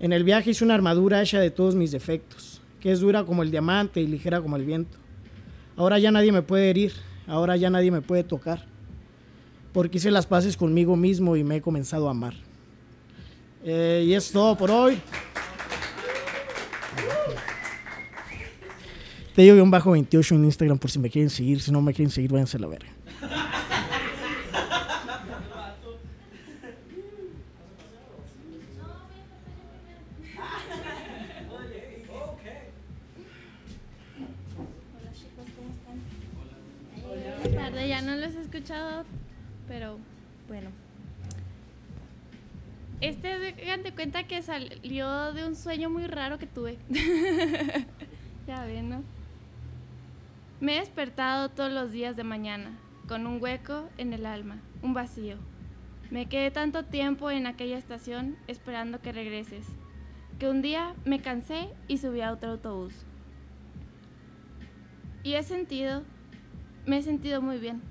En 0.00 0.12
el 0.12 0.24
viaje 0.24 0.50
hice 0.50 0.64
una 0.64 0.74
armadura 0.74 1.22
hecha 1.22 1.38
de 1.38 1.52
todos 1.52 1.76
mis 1.76 1.92
defectos, 1.92 2.60
que 2.80 2.90
es 2.90 2.98
dura 2.98 3.22
como 3.22 3.44
el 3.44 3.52
diamante 3.52 4.00
y 4.00 4.08
ligera 4.08 4.40
como 4.40 4.56
el 4.56 4.64
viento. 4.64 4.99
Ahora 5.80 5.98
ya 5.98 6.10
nadie 6.10 6.30
me 6.30 6.42
puede 6.42 6.68
herir, 6.68 6.92
ahora 7.26 7.56
ya 7.56 7.70
nadie 7.70 7.90
me 7.90 8.02
puede 8.02 8.22
tocar, 8.22 8.66
porque 9.72 9.96
hice 9.96 10.10
las 10.10 10.26
paces 10.26 10.54
conmigo 10.54 10.94
mismo 10.94 11.36
y 11.36 11.42
me 11.42 11.56
he 11.56 11.62
comenzado 11.62 12.08
a 12.08 12.10
amar. 12.10 12.34
Eh, 13.64 14.04
y 14.06 14.12
es 14.12 14.30
todo 14.30 14.58
por 14.58 14.70
hoy. 14.70 15.00
Te 19.34 19.40
digo 19.40 19.62
un 19.62 19.70
bajo 19.70 19.92
28 19.92 20.34
en 20.34 20.44
Instagram 20.44 20.78
por 20.78 20.90
si 20.90 20.98
me 20.98 21.08
quieren 21.08 21.30
seguir. 21.30 21.62
Si 21.62 21.72
no 21.72 21.80
me 21.80 21.94
quieren 21.94 22.10
seguir, 22.10 22.30
váyanse 22.30 22.58
a 22.58 22.60
la 22.60 22.66
verga. 22.66 22.90
Pero 39.68 39.98
bueno. 40.48 40.70
Este, 43.00 43.38
de 43.38 43.92
cuenta 43.94 44.24
que 44.24 44.42
salió 44.42 45.32
de 45.32 45.46
un 45.46 45.56
sueño 45.56 45.88
muy 45.88 46.06
raro 46.06 46.38
que 46.38 46.46
tuve. 46.46 46.76
ya 48.46 48.64
ven, 48.66 48.90
¿no? 48.90 49.02
Me 50.60 50.76
he 50.76 50.80
despertado 50.80 51.48
todos 51.48 51.72
los 51.72 51.92
días 51.92 52.16
de 52.16 52.24
mañana, 52.24 52.76
con 53.08 53.26
un 53.26 53.40
hueco 53.40 53.88
en 53.96 54.12
el 54.12 54.26
alma, 54.26 54.58
un 54.82 54.92
vacío. 54.92 55.36
Me 56.10 56.26
quedé 56.26 56.50
tanto 56.50 56.84
tiempo 56.84 57.30
en 57.30 57.46
aquella 57.46 57.78
estación 57.78 58.36
esperando 58.48 59.00
que 59.00 59.12
regreses, 59.12 59.64
que 60.38 60.48
un 60.48 60.60
día 60.60 60.94
me 61.04 61.20
cansé 61.20 61.68
y 61.88 61.98
subí 61.98 62.20
a 62.20 62.32
otro 62.32 62.50
autobús. 62.50 63.06
Y 65.22 65.34
he 65.34 65.42
sentido, 65.42 66.02
me 66.84 66.98
he 66.98 67.02
sentido 67.02 67.40
muy 67.40 67.58
bien. 67.58 67.89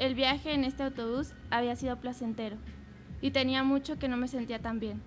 El 0.00 0.14
viaje 0.14 0.54
en 0.54 0.64
este 0.64 0.82
autobús 0.82 1.34
había 1.50 1.76
sido 1.76 2.00
placentero 2.00 2.56
y 3.20 3.32
tenía 3.32 3.62
mucho 3.64 3.98
que 3.98 4.08
no 4.08 4.16
me 4.16 4.28
sentía 4.28 4.58
tan 4.58 4.80
bien. 4.80 5.02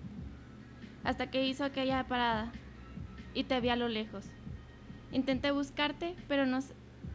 Hasta 1.02 1.32
que 1.32 1.44
hizo 1.44 1.64
aquella 1.64 2.06
parada 2.06 2.52
y 3.34 3.42
te 3.42 3.60
vi 3.60 3.70
a 3.70 3.76
lo 3.76 3.88
lejos. 3.88 4.24
Intenté 5.10 5.50
buscarte, 5.50 6.14
pero, 6.28 6.46
no, 6.46 6.60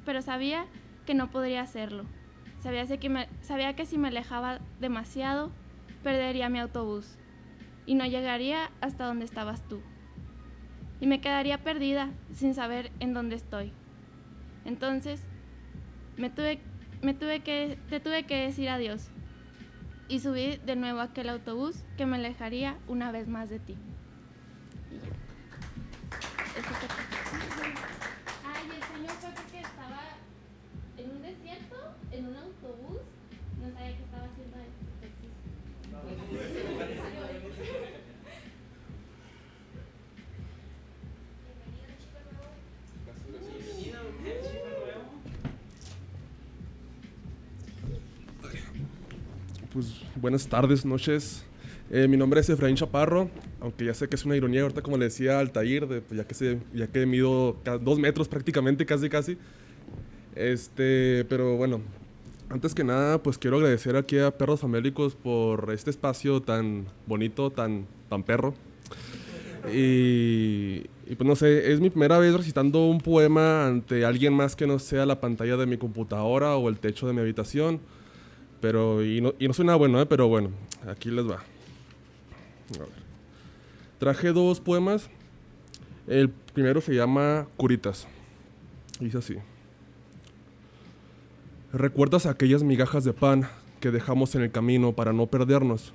pero 0.03 0.21
sabía 0.21 0.65
que 1.05 1.13
no 1.13 1.31
podría 1.31 1.61
hacerlo. 1.61 2.03
Sabía 2.59 2.85
que, 2.85 3.27
sabía 3.39 3.73
que 3.77 3.85
si 3.85 3.97
me 3.97 4.09
alejaba 4.09 4.59
demasiado, 4.81 5.49
perdería 6.03 6.49
mi 6.49 6.59
autobús 6.59 7.17
y 7.85 7.95
no 7.95 8.05
llegaría 8.05 8.71
hasta 8.81 9.05
donde 9.05 9.23
estabas 9.23 9.65
tú. 9.69 9.79
Y 10.99 11.07
me 11.07 11.21
quedaría 11.21 11.63
perdida 11.63 12.09
sin 12.33 12.53
saber 12.53 12.91
en 12.99 13.13
dónde 13.13 13.37
estoy. 13.37 13.71
Entonces, 14.65 15.23
me 16.17 16.29
tuve 16.29 16.59
me 17.01 17.13
tuve 17.13 17.41
que, 17.41 17.77
te 17.89 17.99
tuve 17.99 18.25
que 18.25 18.35
decir 18.45 18.69
adiós. 18.69 19.09
Y 20.07 20.19
subí 20.19 20.57
de 20.65 20.75
nuevo 20.75 20.99
a 20.99 21.03
aquel 21.03 21.29
autobús 21.29 21.83
que 21.97 22.05
me 22.05 22.17
alejaría 22.17 22.77
una 22.87 23.11
vez 23.11 23.27
más 23.27 23.49
de 23.49 23.59
ti. 23.59 23.77
Pues 49.71 50.01
buenas 50.15 50.47
tardes, 50.47 50.85
noches. 50.85 51.45
Eh, 51.91 52.07
mi 52.07 52.17
nombre 52.17 52.39
es 52.39 52.49
Efraín 52.49 52.75
Chaparro, 52.75 53.29
aunque 53.61 53.85
ya 53.85 53.93
sé 53.93 54.07
que 54.07 54.15
es 54.15 54.25
una 54.25 54.35
ironía 54.35 54.61
ahorita 54.61 54.81
como 54.81 54.97
le 54.97 55.05
decía 55.05 55.39
Altair, 55.39 55.87
de, 55.87 56.01
pues, 56.01 56.17
ya, 56.17 56.27
que 56.27 56.33
se, 56.35 56.59
ya 56.73 56.87
que 56.87 57.05
mido 57.05 57.57
dos 57.81 57.99
metros 57.99 58.27
prácticamente, 58.27 58.85
casi 58.85 59.09
casi. 59.09 59.37
Este, 60.35 61.25
pero 61.29 61.57
bueno, 61.57 61.81
antes 62.49 62.73
que 62.73 62.83
nada, 62.83 63.21
pues 63.21 63.37
quiero 63.37 63.57
agradecer 63.57 63.95
aquí 63.95 64.17
a 64.19 64.31
Perros 64.31 64.61
Famélicos 64.61 65.15
por 65.15 65.71
este 65.73 65.89
espacio 65.89 66.41
tan 66.41 66.85
bonito, 67.07 67.51
tan, 67.51 67.85
tan 68.07 68.23
perro. 68.23 68.53
Y, 69.73 70.83
y 71.07 71.15
pues 71.15 71.27
no 71.27 71.35
sé, 71.35 71.71
es 71.71 71.79
mi 71.79 71.89
primera 71.89 72.17
vez 72.17 72.33
recitando 72.33 72.85
un 72.85 72.99
poema 72.99 73.67
ante 73.67 74.05
alguien 74.05 74.33
más 74.33 74.55
que 74.55 74.65
no 74.67 74.79
sea 74.79 75.05
la 75.05 75.19
pantalla 75.19 75.57
de 75.57 75.65
mi 75.65 75.77
computadora 75.77 76.55
o 76.55 76.69
el 76.69 76.79
techo 76.79 77.07
de 77.07 77.13
mi 77.13 77.19
habitación. 77.19 77.79
Pero, 78.61 79.03
y 79.03 79.21
no, 79.21 79.33
y 79.39 79.47
no 79.47 79.53
nada 79.63 79.77
bueno, 79.77 80.01
¿eh? 80.01 80.05
pero 80.05 80.27
bueno, 80.27 80.49
aquí 80.87 81.09
les 81.09 81.29
va. 81.29 81.39
Traje 83.99 84.31
dos 84.31 84.59
poemas. 84.59 85.09
El 86.07 86.29
primero 86.29 86.81
se 86.81 86.93
llama 86.93 87.47
Curitas. 87.57 88.07
Dice 88.99 89.17
así. 89.17 89.35
¿Recuerdas 91.71 92.25
aquellas 92.25 92.63
migajas 92.63 93.03
de 93.03 93.13
pan 93.13 93.47
que 93.79 93.91
dejamos 93.91 94.35
en 94.35 94.41
el 94.41 94.51
camino 94.51 94.93
para 94.93 95.13
no 95.13 95.27
perdernos? 95.27 95.93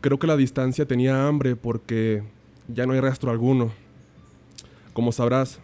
Creo 0.00 0.18
que 0.18 0.26
la 0.26 0.36
distancia 0.36 0.84
tenía 0.84 1.28
hambre 1.28 1.54
porque 1.54 2.24
ya 2.68 2.86
no 2.86 2.92
hay 2.92 3.00
rastro 3.00 3.30
alguno. 3.30 3.72
Como 4.92 5.12
sabrás, 5.12 5.60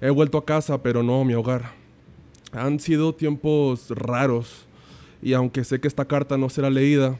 he 0.00 0.10
vuelto 0.10 0.36
a 0.38 0.44
casa, 0.44 0.82
pero 0.82 1.02
no 1.02 1.22
a 1.22 1.24
mi 1.24 1.34
hogar. 1.34 1.72
Han 2.52 2.78
sido 2.78 3.14
tiempos 3.14 3.90
raros 3.90 4.66
y 5.22 5.32
aunque 5.32 5.64
sé 5.64 5.80
que 5.80 5.88
esta 5.88 6.04
carta 6.04 6.36
no 6.36 6.48
será 6.48 6.70
leída, 6.70 7.18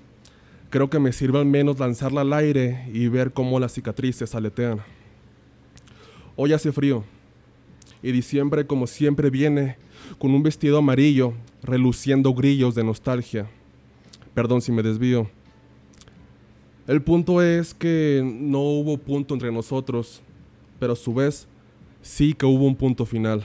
creo 0.71 0.89
que 0.89 0.99
me 0.99 1.13
sirve 1.13 1.39
al 1.39 1.47
menos 1.47 1.79
lanzarla 1.79 2.23
al 2.23 2.33
aire 2.33 2.89
y 2.93 3.09
ver 3.09 3.33
cómo 3.33 3.61
las 3.61 3.73
cicatrices 3.73 4.35
aletean. 4.35 4.81
Hoy 6.37 6.53
hace 6.53 6.73
frío 6.73 7.05
y 8.03 8.13
diciembre 8.13 8.67
como 8.67 8.87
siempre 8.87 9.31
viene 9.31 9.77
con 10.19 10.33
un 10.33 10.43
vestido 10.43 10.79
amarillo 10.79 11.35
reluciendo 11.63 12.33
grillos 12.33 12.75
de 12.75 12.85
nostalgia. 12.85 13.47
Perdón 14.35 14.63
si 14.63 14.73
me 14.73 14.83
desvío. 14.83 15.29
El 16.87 17.03
punto 17.03 17.43
es 17.43 17.75
que 17.75 18.23
no 18.25 18.61
hubo 18.61 18.97
punto 18.97 19.35
entre 19.35 19.53
nosotros, 19.53 20.23
pero 20.79 20.95
a 20.95 20.97
su 20.97 21.13
vez 21.13 21.47
sí 22.03 22.33
que 22.33 22.47
hubo 22.47 22.67
un 22.67 22.75
punto 22.75 23.05
final. 23.05 23.45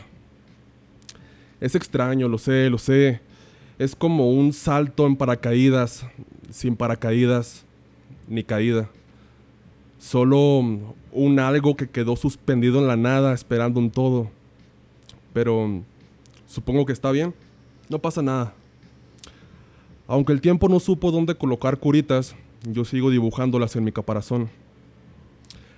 Es 1.59 1.75
extraño, 1.75 2.27
lo 2.27 2.37
sé, 2.37 2.69
lo 2.69 2.77
sé. 2.77 3.21
Es 3.77 3.93
como 3.93 4.31
un 4.31 4.53
salto 4.53 5.05
en 5.05 5.17
paracaídas, 5.17 6.05
sin 6.49 6.77
paracaídas 6.77 7.65
ni 8.27 8.41
caída. 8.41 8.89
Solo 9.99 10.63
un 11.11 11.39
algo 11.39 11.75
que 11.75 11.89
quedó 11.89 12.15
suspendido 12.15 12.79
en 12.79 12.87
la 12.87 12.95
nada 12.95 13.33
esperando 13.33 13.81
un 13.81 13.91
todo. 13.91 14.29
Pero 15.33 15.81
supongo 16.47 16.85
que 16.85 16.93
está 16.93 17.11
bien. 17.11 17.33
No 17.89 17.99
pasa 17.99 18.21
nada. 18.21 18.53
Aunque 20.07 20.31
el 20.31 20.39
tiempo 20.39 20.69
no 20.69 20.79
supo 20.79 21.11
dónde 21.11 21.35
colocar 21.35 21.77
curitas, 21.77 22.33
yo 22.63 22.85
sigo 22.85 23.09
dibujándolas 23.09 23.75
en 23.75 23.83
mi 23.83 23.91
caparazón. 23.91 24.49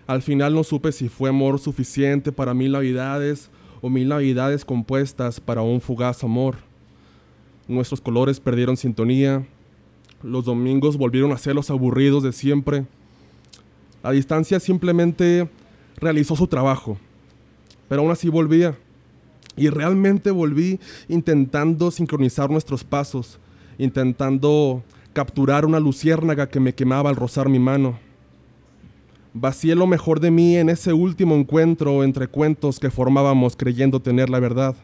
Al 0.06 0.22
final 0.22 0.54
no 0.54 0.64
supe 0.64 0.92
si 0.92 1.10
fue 1.10 1.30
amor 1.30 1.58
suficiente 1.58 2.32
para 2.32 2.54
mil 2.54 2.74
navidades 2.74 3.50
o 3.82 3.90
mil 3.90 4.08
navidades 4.08 4.64
compuestas 4.64 5.40
para 5.40 5.64
un 5.64 5.82
fugaz 5.82 6.24
amor. 6.24 6.67
Nuestros 7.68 8.00
colores 8.00 8.40
perdieron 8.40 8.78
sintonía. 8.78 9.46
Los 10.24 10.46
domingos 10.46 10.98
volvieron 10.98 11.32
a 11.32 11.38
ser 11.38 11.56
los 11.56 11.70
aburridos 11.70 12.24
de 12.24 12.32
siempre. 12.32 12.86
La 14.02 14.12
distancia 14.12 14.60
simplemente 14.60 15.50
realizó 15.98 16.36
su 16.36 16.48
trabajo. 16.48 16.98
Pero 17.90 18.02
aún 18.02 18.12
así 18.12 18.30
volvía. 18.30 18.78
Y 19.58 19.70
realmente 19.70 20.32
volví 20.32 20.80
intentando 21.10 21.92
sincronizar 21.92 22.50
nuestros 22.50 22.84
pasos, 22.84 23.40
intentando 23.78 24.84
capturar 25.14 25.66
una 25.66 25.80
luciérnaga 25.80 26.48
que 26.48 26.60
me 26.60 26.74
quemaba 26.74 27.10
al 27.10 27.16
rozar 27.16 27.50
mi 27.50 27.60
mano. 27.60 27.98
Vacié 29.34 29.76
lo 29.76 29.88
mejor 29.88 30.20
de 30.20 30.32
mí 30.32 30.56
en 30.56 30.70
ese 30.70 30.94
último 30.94 31.36
encuentro 31.36 32.04
entre 32.04 32.28
cuentos 32.28 32.80
que 32.80 32.90
formábamos 32.90 33.56
creyendo 33.56 34.00
tener 34.00 34.30
la 34.30 34.40
verdad, 34.40 34.76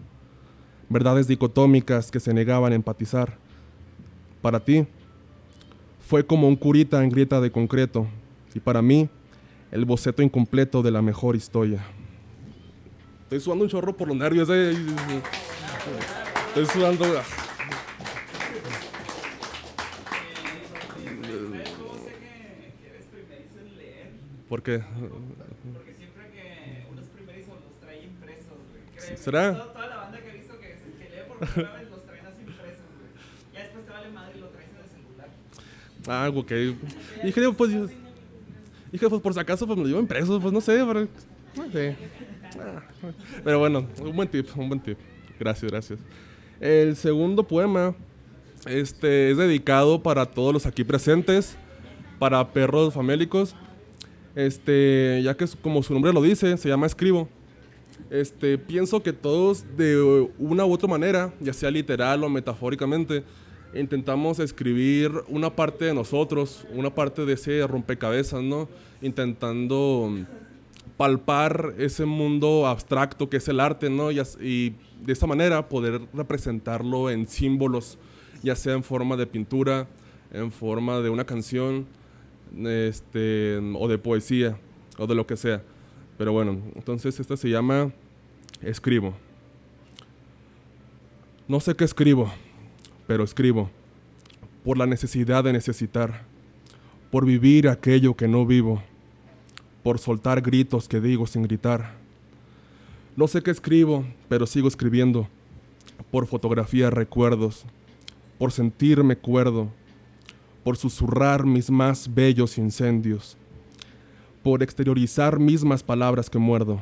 verdades 0.94 1.28
dicotómicas 1.28 2.12
que 2.12 2.20
se 2.20 2.34
negaban 2.34 2.72
a 2.72 2.76
empatizar. 2.76 3.36
Para 4.42 4.60
ti, 4.60 4.86
fue 6.08 6.26
como 6.26 6.48
un 6.48 6.56
curita 6.56 7.04
en 7.04 7.10
grieta 7.10 7.42
de 7.42 7.52
concreto, 7.52 8.08
y 8.54 8.60
para 8.60 8.82
mí, 8.82 9.10
el 9.72 9.86
boceto 9.86 10.22
incompleto 10.22 10.84
de 10.84 10.92
la 10.92 11.02
mejor 11.02 11.36
historia. 11.36 11.84
Estoy 13.24 13.40
sudando 13.40 13.64
un 13.64 13.70
chorro 13.72 13.98
por 13.98 14.08
los 14.08 14.16
nervios, 14.16 14.48
eh. 14.52 14.76
Estoy 16.50 16.66
sudando. 16.68 17.06
¿Por 24.48 24.62
qué? 24.62 24.84
Porque 25.74 25.94
siempre 25.96 26.30
que 26.32 26.86
unos 26.92 27.06
primerizos 27.08 27.56
los 27.56 27.80
trae 27.82 28.04
impresos, 28.04 28.54
güey. 28.70 29.18
¿Será? 29.18 29.74
Los 31.46 32.06
traen 32.06 32.26
así. 32.26 32.44
Ya 33.54 33.60
después 33.62 33.86
te 33.86 33.92
vale 33.92 34.10
madre 34.10 34.34
y 34.38 34.42
lo 34.42 34.48
traes 34.48 34.68
en 34.70 34.78
el 34.84 34.90
celular. 34.90 35.30
Ah, 36.08 36.30
ok. 36.34 36.52
Dije, 37.24 37.40
digo, 37.42 37.54
pues. 37.54 37.72
yo- 37.72 37.88
Dije, 38.92 39.10
pues 39.10 39.22
por 39.24 39.34
si 39.34 39.40
acaso, 39.40 39.66
pues 39.66 39.76
me 39.78 39.84
lo 39.84 39.90
llevo 39.90 40.02
impreso, 40.02 40.40
pues 40.40 40.54
no 40.54 40.62
sé, 40.62 40.84
pero. 40.86 41.08
No 41.56 41.72
sé. 41.72 41.96
Ah, 42.60 42.84
Pero 43.44 43.58
bueno, 43.60 43.88
un 44.00 44.16
buen 44.16 44.28
tip, 44.30 44.48
un 44.56 44.68
buen 44.70 44.80
tip. 44.80 44.98
Gracias, 45.40 45.72
gracias. 45.72 46.00
El 46.60 46.96
segundo 46.96 47.44
poema 47.48 47.96
este, 48.68 49.32
es 49.32 49.38
dedicado 49.38 50.02
para 50.04 50.26
todos 50.28 50.54
los 50.54 50.66
aquí 50.68 50.84
presentes, 50.84 51.58
para 52.20 52.54
perros 52.54 52.94
famélicos. 52.94 53.56
Este, 54.36 55.22
ya 55.24 55.36
que 55.36 55.46
como 55.62 55.82
su 55.84 55.94
nombre 55.94 56.14
lo 56.14 56.22
dice, 56.22 56.56
se 56.58 56.70
llama 56.70 56.86
Escribo. 56.86 57.28
Este, 58.14 58.60
pienso 58.60 59.02
que 59.02 59.12
todos 59.12 59.66
de 59.76 60.30
una 60.38 60.68
u 60.68 60.72
otra 60.72 60.88
manera, 60.88 61.34
ya 61.40 61.52
sea 61.52 61.72
literal 61.72 62.24
o 62.24 62.30
metafóricamente, 62.30 63.24
intentamos 63.74 64.38
escribir 64.38 65.12
una 65.30 65.56
parte 65.56 65.86
de 65.86 65.96
nosotros, 65.96 66.68
una 66.76 66.94
parte 66.94 67.26
de 67.26 67.34
ese 67.34 67.66
rompecabezas, 67.66 68.44
¿no? 68.44 68.70
Intentando 69.02 70.16
palpar 70.96 71.74
ese 71.80 72.06
mundo 72.06 72.68
abstracto 72.68 73.32
que 73.32 73.38
es 73.38 73.48
el 73.48 73.60
arte, 73.60 73.90
¿no? 73.90 74.12
Y, 74.12 74.76
de 75.02 75.12
esa 75.12 75.26
manera 75.26 75.68
poder 75.68 76.00
representarlo 76.14 77.10
en 77.10 77.28
símbolos, 77.28 77.98
ya 78.44 78.56
sea 78.56 78.74
en 78.74 78.84
forma 78.84 79.18
de 79.18 79.26
pintura, 79.26 79.88
en 80.32 80.52
forma 80.52 81.00
de 81.00 81.10
una 81.10 81.26
canción, 81.26 81.88
este, 82.64 83.58
o 83.74 83.88
de 83.88 83.98
poesía, 83.98 84.60
o 85.00 85.08
de 85.08 85.16
lo 85.16 85.26
que 85.26 85.36
sea. 85.36 85.64
Pero 86.16 86.32
bueno, 86.32 86.62
entonces 86.76 87.20
esta 87.20 87.36
se 87.36 87.50
llama 87.50 87.92
Escribo. 88.64 89.14
No 91.50 91.60
sé 91.60 91.76
qué 91.76 91.84
escribo, 91.84 92.32
pero 93.08 93.26
escribo 93.26 93.70
por 94.64 94.78
la 94.78 94.86
necesidad 94.86 95.44
de 95.44 95.52
necesitar, 95.52 96.24
por 97.12 97.26
vivir 97.26 97.68
aquello 97.68 98.16
que 98.16 98.30
no 98.30 98.46
vivo, 98.46 98.82
por 99.84 100.00
soltar 100.00 100.42
gritos 100.42 100.88
que 100.88 101.02
digo 101.02 101.28
sin 101.28 101.44
gritar. 101.44 101.96
No 103.18 103.28
sé 103.28 103.44
qué 103.44 103.52
escribo, 103.52 104.06
pero 104.30 104.48
sigo 104.48 104.70
escribiendo, 104.70 105.28
por 106.10 106.26
fotografiar 106.26 106.96
recuerdos, 106.96 107.66
por 108.40 108.54
sentirme 108.54 109.18
cuerdo, 109.18 109.68
por 110.64 110.78
susurrar 110.78 111.46
mis 111.46 111.70
más 111.70 112.14
bellos 112.14 112.58
incendios, 112.58 113.36
por 114.42 114.64
exteriorizar 114.64 115.38
mismas 115.38 115.84
palabras 115.84 116.30
que 116.30 116.40
muerdo. 116.40 116.82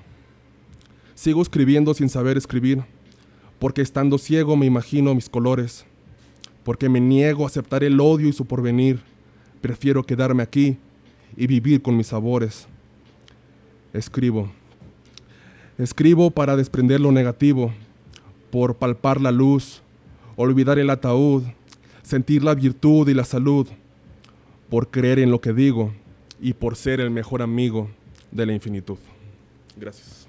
Sigo 1.16 1.42
escribiendo 1.42 1.94
sin 1.94 2.10
saber 2.10 2.38
escribir, 2.38 2.84
porque 3.60 3.82
estando 3.82 4.18
ciego 4.18 4.56
me 4.56 4.66
imagino 4.66 5.14
mis 5.14 5.30
colores, 5.30 5.86
porque 6.64 6.90
me 6.90 7.00
niego 7.00 7.44
a 7.44 7.48
aceptar 7.48 7.84
el 7.84 8.00
odio 8.00 8.28
y 8.28 8.34
su 8.34 8.46
porvenir. 8.46 9.00
Prefiero 9.62 10.04
quedarme 10.04 10.44
aquí 10.44 10.78
y 11.36 11.48
vivir 11.48 11.82
con 11.82 11.96
mis 11.96 12.08
sabores. 12.08 12.68
Escribo. 13.94 14.52
Escribo 15.78 16.32
para 16.32 16.56
desprender 16.56 17.00
lo 17.00 17.12
negativo, 17.12 17.74
por 18.52 18.76
palpar 18.76 19.22
la 19.22 19.32
luz, 19.32 19.82
olvidar 20.36 20.80
el 20.80 20.90
ataúd, 20.90 21.44
sentir 22.04 22.44
la 22.44 22.56
virtud 22.56 23.08
y 23.08 23.14
la 23.14 23.26
salud, 23.26 23.68
por 24.70 24.90
creer 24.90 25.20
en 25.20 25.32
lo 25.32 25.42
que 25.42 25.54
digo 25.54 25.94
y 26.40 26.54
por 26.54 26.76
ser 26.76 27.00
el 27.00 27.12
mejor 27.12 27.42
amigo 27.42 27.90
de 28.32 28.46
la 28.46 28.54
infinitud. 28.54 28.98
Gracias. 29.78 30.21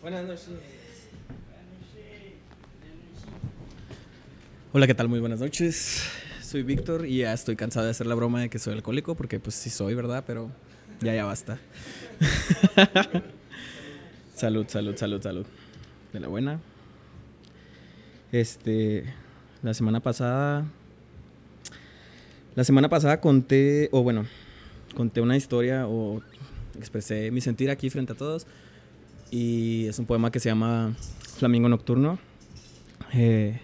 Buenas 0.00 0.26
noches. 0.26 0.48
Hola, 4.72 4.86
¿qué 4.86 4.94
tal? 4.94 5.08
Muy 5.08 5.20
buenas 5.20 5.40
noches. 5.40 6.02
Soy 6.40 6.62
Víctor 6.62 7.04
y 7.04 7.18
ya 7.18 7.34
estoy 7.34 7.56
cansado 7.56 7.84
de 7.84 7.90
hacer 7.90 8.06
la 8.06 8.14
broma 8.14 8.40
de 8.40 8.48
que 8.48 8.58
soy 8.58 8.72
alcohólico, 8.72 9.16
porque 9.16 9.38
pues 9.38 9.56
sí 9.56 9.68
soy, 9.68 9.94
¿verdad? 9.94 10.24
Pero 10.26 10.50
ya, 11.00 11.14
ya 11.14 11.24
basta. 11.24 11.58
salud, 14.34 14.66
salud, 14.68 14.96
salud, 14.96 15.22
salud. 15.22 15.46
De 16.12 16.20
la 16.20 16.28
buena. 16.28 16.60
Este, 18.32 19.04
la 19.62 19.74
semana 19.74 20.00
pasada... 20.00 20.66
La 22.54 22.64
semana 22.64 22.88
pasada 22.88 23.20
conté, 23.20 23.88
o 23.92 24.02
bueno, 24.02 24.26
conté 24.96 25.20
una 25.20 25.36
historia 25.36 25.86
o 25.86 26.20
expresé 26.76 27.30
mi 27.30 27.40
sentir 27.40 27.70
aquí 27.70 27.88
frente 27.88 28.14
a 28.14 28.16
todos. 28.16 28.46
Y 29.30 29.86
es 29.86 29.98
un 30.00 30.06
poema 30.06 30.32
que 30.32 30.40
se 30.40 30.48
llama 30.48 30.94
Flamingo 31.36 31.68
Nocturno. 31.68 32.18
Eh, 33.14 33.60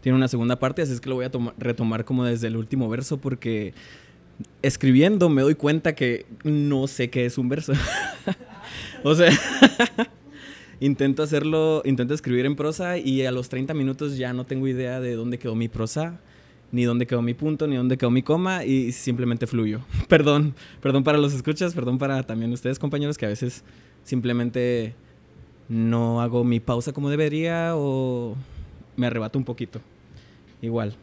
tiene 0.00 0.16
una 0.16 0.26
segunda 0.26 0.58
parte, 0.58 0.82
así 0.82 0.92
es 0.92 1.00
que 1.00 1.08
lo 1.08 1.14
voy 1.14 1.26
a 1.26 1.30
toma- 1.30 1.54
retomar 1.58 2.04
como 2.04 2.24
desde 2.24 2.48
el 2.48 2.56
último 2.56 2.88
verso 2.88 3.18
porque 3.18 3.72
escribiendo 4.62 5.28
me 5.28 5.42
doy 5.42 5.54
cuenta 5.54 5.94
que 5.94 6.26
no 6.44 6.86
sé 6.86 7.10
qué 7.10 7.26
es 7.26 7.38
un 7.38 7.48
verso. 7.48 7.72
o 9.04 9.14
sea, 9.14 9.30
intento 10.80 11.22
hacerlo, 11.22 11.82
intento 11.84 12.14
escribir 12.14 12.46
en 12.46 12.56
prosa 12.56 12.98
y 12.98 13.24
a 13.24 13.32
los 13.32 13.48
30 13.48 13.74
minutos 13.74 14.16
ya 14.16 14.32
no 14.32 14.46
tengo 14.46 14.68
idea 14.68 15.00
de 15.00 15.14
dónde 15.14 15.38
quedó 15.38 15.54
mi 15.54 15.68
prosa, 15.68 16.20
ni 16.70 16.84
dónde 16.84 17.06
quedó 17.06 17.22
mi 17.22 17.34
punto, 17.34 17.66
ni 17.66 17.76
dónde 17.76 17.96
quedó 17.96 18.10
mi 18.10 18.22
coma 18.22 18.64
y 18.64 18.92
simplemente 18.92 19.46
fluyo. 19.46 19.80
perdón, 20.08 20.54
perdón 20.80 21.04
para 21.04 21.18
los 21.18 21.34
escuchas, 21.34 21.74
perdón 21.74 21.98
para 21.98 22.22
también 22.22 22.52
ustedes 22.52 22.78
compañeros 22.78 23.18
que 23.18 23.26
a 23.26 23.30
veces 23.30 23.64
simplemente 24.04 24.94
no 25.68 26.20
hago 26.22 26.44
mi 26.44 26.60
pausa 26.60 26.92
como 26.92 27.10
debería 27.10 27.72
o 27.74 28.36
me 28.96 29.06
arrebato 29.06 29.38
un 29.38 29.44
poquito. 29.44 29.80
Igual. 30.60 30.96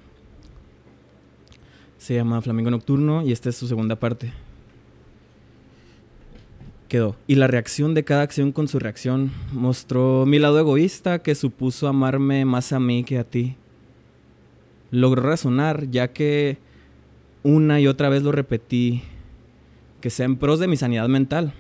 Se 2.06 2.13
llama 2.13 2.39
Flamingo 2.39 2.70
Nocturno 2.70 3.24
y 3.24 3.32
esta 3.32 3.50
es 3.50 3.56
su 3.56 3.68
segunda 3.68 3.96
parte. 3.96 4.32
Quedó. 6.88 7.15
Y 7.26 7.34
la 7.34 7.48
reacción 7.48 7.96
de 7.96 8.04
cada 8.04 8.22
acción 8.22 8.52
con 8.52 8.68
su 8.68 8.78
reacción 8.78 9.32
mostró 9.52 10.28
mi 10.28 10.38
lado 10.38 10.60
egoísta 10.60 11.24
que 11.24 11.34
supuso 11.34 11.88
amarme 11.88 12.46
más 12.46 12.74
a 12.74 12.80
mí 12.80 13.04
que 13.04 13.18
a 13.18 13.24
ti. 13.24 13.56
Logró 14.91 15.24
razonar 15.24 15.89
ya 15.89 16.13
que 16.13 16.60
una 17.41 17.82
y 17.82 17.88
otra 17.88 18.10
vez 18.10 18.22
lo 18.22 18.32
repetí, 18.32 19.02
que 20.00 20.12
sea 20.12 20.28
en 20.28 20.36
pros 20.36 20.60
de 20.60 20.68
mi 20.68 20.78
sanidad 20.78 21.08
mental. 21.08 21.54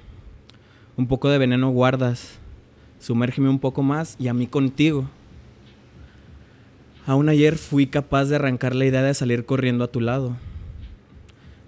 Un 0.95 1.07
poco 1.07 1.27
de 1.29 1.39
veneno 1.39 1.71
guardas, 1.71 2.37
sumérgeme 2.99 3.49
un 3.49 3.57
poco 3.57 3.81
más 3.81 4.15
y 4.19 4.27
a 4.27 4.35
mí 4.35 4.45
contigo. 4.45 5.09
Aún 7.07 7.29
ayer 7.29 7.57
fui 7.57 7.85
capaz 7.85 8.25
de 8.25 8.35
arrancar 8.35 8.73
la 8.73 8.85
idea 8.85 9.03
de 9.03 9.13
salir 9.13 9.45
corriendo 9.45 9.83
a 9.83 9.91
tu 9.91 10.01
lado. 10.01 10.35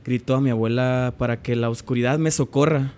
Gritó 0.04 0.36
a 0.36 0.42
mi 0.42 0.50
abuela 0.50 1.14
para 1.20 1.44
que 1.44 1.56
la 1.56 1.70
oscuridad 1.70 2.18
me 2.18 2.32
socorra. 2.32 2.94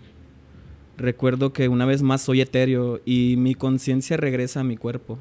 Recuerdo 0.95 1.51
que 1.51 1.67
una 1.67 1.85
vez 1.85 2.01
más 2.01 2.21
soy 2.21 2.39
etéreo 2.39 3.01
y 3.03 3.35
mi 3.37 3.55
conciencia 3.55 4.15
regresa 4.15 4.61
a 4.61 4.63
mi 4.63 4.77
cuerpo. 4.77 5.19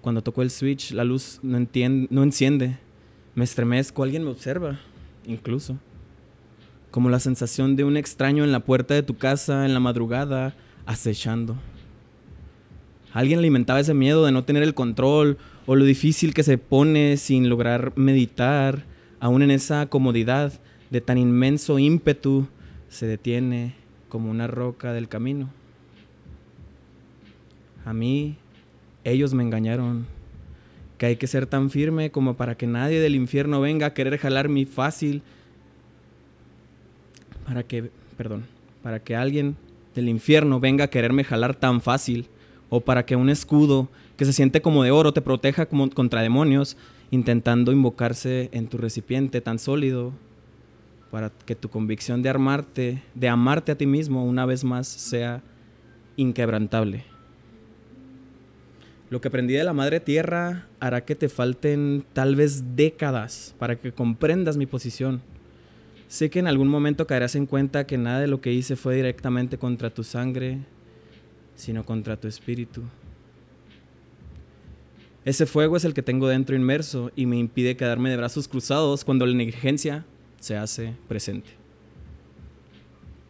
Cuando 0.00 0.22
toco 0.22 0.42
el 0.42 0.50
switch, 0.50 0.92
la 0.92 1.02
luz 1.02 1.40
no, 1.42 1.58
no 1.58 2.22
enciende. 2.22 2.78
Me 3.34 3.42
estremezco, 3.42 4.04
alguien 4.04 4.22
me 4.22 4.30
observa, 4.30 4.78
incluso. 5.26 5.76
Como 6.92 7.10
la 7.10 7.18
sensación 7.18 7.74
de 7.74 7.82
un 7.82 7.96
extraño 7.96 8.44
en 8.44 8.52
la 8.52 8.60
puerta 8.60 8.94
de 8.94 9.02
tu 9.02 9.16
casa 9.16 9.66
en 9.66 9.74
la 9.74 9.80
madrugada, 9.80 10.54
acechando. 10.86 11.56
Alguien 13.12 13.40
alimentaba 13.40 13.80
ese 13.80 13.94
miedo 13.94 14.24
de 14.24 14.30
no 14.30 14.44
tener 14.44 14.62
el 14.62 14.74
control 14.74 15.38
o 15.66 15.74
lo 15.74 15.84
difícil 15.84 16.32
que 16.32 16.44
se 16.44 16.58
pone 16.58 17.16
sin 17.16 17.48
lograr 17.48 17.92
meditar, 17.96 18.84
aún 19.18 19.42
en 19.42 19.50
esa 19.50 19.86
comodidad 19.86 20.52
de 20.90 21.00
tan 21.00 21.18
inmenso 21.18 21.78
ímpetu, 21.78 22.46
se 22.88 23.06
detiene 23.06 23.74
como 24.08 24.30
una 24.30 24.46
roca 24.46 24.92
del 24.92 25.08
camino. 25.08 25.50
A 27.84 27.92
mí, 27.92 28.36
ellos 29.04 29.34
me 29.34 29.42
engañaron, 29.42 30.06
que 30.98 31.06
hay 31.06 31.16
que 31.16 31.26
ser 31.26 31.46
tan 31.46 31.70
firme 31.70 32.10
como 32.10 32.36
para 32.36 32.56
que 32.56 32.66
nadie 32.66 33.00
del 33.00 33.14
infierno 33.14 33.60
venga 33.60 33.88
a 33.88 33.94
querer 33.94 34.18
jalar 34.18 34.48
mi 34.48 34.64
fácil, 34.64 35.22
para 37.44 37.64
que, 37.64 37.90
perdón, 38.16 38.44
para 38.82 39.00
que 39.00 39.16
alguien 39.16 39.56
del 39.94 40.08
infierno 40.08 40.60
venga 40.60 40.84
a 40.84 40.90
quererme 40.90 41.24
jalar 41.24 41.54
tan 41.54 41.80
fácil, 41.80 42.28
o 42.68 42.80
para 42.80 43.04
que 43.04 43.16
un 43.16 43.30
escudo 43.30 43.88
que 44.16 44.24
se 44.24 44.32
siente 44.32 44.62
como 44.62 44.82
de 44.82 44.90
oro 44.90 45.12
te 45.12 45.22
proteja 45.22 45.66
contra 45.66 46.22
demonios, 46.22 46.76
intentando 47.10 47.72
invocarse 47.72 48.48
en 48.52 48.68
tu 48.68 48.78
recipiente 48.78 49.40
tan 49.40 49.58
sólido, 49.58 50.12
para 51.10 51.30
que 51.30 51.54
tu 51.54 51.68
convicción 51.68 52.22
de 52.22 52.28
armarte, 52.28 53.02
de 53.14 53.28
amarte 53.28 53.72
a 53.72 53.78
ti 53.78 53.86
mismo 53.86 54.24
una 54.24 54.44
vez 54.46 54.64
más 54.64 54.88
sea 54.88 55.42
inquebrantable. 56.16 57.04
Lo 59.08 59.20
que 59.20 59.28
aprendí 59.28 59.54
de 59.54 59.62
la 59.62 59.72
madre 59.72 60.00
tierra 60.00 60.66
hará 60.80 61.04
que 61.04 61.14
te 61.14 61.28
falten 61.28 62.04
tal 62.12 62.34
vez 62.34 62.74
décadas 62.74 63.54
para 63.56 63.76
que 63.76 63.92
comprendas 63.92 64.56
mi 64.56 64.66
posición. 64.66 65.22
Sé 66.08 66.28
que 66.28 66.40
en 66.40 66.48
algún 66.48 66.68
momento 66.68 67.06
caerás 67.06 67.36
en 67.36 67.46
cuenta 67.46 67.86
que 67.86 67.98
nada 67.98 68.20
de 68.20 68.26
lo 68.26 68.40
que 68.40 68.52
hice 68.52 68.74
fue 68.74 68.96
directamente 68.96 69.58
contra 69.58 69.90
tu 69.90 70.02
sangre, 70.02 70.58
sino 71.54 71.84
contra 71.84 72.16
tu 72.16 72.26
espíritu. 72.26 72.82
Ese 75.26 75.44
fuego 75.44 75.76
es 75.76 75.84
el 75.84 75.92
que 75.92 76.02
tengo 76.02 76.28
dentro 76.28 76.54
inmerso 76.54 77.10
y 77.16 77.26
me 77.26 77.36
impide 77.36 77.76
quedarme 77.76 78.10
de 78.10 78.16
brazos 78.16 78.46
cruzados 78.46 79.04
cuando 79.04 79.26
la 79.26 79.34
negligencia 79.34 80.06
se 80.38 80.56
hace 80.56 80.94
presente. 81.08 81.50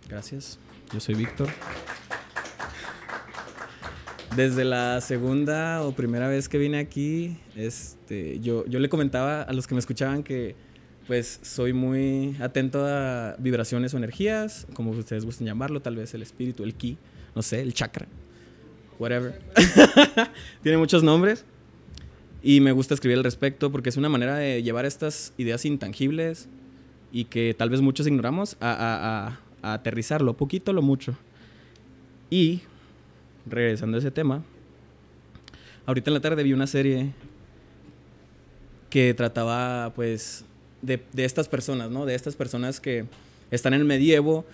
Gracias. 0.06 0.58
Yo 0.92 1.00
soy 1.00 1.14
Víctor. 1.14 1.48
Desde 4.36 4.66
la 4.66 5.00
segunda 5.00 5.82
o 5.84 5.92
primera 5.92 6.28
vez 6.28 6.50
que 6.50 6.58
vine 6.58 6.80
aquí, 6.80 7.38
este, 7.54 8.40
yo, 8.40 8.66
yo 8.66 8.78
le 8.78 8.90
comentaba 8.90 9.40
a 9.40 9.52
los 9.54 9.66
que 9.66 9.74
me 9.74 9.78
escuchaban 9.78 10.22
que 10.22 10.54
pues 11.06 11.40
soy 11.40 11.72
muy 11.72 12.36
atento 12.40 12.84
a 12.86 13.36
vibraciones 13.38 13.94
o 13.94 13.96
energías, 13.96 14.66
como 14.74 14.90
ustedes 14.90 15.24
gusten 15.24 15.46
llamarlo, 15.46 15.80
tal 15.80 15.96
vez 15.96 16.12
el 16.12 16.20
espíritu, 16.20 16.62
el 16.62 16.74
ki, 16.74 16.98
no 17.34 17.40
sé, 17.40 17.62
el 17.62 17.72
chakra, 17.72 18.06
whatever. 18.98 19.40
Tiene 20.62 20.76
muchos 20.76 21.02
nombres 21.02 21.46
y 22.42 22.60
me 22.60 22.72
gusta 22.72 22.94
escribir 22.94 23.18
al 23.18 23.24
respecto 23.24 23.70
porque 23.72 23.88
es 23.88 23.96
una 23.96 24.08
manera 24.08 24.36
de 24.36 24.62
llevar 24.62 24.84
estas 24.86 25.32
ideas 25.38 25.64
intangibles 25.64 26.48
y 27.12 27.24
que 27.24 27.54
tal 27.56 27.70
vez 27.70 27.80
muchos 27.80 28.06
ignoramos 28.06 28.56
a, 28.60 28.70
a- 28.72 29.26
a- 29.28 29.40
a 29.62 29.72
aterrizarlo, 29.74 30.34
poquito 30.36 30.72
lo 30.72 30.82
mucho. 30.82 31.16
Y 32.30 32.60
regresando 33.48 33.96
a 33.96 34.00
ese 34.00 34.10
tema, 34.10 34.44
ahorita 35.86 36.10
en 36.10 36.14
la 36.14 36.20
tarde 36.20 36.42
vi 36.42 36.52
una 36.52 36.66
serie 36.66 37.12
que 38.90 39.14
trataba 39.14 39.92
pues 39.94 40.44
de, 40.82 41.00
de 41.12 41.24
estas 41.24 41.48
personas, 41.48 41.90
¿no? 41.90 42.06
De 42.06 42.14
estas 42.14 42.36
personas 42.36 42.80
que 42.80 43.04
están 43.50 43.74
en 43.74 43.80
el 43.80 43.86
medievo 43.86 44.44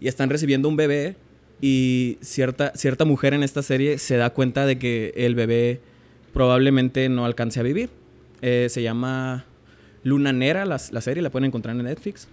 y 0.00 0.08
están 0.08 0.30
recibiendo 0.30 0.68
un 0.68 0.76
bebé 0.76 1.16
y 1.60 2.18
cierta, 2.22 2.72
cierta 2.74 3.04
mujer 3.04 3.34
en 3.34 3.42
esta 3.42 3.62
serie 3.62 3.98
se 3.98 4.16
da 4.16 4.30
cuenta 4.30 4.66
de 4.66 4.78
que 4.78 5.12
el 5.16 5.34
bebé 5.34 5.80
probablemente 6.32 7.08
no 7.08 7.24
alcance 7.24 7.60
a 7.60 7.62
vivir. 7.62 7.90
Eh, 8.42 8.68
se 8.70 8.82
llama 8.82 9.44
Luna 10.02 10.32
Nera, 10.32 10.64
la, 10.64 10.80
la 10.90 11.00
serie, 11.00 11.22
la 11.22 11.30
pueden 11.30 11.46
encontrar 11.46 11.76
en 11.76 11.84
Netflix. 11.84 12.28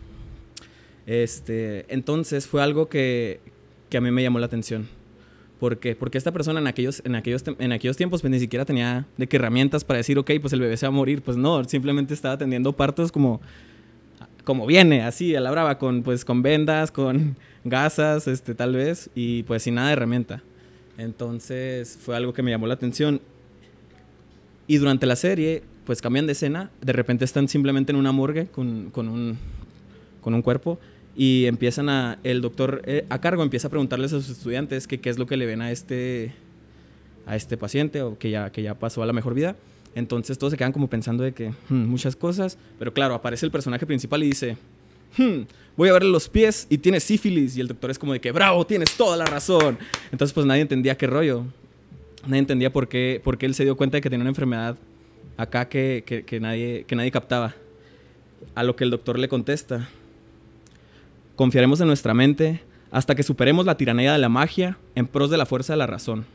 Este, 1.06 1.86
entonces 1.88 2.48
fue 2.48 2.62
algo 2.62 2.90
que, 2.90 3.40
que 3.90 3.98
a 3.98 4.02
mí 4.02 4.12
me 4.12 4.24
llamó 4.24 4.40
la 4.40 4.46
atención. 4.46 4.88
¿Por 5.60 5.80
qué? 5.80 5.96
Porque 5.96 6.18
esta 6.18 6.32
persona 6.32 6.60
en 6.60 6.68
aquellos, 6.68 7.02
en, 7.04 7.16
aquellos, 7.16 7.44
en 7.48 7.72
aquellos 7.72 7.98
tiempos 7.98 8.22
pues 8.22 8.30
ni 8.30 8.40
siquiera 8.40 8.66
tenía 8.66 9.06
de 9.18 9.28
que 9.28 9.38
herramientas 9.38 9.84
para 9.84 9.98
decir, 9.98 10.20
ok, 10.20 10.32
pues 10.40 10.54
el 10.54 10.60
bebé 10.60 10.78
se 10.78 10.86
va 10.86 10.90
a 10.90 10.92
morir. 10.92 11.22
Pues 11.22 11.38
no, 11.38 11.64
simplemente 11.64 12.14
estaba 12.14 12.36
atendiendo 12.36 12.74
partos 12.74 13.12
como, 13.12 13.42
como 14.44 14.68
viene, 14.68 15.02
así, 15.04 15.36
a 15.36 15.40
la 15.40 15.50
brava, 15.50 15.80
con, 15.80 16.04
pues, 16.04 16.24
con 16.26 16.44
vendas, 16.44 16.92
con 16.92 17.36
gasas, 17.64 18.28
este, 18.28 18.54
tal 18.54 18.76
vez, 18.76 19.10
y 19.16 19.44
pues 19.44 19.64
sin 19.64 19.76
nada 19.76 19.88
de 19.88 19.94
herramienta. 19.94 20.44
Entonces 20.98 21.98
fue 22.00 22.16
algo 22.16 22.34
que 22.34 22.44
me 22.44 22.52
llamó 22.52 22.68
la 22.68 22.76
atención. 22.76 23.22
Y 24.68 24.78
durante 24.78 25.06
la 25.06 25.16
serie, 25.16 25.64
pues 25.86 26.02
cambian 26.02 26.26
de 26.26 26.34
escena, 26.34 26.70
de 26.82 26.94
repente 26.94 27.26
están 27.26 27.48
simplemente 27.48 27.92
en 27.92 27.96
una 27.96 28.12
morgue 28.12 28.48
con, 28.48 28.90
con 28.92 29.08
un, 29.08 29.38
con 30.22 30.34
un 30.34 30.42
cuerpo 30.42 30.80
y 31.16 31.46
empiezan 31.46 31.90
a, 31.90 32.20
el 32.24 32.42
doctor 32.42 32.82
eh, 32.86 33.06
a 33.10 33.20
cargo 33.20 33.42
empieza 33.42 33.68
a 33.68 33.72
preguntarles 33.72 34.14
a 34.14 34.18
sus 34.22 34.30
estudiantes 34.30 34.88
que 34.88 35.00
qué 35.00 35.10
es 35.10 35.18
lo 35.18 35.26
que 35.26 35.38
le 35.38 35.46
ven 35.46 35.62
a 35.62 35.72
este, 35.72 36.34
a 37.26 37.36
este 37.36 37.58
paciente 37.58 38.02
o 38.02 38.18
que 38.18 38.30
ya, 38.30 38.52
que 38.52 38.62
ya 38.62 38.76
pasó 38.76 39.02
a 39.02 39.06
la 39.06 39.14
mejor 39.14 39.34
vida. 39.34 39.56
Entonces 39.96 40.38
todos 40.38 40.52
se 40.52 40.58
quedan 40.58 40.74
como 40.74 40.90
pensando 40.90 41.24
de 41.24 41.34
que 41.34 41.50
hmm, 41.70 41.86
muchas 41.88 42.16
cosas, 42.16 42.58
pero 42.78 42.94
claro, 42.94 43.16
aparece 43.16 43.46
el 43.46 43.52
personaje 43.52 43.86
principal 43.86 44.22
y 44.24 44.28
dice, 44.28 44.58
"Hmm, 45.18 45.44
voy 45.78 45.90
a 45.90 45.94
verle 45.94 46.10
los 46.10 46.28
pies 46.28 46.68
y 46.70 46.78
tiene 46.80 47.00
sífilis. 47.00 47.56
Y 47.56 47.62
el 47.62 47.68
doctor 47.68 47.90
es 47.92 47.98
como 47.98 48.14
de 48.14 48.20
que, 48.20 48.32
bravo, 48.32 48.66
tienes 48.66 48.92
toda 48.98 49.16
la 49.16 49.26
razón. 49.26 49.78
Entonces, 50.12 50.34
pues 50.34 50.46
nadie 50.46 50.62
entendía 50.62 50.98
qué 50.98 51.08
rollo. 51.08 51.46
Nadie 52.28 52.40
entendía 52.40 52.72
por 52.72 52.88
qué, 52.90 53.22
por 53.24 53.38
qué 53.38 53.46
él 53.46 53.56
se 53.56 53.64
dio 53.64 53.76
cuenta 53.78 53.98
de 53.98 54.02
que 54.02 54.10
tenía 54.10 54.22
una 54.24 54.30
enfermedad 54.30 54.78
acá 55.38 55.70
que, 55.70 56.04
que- 56.26 56.40
nadie, 56.40 56.84
que 56.86 56.96
nadie 56.96 57.12
captaba. 57.12 57.56
A 58.54 58.64
lo 58.64 58.76
que 58.76 58.84
el 58.84 58.90
doctor 58.92 59.18
le 59.18 59.28
contesta, 59.30 59.88
confiaremos 61.36 61.80
en 61.82 61.88
nuestra 61.88 62.14
mente 62.14 62.62
hasta 62.92 63.16
que 63.16 63.24
superemos 63.24 63.66
la 63.66 63.78
tiranía 63.78 64.14
de 64.14 64.18
la 64.20 64.30
magia 64.30 64.78
en 64.96 65.08
pros 65.08 65.30
de 65.30 65.38
la 65.38 65.46
fuerza 65.46 65.74
de 65.74 65.78
la 65.78 65.88
razón. 65.88 66.26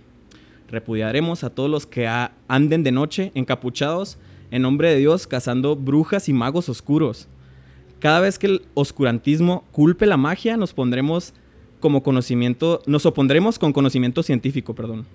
Repudiaremos 0.71 1.45
a 1.45 1.51
todos 1.51 1.71
los 1.71 1.87
que 1.87 2.09
anden 2.49 2.83
de 2.83 2.93
noche 2.93 3.31
encapuchados 3.35 4.19
en 4.51 4.63
nombre 4.63 4.91
de 4.91 4.97
Dios 4.97 5.27
cazando 5.27 5.77
brujas 5.77 6.29
y 6.29 6.33
magos 6.33 6.69
oscuros. 6.69 7.29
Cada 8.01 8.21
vez 8.21 8.39
que 8.39 8.47
el 8.49 8.63
oscurantismo 8.75 9.65
culpe 9.73 10.07
la 10.07 10.17
magia, 10.17 10.57
nos 10.57 10.73
pondremos 10.73 11.35
como 11.81 12.03
conocimiento, 12.03 12.83
nos 12.87 13.07
opondremos 13.07 13.59
con 13.59 13.73
conocimiento 13.73 14.23
científico, 14.23 14.75
perdón. 14.75 15.07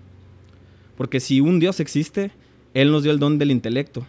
Porque 0.98 1.20
si 1.20 1.40
un 1.40 1.60
Dios 1.60 1.80
existe, 1.80 2.32
Él 2.74 2.92
nos 2.92 3.04
dio 3.04 3.12
el 3.12 3.20
don 3.20 3.38
del 3.38 3.52
intelecto. 3.52 4.06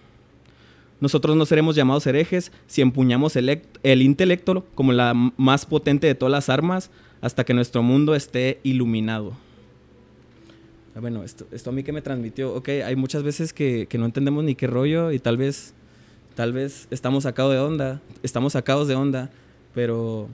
Nosotros 1.01 1.37
no 1.37 1.47
seremos 1.47 1.77
llamados 1.77 2.07
herejes 2.07 2.51
si 2.67 2.81
empuñamos 2.81 3.37
el, 3.37 3.63
el 3.83 4.03
intelecto 4.03 4.67
como 4.75 4.93
la 4.93 5.15
más 5.15 5.65
potente 5.65 6.09
de 6.09 6.17
todas 6.17 6.33
las 6.33 6.49
armas 6.49 6.91
hasta 7.21 7.45
que 7.45 7.55
nuestro 7.55 7.83
mundo 7.83 8.15
esté 8.15 8.59
iluminado. 8.65 9.33
Ah, 10.97 11.01
Bueno, 11.01 11.23
esto, 11.23 11.47
esto 11.53 11.71
a 11.71 11.73
mí 11.73 11.85
que 11.85 11.93
me 11.93 12.03
transmitió, 12.03 12.53
ok, 12.55 12.69
hay 12.85 12.97
muchas 12.97 13.23
veces 13.23 13.53
que, 13.53 13.87
que 13.89 13.99
no 13.99 14.07
entendemos 14.07 14.43
ni 14.43 14.57
qué 14.57 14.67
rollo 14.67 15.13
y 15.13 15.21
tal 15.21 15.37
vez, 15.37 15.75
tal 16.35 16.53
vez 16.53 16.89
estamos 16.91 17.23
sacados 17.23 17.53
de 17.53 17.61
onda, 17.61 18.01
estamos 18.25 18.55
sacados 18.55 18.89
de 18.89 18.97
onda, 18.97 19.31
pero 19.75 20.29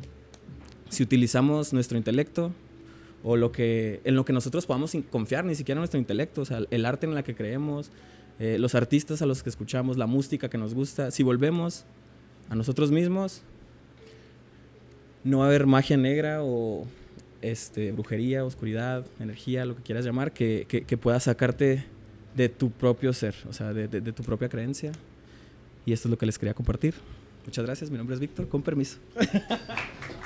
si 0.88 1.02
utilizamos 1.02 1.74
nuestro 1.74 1.98
intelecto 1.98 2.52
o 3.24 3.36
lo 3.36 3.50
que, 3.50 4.00
en 4.04 4.14
lo 4.14 4.24
que 4.24 4.32
nosotros 4.32 4.66
podamos 4.66 4.92
confiar, 5.10 5.44
ni 5.44 5.54
siquiera 5.56 5.78
nuestro 5.80 5.98
intelecto, 5.98 6.42
o 6.42 6.44
sea, 6.44 6.60
el 6.70 6.84
arte 6.86 7.06
en 7.06 7.14
la 7.14 7.22
que 7.24 7.34
creemos, 7.34 7.90
eh, 8.38 8.58
los 8.58 8.74
artistas 8.74 9.22
a 9.22 9.26
los 9.26 9.42
que 9.42 9.48
escuchamos, 9.50 9.96
la 9.96 10.06
música 10.06 10.48
que 10.50 10.58
nos 10.58 10.74
gusta, 10.74 11.10
si 11.10 11.22
volvemos 11.22 11.84
a 12.50 12.54
nosotros 12.54 12.90
mismos, 12.92 13.42
no 15.24 15.38
va 15.38 15.44
a 15.46 15.48
haber 15.48 15.66
magia 15.66 15.96
negra 15.96 16.40
o 16.42 16.86
este, 17.40 17.92
brujería, 17.92 18.44
oscuridad, 18.44 19.06
energía, 19.20 19.64
lo 19.64 19.74
que 19.76 19.82
quieras 19.82 20.04
llamar, 20.04 20.32
que, 20.32 20.66
que- 20.68 20.96
pueda 20.98 21.18
sacarte 21.20 21.84
de 22.36 22.48
tu 22.50 22.70
propio 22.70 23.12
ser, 23.12 23.34
o 23.48 23.52
sea, 23.52 23.72
de- 23.72 23.88
de 23.88 24.12
tu 24.12 24.22
propia 24.22 24.48
creencia. 24.50 24.92
Y 25.86 25.92
esto 25.92 26.08
es 26.08 26.10
lo 26.10 26.18
que 26.18 26.26
les 26.26 26.38
quería 26.38 26.54
compartir. 26.54 26.94
Muchas 27.46 27.64
gracias, 27.64 27.90
mi 27.90 27.96
nombre 27.98 28.14
es 28.14 28.20
Víctor, 28.20 28.48
con 28.48 28.62
permiso. 28.62 28.98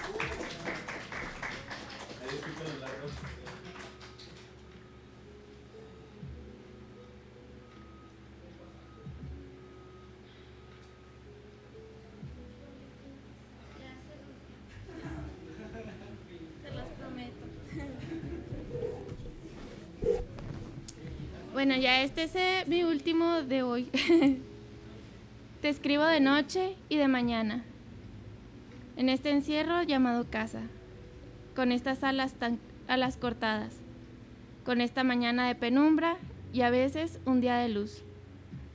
Bueno, 21.69 21.83
ya 21.83 22.03
este 22.03 22.23
es 22.23 22.35
eh, 22.35 22.65
mi 22.67 22.83
último 22.83 23.43
de 23.43 23.63
hoy. 23.63 23.91
Te 25.61 25.69
escribo 25.69 26.03
de 26.07 26.19
noche 26.19 26.77
y 26.89 26.97
de 26.97 27.09
mañana. 27.09 27.63
En 28.97 29.11
este 29.11 29.29
encierro 29.29 29.83
llamado 29.83 30.25
casa. 30.31 30.63
Con 31.55 31.71
estas 31.71 32.03
alas 32.05 32.33
tan 32.33 32.59
alas 32.87 33.19
cortadas. 33.19 33.77
Con 34.65 34.81
esta 34.81 35.05
mañana 35.05 35.47
de 35.47 35.55
penumbra 35.55 36.17
y 36.55 36.63
a 36.63 36.71
veces 36.71 37.21
un 37.27 37.43
día 37.43 37.59
de 37.59 37.69
luz. 37.69 38.03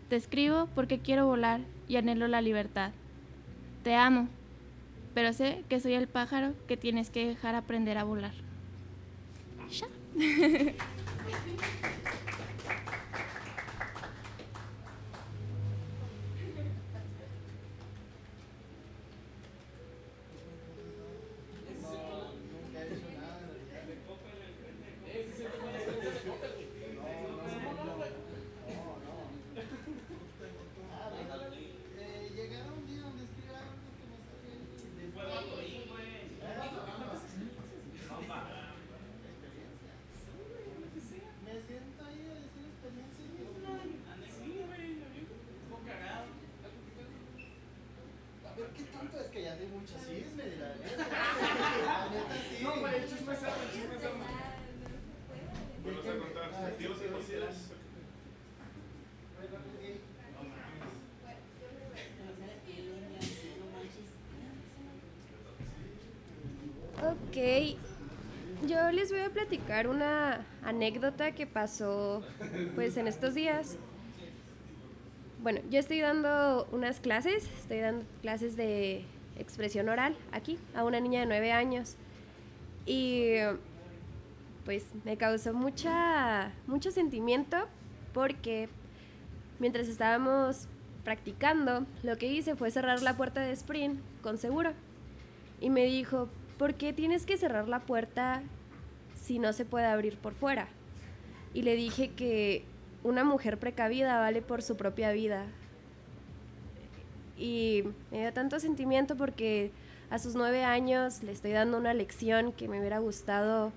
Te 0.09 0.15
escribo 0.15 0.69
porque 0.75 0.99
quiero 0.99 1.25
volar 1.25 1.61
y 1.87 1.95
anhelo 1.95 2.27
la 2.27 2.41
libertad. 2.41 2.91
Te 3.83 3.95
amo, 3.95 4.27
pero 5.15 5.33
sé 5.33 5.63
que 5.67 5.79
soy 5.79 5.93
el 5.93 6.07
pájaro 6.07 6.53
que 6.67 6.77
tienes 6.77 7.09
que 7.09 7.25
dejar 7.25 7.55
aprender 7.55 7.97
a 7.97 8.03
volar. 8.03 8.35
Ya. 9.71 9.87
Ok, 67.03 67.75
yo 68.65 68.91
les 68.91 69.02
voy 69.13 69.21
a 69.21 69.29
platicar 69.29 69.87
una 69.87 70.43
anécdota 70.63 71.33
que 71.33 71.45
pasó 71.45 72.23
pues 72.73 72.97
en 72.97 73.07
estos 73.07 73.35
días. 73.35 73.77
Bueno, 75.43 75.59
yo 75.69 75.79
estoy 75.79 75.99
dando 75.99 76.67
unas 76.71 76.99
clases, 76.99 77.47
estoy 77.59 77.79
dando 77.79 78.05
clases 78.21 78.55
de 78.55 79.05
expresión 79.37 79.87
oral 79.89 80.17
aquí 80.31 80.57
a 80.73 80.83
una 80.83 80.99
niña 80.99 81.19
de 81.19 81.25
nueve 81.27 81.51
años 81.51 81.95
y 82.87 83.35
pues 84.65 84.85
me 85.03 85.15
causó 85.15 85.53
mucha 85.53 86.51
mucho 86.65 86.89
sentimiento 86.91 87.57
porque 88.13 88.69
mientras 89.59 89.87
estábamos 89.89 90.67
practicando 91.03 91.85
lo 92.01 92.17
que 92.17 92.27
hice 92.27 92.55
fue 92.55 92.71
cerrar 92.71 93.03
la 93.03 93.15
puerta 93.15 93.41
de 93.41 93.51
sprint 93.51 93.99
con 94.23 94.39
seguro 94.39 94.73
y 95.61 95.69
me 95.69 95.85
dijo, 95.85 96.29
¿por 96.57 96.73
qué 96.73 96.93
tienes 96.93 97.27
que 97.27 97.37
cerrar 97.37 97.67
la 97.67 97.81
puerta 97.81 98.41
si 99.23 99.39
no 99.39 99.53
se 99.53 99.63
puede 99.63 99.85
abrir 99.85 100.17
por 100.17 100.33
fuera? 100.33 100.67
Y 101.53 101.61
le 101.61 101.75
dije 101.75 102.09
que 102.09 102.65
una 103.03 103.23
mujer 103.23 103.57
precavida 103.57 104.19
vale 104.19 104.41
por 104.41 104.61
su 104.61 104.75
propia 104.75 105.11
vida. 105.11 105.45
Y 107.37 107.83
me 108.11 108.19
dio 108.19 108.33
tanto 108.33 108.59
sentimiento 108.59 109.15
porque 109.15 109.71
a 110.09 110.19
sus 110.19 110.35
nueve 110.35 110.63
años 110.63 111.23
le 111.23 111.31
estoy 111.31 111.51
dando 111.51 111.77
una 111.77 111.93
lección 111.93 112.51
que 112.51 112.67
me 112.67 112.79
hubiera 112.79 112.99
gustado 112.99 113.71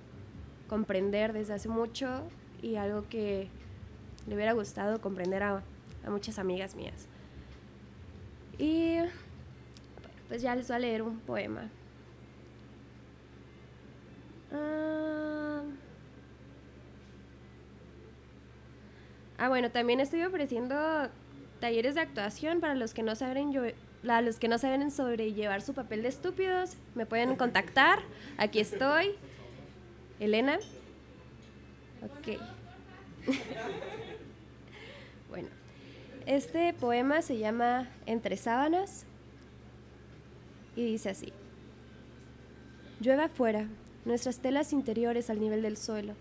comprender 0.67 1.31
desde 1.33 1.53
hace 1.53 1.69
mucho 1.69 2.23
y 2.61 2.75
algo 2.75 3.07
que 3.07 3.49
le 4.27 4.35
hubiera 4.35 4.51
gustado 4.51 4.99
comprender 4.99 5.43
a, 5.43 5.63
a 6.05 6.09
muchas 6.09 6.39
amigas 6.39 6.75
mías. 6.75 7.07
Y 8.57 8.97
pues 10.27 10.41
ya 10.41 10.55
les 10.55 10.67
voy 10.67 10.75
a 10.75 10.79
leer 10.79 11.01
un 11.03 11.19
poema. 11.19 11.69
Ah, 14.51 14.96
Ah, 19.37 19.49
bueno, 19.49 19.69
también 19.71 19.99
estoy 19.99 20.23
ofreciendo 20.23 20.75
talleres 21.59 21.95
de 21.95 22.01
actuación 22.01 22.59
para 22.59 22.75
los 22.75 22.93
que 22.93 23.03
no 23.03 23.15
saben 23.15 23.51
yo, 23.51 23.61
la- 24.03 24.21
los 24.21 24.39
que 24.39 24.47
no 24.47 24.57
saben 24.57 24.89
sobrellevar 24.91 25.61
su 25.61 25.73
papel 25.73 26.01
de 26.03 26.09
estúpidos. 26.09 26.75
Me 26.95 27.05
pueden 27.05 27.35
contactar. 27.35 27.99
Aquí 28.37 28.59
estoy. 28.59 29.15
Elena. 30.19 30.57
Ok. 32.01 32.39
bueno, 35.29 35.49
este 36.25 36.73
poema 36.73 37.21
se 37.21 37.37
llama 37.37 37.87
Entre 38.05 38.37
sábanas 38.37 39.05
y 40.75 40.83
dice 40.85 41.09
así. 41.09 41.33
Llueve 42.99 43.23
afuera, 43.23 43.67
nuestras 44.05 44.39
telas 44.39 44.73
interiores 44.73 45.29
al 45.29 45.39
nivel 45.39 45.61
del 45.61 45.77
suelo, 45.77 46.13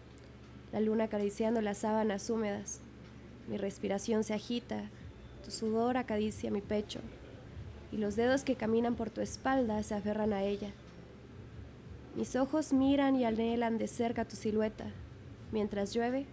la 0.72 0.80
luna 0.80 1.04
acariciando 1.04 1.60
las 1.62 1.78
sábanas 1.78 2.28
húmedas. 2.28 2.80
Mi 3.48 3.56
respiración 3.56 4.24
se 4.24 4.34
agita, 4.34 4.90
tu 5.44 5.50
sudor 5.50 5.96
acaricia 5.96 6.50
mi 6.50 6.60
pecho. 6.60 7.00
y 7.92 7.98
los 7.98 8.16
dedos 8.16 8.42
que 8.42 8.56
caminan 8.56 8.96
por 8.96 9.10
tu 9.10 9.20
espalda 9.20 9.80
se 9.84 9.94
aferran 9.94 10.32
a 10.32 10.42
ella. 10.42 10.70
Mis 12.16 12.34
ojos 12.34 12.72
miran 12.72 13.14
y 13.14 13.24
anhelan 13.24 13.78
de 13.78 13.86
cerca 13.86 14.24
tu 14.24 14.34
silueta, 14.34 14.86
mientras 15.52 15.94
llueve 15.94 16.26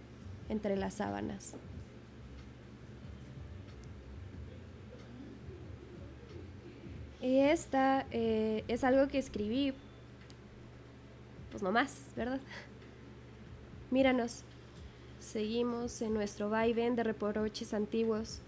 entre 0.48 0.76
las 0.76 0.94
sábanas. 0.94 1.54
Esta 7.20 8.06
eh, 8.10 8.64
es 8.68 8.84
algo 8.84 9.08
que 9.08 9.18
escribí, 9.18 9.72
pues 11.50 11.62
no 11.62 11.70
más, 11.70 12.04
¿verdad? 12.16 12.40
Míranos, 13.90 14.44
seguimos 15.24 16.02
en 16.02 16.14
nuestro 16.14 16.50
vaivén 16.50 16.96
de 16.96 17.02
reproches 17.02 17.74
antiguos, 17.74 18.42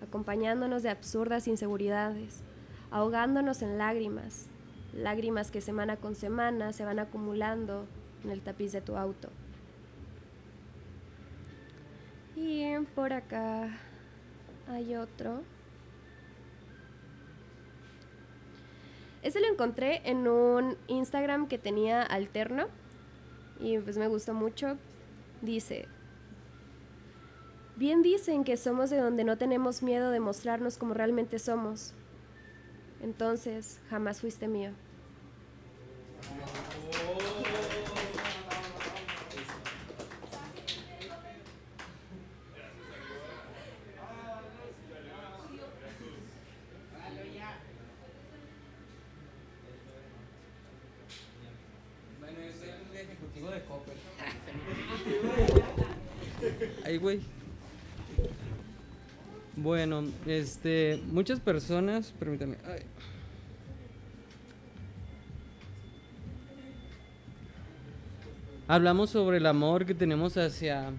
acompañándonos 0.00 0.82
de 0.82 0.90
absurdas 0.90 1.48
inseguridades, 1.48 2.42
ahogándonos 2.90 3.62
en 3.62 3.78
lágrimas, 3.78 4.46
lágrimas 4.94 5.50
que 5.50 5.60
semana 5.60 5.96
con 5.96 6.14
semana 6.14 6.72
se 6.72 6.84
van 6.84 7.00
acumulando 7.00 7.86
en 8.24 8.30
el 8.30 8.40
tapiz 8.40 8.72
de 8.72 8.80
tu 8.80 8.96
auto. 8.96 9.28
Y 12.36 12.64
por 12.94 13.12
acá 13.12 13.68
hay 14.68 14.94
otro. 14.94 15.42
Ese 19.22 19.40
lo 19.40 19.48
encontré 19.48 20.00
en 20.08 20.26
un 20.26 20.78
Instagram 20.86 21.48
que 21.48 21.58
tenía 21.58 22.02
alterno 22.02 22.68
y 23.58 23.78
pues 23.78 23.98
me 23.98 24.08
gustó 24.08 24.32
mucho. 24.32 24.78
Dice, 25.42 25.86
bien 27.80 28.02
dicen 28.02 28.44
que 28.44 28.58
somos 28.58 28.90
de 28.90 28.98
donde 28.98 29.24
no 29.24 29.38
tenemos 29.38 29.82
miedo 29.82 30.10
de 30.10 30.20
mostrarnos 30.20 30.76
como 30.76 30.92
realmente 30.92 31.38
somos. 31.38 31.94
Entonces, 33.02 33.80
jamás 33.88 34.20
fuiste 34.20 34.48
mío. 34.48 34.72
Ay, 56.84 56.98
güey. 56.98 57.20
Bueno, 59.62 60.04
este, 60.26 61.02
muchas 61.06 61.40
personas, 61.40 62.12
permítame. 62.18 62.56
ay. 62.66 62.80
Hablamos 68.68 69.10
sobre 69.10 69.38
el 69.38 69.46
amor 69.46 69.84
que 69.84 69.94
tenemos 69.94 70.36
hacia, 70.36 70.92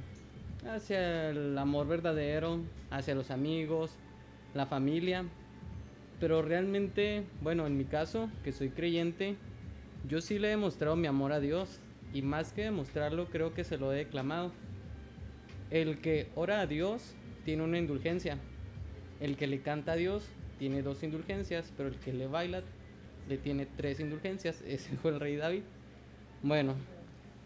hacia 0.69 1.29
el 1.29 1.57
amor 1.57 1.87
verdadero, 1.87 2.59
hacia 2.89 3.15
los 3.15 3.31
amigos, 3.31 3.91
la 4.53 4.65
familia. 4.65 5.23
Pero 6.19 6.41
realmente, 6.41 7.23
bueno, 7.41 7.65
en 7.67 7.77
mi 7.77 7.85
caso, 7.85 8.29
que 8.43 8.51
soy 8.51 8.71
creyente, 8.71 9.37
yo 10.09 10.19
sí 10.19 10.37
le 10.37 10.47
he 10.47 10.51
demostrado 10.51 10.97
mi 10.97 11.07
amor 11.07 11.31
a 11.31 11.39
Dios. 11.39 11.79
Y 12.13 12.23
más 12.23 12.51
que 12.51 12.63
demostrarlo, 12.63 13.27
creo 13.27 13.53
que 13.53 13.63
se 13.63 13.77
lo 13.77 13.93
he 13.93 13.97
declamado. 13.97 14.51
El 15.69 15.99
que 16.01 16.27
ora 16.35 16.59
a 16.59 16.67
Dios 16.67 17.13
tiene 17.45 17.63
una 17.63 17.77
indulgencia. 17.77 18.37
El 19.21 19.37
que 19.37 19.45
le 19.45 19.61
canta 19.61 19.93
a 19.93 19.95
Dios 19.95 20.23
tiene 20.57 20.81
dos 20.81 21.03
indulgencias, 21.03 21.71
pero 21.77 21.89
el 21.89 21.95
que 21.95 22.11
le 22.11 22.25
baila 22.27 22.63
le 23.29 23.37
tiene 23.37 23.65
tres 23.65 23.99
indulgencias. 23.99 24.61
Ese 24.67 24.97
fue 24.97 25.11
el 25.11 25.19
rey 25.19 25.35
David. 25.35 25.61
Bueno, 26.41 26.73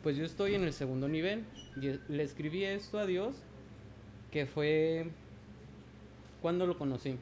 pues 0.01 0.15
yo 0.15 0.23
estoy 0.23 0.55
en 0.55 0.63
el 0.63 0.71
segundo 0.71 1.09
nivel 1.09 1.43
y 1.81 1.99
le 2.11 2.23
escribí 2.23 2.63
esto 2.63 2.97
a 2.97 3.05
Dios, 3.05 3.35
que 4.31 4.45
fue 4.45 5.07
cuando 6.41 6.65
lo 6.65 6.77
conocí. 6.77 7.17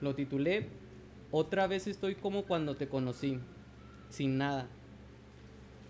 Lo 0.00 0.14
titulé 0.14 0.68
Otra 1.30 1.66
vez 1.66 1.86
estoy 1.86 2.14
como 2.14 2.44
cuando 2.44 2.76
te 2.76 2.88
conocí, 2.88 3.38
sin 4.08 4.38
nada. 4.38 4.66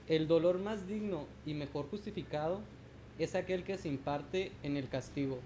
El 0.08 0.26
dolor 0.26 0.58
más 0.58 0.88
digno 0.88 1.26
y 1.44 1.54
mejor 1.54 1.88
justificado 1.90 2.60
es 3.18 3.34
aquel 3.34 3.62
que 3.62 3.78
se 3.78 3.88
imparte 3.88 4.50
en 4.62 4.76
el 4.76 4.88
castigo. 4.88 5.38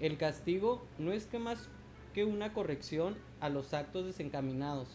El 0.00 0.16
castigo 0.16 0.82
no 0.98 1.12
es 1.12 1.26
que 1.26 1.38
más 1.38 1.68
que 2.14 2.24
una 2.24 2.54
corrección 2.54 3.18
a 3.38 3.50
los 3.50 3.74
actos 3.74 4.06
desencaminados, 4.06 4.88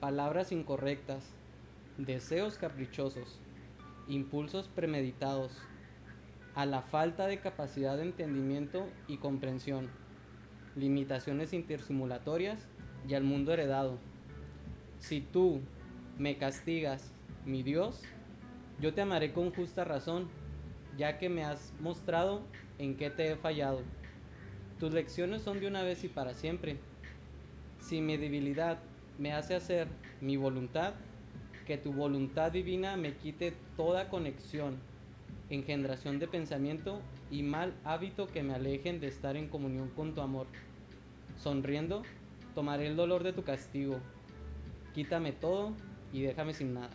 palabras 0.00 0.50
incorrectas, 0.50 1.24
deseos 1.98 2.58
caprichosos, 2.58 3.38
impulsos 4.08 4.66
premeditados, 4.66 5.52
a 6.56 6.66
la 6.66 6.82
falta 6.82 7.28
de 7.28 7.38
capacidad 7.38 7.96
de 7.96 8.02
entendimiento 8.02 8.88
y 9.06 9.18
comprensión, 9.18 9.88
limitaciones 10.74 11.52
intersimulatorias 11.52 12.68
y 13.08 13.14
al 13.14 13.22
mundo 13.22 13.52
heredado. 13.52 13.98
Si 14.98 15.20
tú 15.20 15.60
me 16.18 16.38
castigas, 16.38 17.12
mi 17.46 17.62
Dios, 17.62 18.02
yo 18.80 18.94
te 18.94 19.00
amaré 19.00 19.32
con 19.32 19.54
justa 19.54 19.84
razón, 19.84 20.28
ya 20.96 21.18
que 21.18 21.28
me 21.28 21.44
has 21.44 21.72
mostrado 21.80 22.42
en 22.78 22.96
qué 22.96 23.10
te 23.10 23.30
he 23.30 23.36
fallado. 23.36 23.82
Tus 24.78 24.92
lecciones 24.92 25.42
son 25.42 25.60
de 25.60 25.68
una 25.68 25.82
vez 25.82 26.04
y 26.04 26.08
para 26.08 26.34
siempre. 26.34 26.76
Si 27.80 28.00
mi 28.00 28.16
debilidad 28.16 28.78
me 29.18 29.32
hace 29.32 29.54
hacer 29.54 29.88
mi 30.20 30.36
voluntad, 30.36 30.94
que 31.66 31.78
tu 31.78 31.92
voluntad 31.92 32.52
divina 32.52 32.96
me 32.96 33.14
quite 33.16 33.54
toda 33.76 34.08
conexión, 34.08 34.78
engendración 35.48 36.18
de 36.18 36.28
pensamiento 36.28 37.00
y 37.30 37.42
mal 37.42 37.74
hábito 37.84 38.26
que 38.26 38.42
me 38.42 38.54
alejen 38.54 39.00
de 39.00 39.08
estar 39.08 39.36
en 39.36 39.48
comunión 39.48 39.88
con 39.90 40.14
tu 40.14 40.20
amor. 40.20 40.46
Sonriendo, 41.38 42.02
tomaré 42.54 42.86
el 42.86 42.96
dolor 42.96 43.22
de 43.22 43.32
tu 43.32 43.42
castigo. 43.42 43.98
Quítame 44.94 45.32
todo 45.32 45.72
y 46.12 46.22
déjame 46.22 46.52
sin 46.52 46.74
nada. 46.74 46.90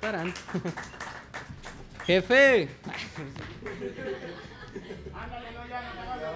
Tarán. 0.00 0.32
Jefe. 2.06 2.68
No, 3.16 3.22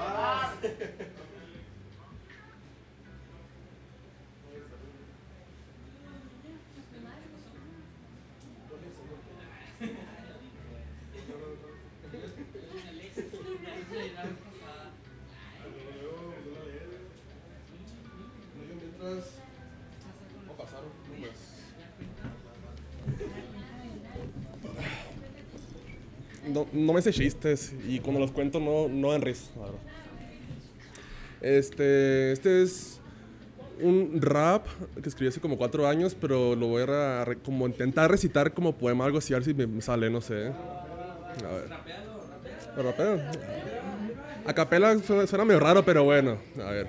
no 0.07 1.20
me 26.73 27.01
sé 27.03 27.13
chistes 27.13 27.75
y 27.89 28.01
cuando 28.01 28.21
los 28.21 28.31
cuento 28.33 28.61
no, 28.61 28.89
no 28.89 29.13
dan 29.13 29.23
risa. 29.23 29.51
Este, 31.41 32.33
este 32.33 32.63
es 32.63 33.01
un 33.81 34.21
rap 34.21 34.67
que 35.03 35.09
escribí 35.09 35.29
hace 35.29 35.41
como 35.41 35.57
cuatro 35.57 35.87
años, 35.87 36.15
pero 36.19 36.55
lo 36.55 36.67
voy 36.67 36.83
a 36.83 37.25
re- 37.25 37.39
como 37.39 37.67
intentar 37.67 38.11
recitar 38.11 38.53
como 38.53 38.75
poema, 38.75 39.07
algo 39.07 39.19
así, 39.19 39.33
a 39.33 39.39
ver 39.39 39.45
si 39.45 39.55
me, 39.55 39.81
sale, 39.81 40.11
no 40.11 40.21
sé. 40.21 40.49
A 40.49 41.53
ver. 41.55 41.71
¿Lo 42.77 42.83
rapeo? 42.83 43.21
A 44.47 44.53
capela 44.55 44.99
suena, 44.99 45.27
suena 45.27 45.45
medio 45.45 45.61
raro, 45.61 45.85
pero 45.85 46.05
bueno, 46.05 46.39
a 46.59 46.71
ver. 46.71 46.89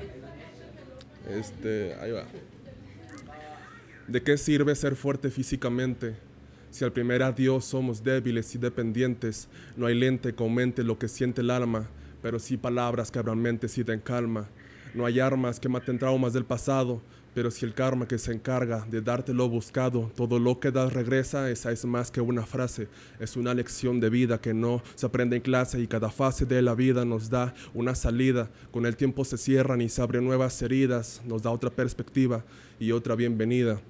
Este, 1.29 1.95
ahí 2.01 2.11
va. 2.11 2.23
¿De 4.07 4.21
qué 4.21 4.37
sirve 4.37 4.75
ser 4.75 4.95
fuerte 4.95 5.29
físicamente? 5.29 6.15
Si 6.71 6.85
al 6.85 6.93
primer 6.93 7.21
adiós 7.21 7.65
somos 7.65 8.01
débiles 8.01 8.55
y 8.55 8.57
dependientes, 8.57 9.49
no 9.75 9.87
hay 9.87 9.93
lente 9.93 10.33
que 10.33 10.41
aumente 10.41 10.85
lo 10.85 10.97
que 10.97 11.09
siente 11.09 11.41
el 11.41 11.49
alma, 11.49 11.89
pero 12.21 12.39
sí 12.39 12.55
palabras 12.55 13.11
que 13.11 13.19
abran 13.19 13.39
mentes 13.39 13.77
y 13.77 13.83
den 13.83 13.99
calma. 13.99 14.47
No 14.93 15.05
hay 15.05 15.19
armas 15.19 15.59
que 15.59 15.67
maten 15.67 15.99
traumas 15.99 16.31
del 16.31 16.45
pasado, 16.45 17.01
pero 17.33 17.51
si 17.51 17.65
el 17.65 17.73
karma 17.73 18.07
que 18.07 18.17
se 18.17 18.31
encarga 18.31 18.85
de 18.89 19.01
darte 19.01 19.33
lo 19.33 19.49
buscado, 19.49 20.09
todo 20.15 20.39
lo 20.39 20.61
que 20.61 20.71
das 20.71 20.93
regresa, 20.93 21.51
esa 21.51 21.73
es 21.73 21.83
más 21.83 22.09
que 22.09 22.21
una 22.21 22.45
frase, 22.45 22.87
es 23.19 23.35
una 23.35 23.53
lección 23.53 23.99
de 23.99 24.09
vida 24.09 24.39
que 24.39 24.53
no 24.53 24.81
se 24.95 25.05
aprende 25.05 25.35
en 25.35 25.41
clase 25.41 25.77
y 25.81 25.87
cada 25.87 26.09
fase 26.09 26.45
de 26.45 26.61
la 26.61 26.73
vida 26.73 27.03
nos 27.03 27.29
da 27.29 27.53
una 27.73 27.95
salida. 27.95 28.49
Con 28.71 28.85
el 28.85 28.95
tiempo 28.95 29.25
se 29.25 29.37
cierran 29.37 29.81
y 29.81 29.89
se 29.89 30.01
abren 30.01 30.23
nuevas 30.23 30.61
heridas, 30.61 31.21
nos 31.25 31.43
da 31.43 31.51
otra 31.51 31.69
perspectiva 31.69 32.45
y 32.79 32.93
otra 32.93 33.15
bienvenida 33.15 33.81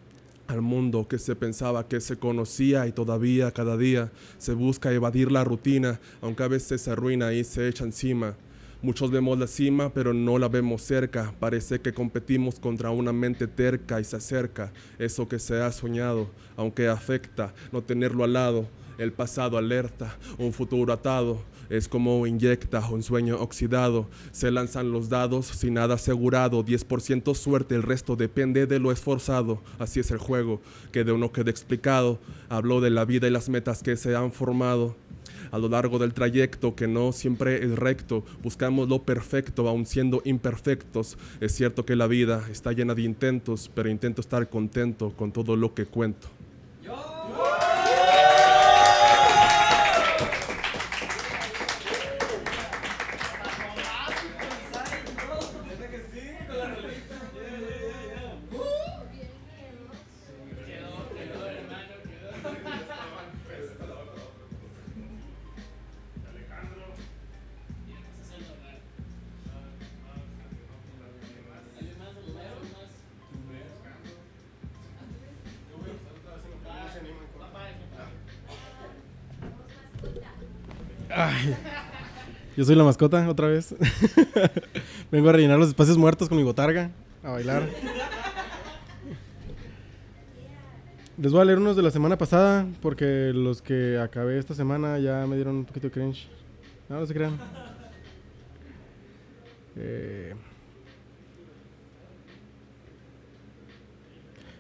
al 0.51 0.61
mundo 0.61 1.07
que 1.07 1.17
se 1.17 1.35
pensaba 1.35 1.87
que 1.87 2.01
se 2.01 2.17
conocía 2.17 2.87
y 2.87 2.91
todavía 2.91 3.51
cada 3.51 3.77
día 3.77 4.11
se 4.37 4.53
busca 4.53 4.91
evadir 4.91 5.31
la 5.31 5.43
rutina, 5.43 5.99
aunque 6.21 6.43
a 6.43 6.47
veces 6.47 6.81
se 6.81 6.91
arruina 6.91 7.33
y 7.33 7.43
se 7.43 7.67
echa 7.67 7.83
encima. 7.83 8.35
Muchos 8.83 9.11
vemos 9.11 9.37
la 9.37 9.45
cima, 9.45 9.93
pero 9.93 10.11
no 10.11 10.39
la 10.39 10.47
vemos 10.47 10.81
cerca. 10.81 11.33
Parece 11.39 11.79
que 11.79 11.93
competimos 11.93 12.59
contra 12.59 12.89
una 12.89 13.13
mente 13.13 13.45
terca 13.45 14.01
y 14.01 14.03
se 14.03 14.15
acerca 14.15 14.73
eso 14.97 15.27
que 15.27 15.37
se 15.37 15.61
ha 15.61 15.71
soñado, 15.71 16.27
aunque 16.57 16.87
afecta 16.87 17.53
no 17.71 17.83
tenerlo 17.83 18.23
al 18.23 18.33
lado. 18.33 18.67
El 18.97 19.13
pasado 19.13 19.57
alerta, 19.57 20.17
un 20.37 20.53
futuro 20.53 20.93
atado. 20.93 21.41
Es 21.69 21.87
como 21.87 22.27
inyecta 22.27 22.85
un 22.89 23.01
sueño 23.01 23.39
oxidado. 23.39 24.09
Se 24.31 24.51
lanzan 24.51 24.91
los 24.91 25.09
dados 25.09 25.45
sin 25.45 25.75
nada 25.75 25.95
asegurado. 25.95 26.65
10% 26.65 27.33
suerte, 27.33 27.75
el 27.75 27.83
resto 27.83 28.15
depende 28.15 28.67
de 28.67 28.79
lo 28.79 28.91
esforzado. 28.91 29.61
Así 29.79 30.01
es 30.01 30.11
el 30.11 30.17
juego, 30.17 30.61
que 30.91 31.03
de 31.03 31.13
uno 31.13 31.31
quede 31.31 31.49
explicado. 31.49 32.19
Habló 32.49 32.81
de 32.81 32.89
la 32.89 33.05
vida 33.05 33.27
y 33.27 33.31
las 33.31 33.47
metas 33.47 33.83
que 33.83 33.95
se 33.95 34.15
han 34.15 34.31
formado 34.31 34.95
a 35.51 35.57
lo 35.57 35.69
largo 35.69 35.99
del 35.99 36.13
trayecto 36.13 36.75
que 36.75 36.87
no 36.87 37.11
siempre 37.11 37.63
es 37.63 37.77
recto. 37.77 38.23
Buscamos 38.41 38.89
lo 38.89 39.03
perfecto, 39.03 39.67
aun 39.67 39.85
siendo 39.85 40.21
imperfectos. 40.25 41.17
Es 41.39 41.53
cierto 41.53 41.85
que 41.85 41.95
la 41.95 42.07
vida 42.07 42.47
está 42.51 42.71
llena 42.71 42.95
de 42.95 43.03
intentos, 43.03 43.69
pero 43.73 43.89
intento 43.89 44.21
estar 44.21 44.49
contento 44.49 45.11
con 45.11 45.31
todo 45.31 45.55
lo 45.55 45.73
que 45.73 45.85
cuento. 45.85 46.27
Ay, 46.89 47.20
yo 82.61 82.65
soy 82.65 82.75
la 82.75 82.83
mascota 82.83 83.27
otra 83.27 83.47
vez. 83.47 83.73
Vengo 85.11 85.29
a 85.29 85.31
rellenar 85.31 85.57
los 85.57 85.69
espacios 85.69 85.97
muertos 85.97 86.29
con 86.29 86.37
mi 86.37 86.43
botarga, 86.43 86.91
a 87.23 87.31
bailar. 87.31 87.67
Les 91.17 91.31
voy 91.31 91.41
a 91.41 91.45
leer 91.45 91.57
unos 91.57 91.75
de 91.75 91.81
la 91.81 91.89
semana 91.89 92.19
pasada, 92.19 92.67
porque 92.79 93.31
los 93.33 93.63
que 93.63 93.97
acabé 93.97 94.37
esta 94.37 94.53
semana 94.53 94.99
ya 94.99 95.25
me 95.25 95.37
dieron 95.37 95.55
un 95.55 95.65
poquito 95.65 95.87
de 95.87 95.91
cringe. 95.91 96.27
No, 96.87 96.99
no 96.99 97.05
se 97.07 97.15
crean. 97.15 97.39
Eh, 99.75 100.35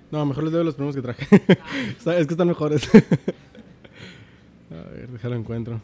No, 0.09 0.25
mejor 0.25 0.43
les 0.45 0.53
doy 0.53 0.65
los 0.65 0.73
primeros 0.73 0.95
que 0.95 1.03
traje. 1.03 1.25
Es 2.19 2.25
que 2.25 2.33
están 2.33 2.47
mejores. 2.47 2.89
a 4.71 4.89
ver, 4.89 5.07
déjalo 5.07 5.35
encuentro. 5.35 5.79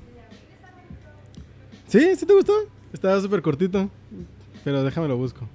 ¿Sí? 1.88 2.16
¿Sí 2.16 2.26
te 2.26 2.34
gustó? 2.34 2.54
Estaba 2.92 3.20
súper 3.22 3.42
cortito. 3.42 3.90
Pero 4.64 4.84
déjame 4.84 5.08
lo 5.08 5.16
busco. 5.18 5.48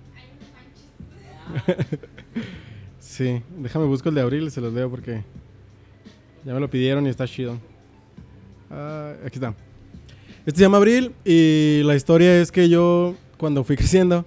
sí, 2.98 3.42
déjame 3.58 3.84
busco 3.84 4.08
el 4.08 4.14
de 4.14 4.22
abril 4.22 4.44
y 4.44 4.50
se 4.50 4.60
los 4.60 4.72
leo 4.72 4.88
porque 4.88 5.22
ya 6.44 6.54
me 6.54 6.60
lo 6.60 6.70
pidieron 6.70 7.06
y 7.06 7.10
está 7.10 7.26
chido. 7.26 7.58
Ah, 8.70 9.12
aquí 9.24 9.36
está. 9.36 9.54
Este 10.46 10.58
se 10.58 10.62
llama 10.62 10.78
Abril 10.78 11.12
y 11.24 11.82
la 11.84 11.94
historia 11.94 12.40
es 12.40 12.50
que 12.50 12.68
yo 12.70 13.14
cuando 13.36 13.64
fui 13.64 13.76
creciendo, 13.76 14.24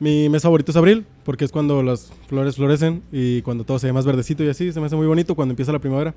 mi 0.00 0.28
mes 0.28 0.42
favorito 0.42 0.72
es 0.72 0.76
abril 0.76 1.06
porque 1.24 1.44
es 1.44 1.52
cuando 1.52 1.82
las 1.82 2.12
flores 2.28 2.56
florecen 2.56 3.02
y 3.12 3.42
cuando 3.42 3.62
todo 3.62 3.78
se 3.78 3.86
ve 3.86 3.92
más 3.92 4.04
verdecito 4.04 4.42
y 4.42 4.48
así, 4.48 4.72
se 4.72 4.80
me 4.80 4.86
hace 4.86 4.96
muy 4.96 5.06
bonito 5.06 5.36
cuando 5.36 5.52
empieza 5.52 5.70
la 5.70 5.78
primavera. 5.78 6.14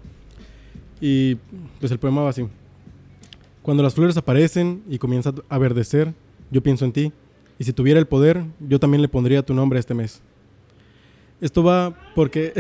Y 0.99 1.35
pues 1.79 1.91
el 1.91 1.99
poema 1.99 2.21
va 2.21 2.29
así. 2.29 2.47
Cuando 3.63 3.81
las 3.81 3.95
flores 3.95 4.15
aparecen 4.17 4.83
y 4.89 4.99
comienza 4.99 5.33
a 5.49 5.57
verdecer, 5.57 6.13
yo 6.51 6.61
pienso 6.61 6.85
en 6.85 6.91
ti. 6.91 7.11
Y 7.57 7.63
si 7.63 7.73
tuviera 7.73 7.99
el 7.99 8.05
poder, 8.05 8.43
yo 8.59 8.79
también 8.79 9.01
le 9.01 9.07
pondría 9.07 9.41
tu 9.41 9.53
nombre 9.53 9.79
este 9.79 9.93
mes. 9.93 10.21
Esto 11.39 11.63
va 11.63 11.97
porque 12.13 12.53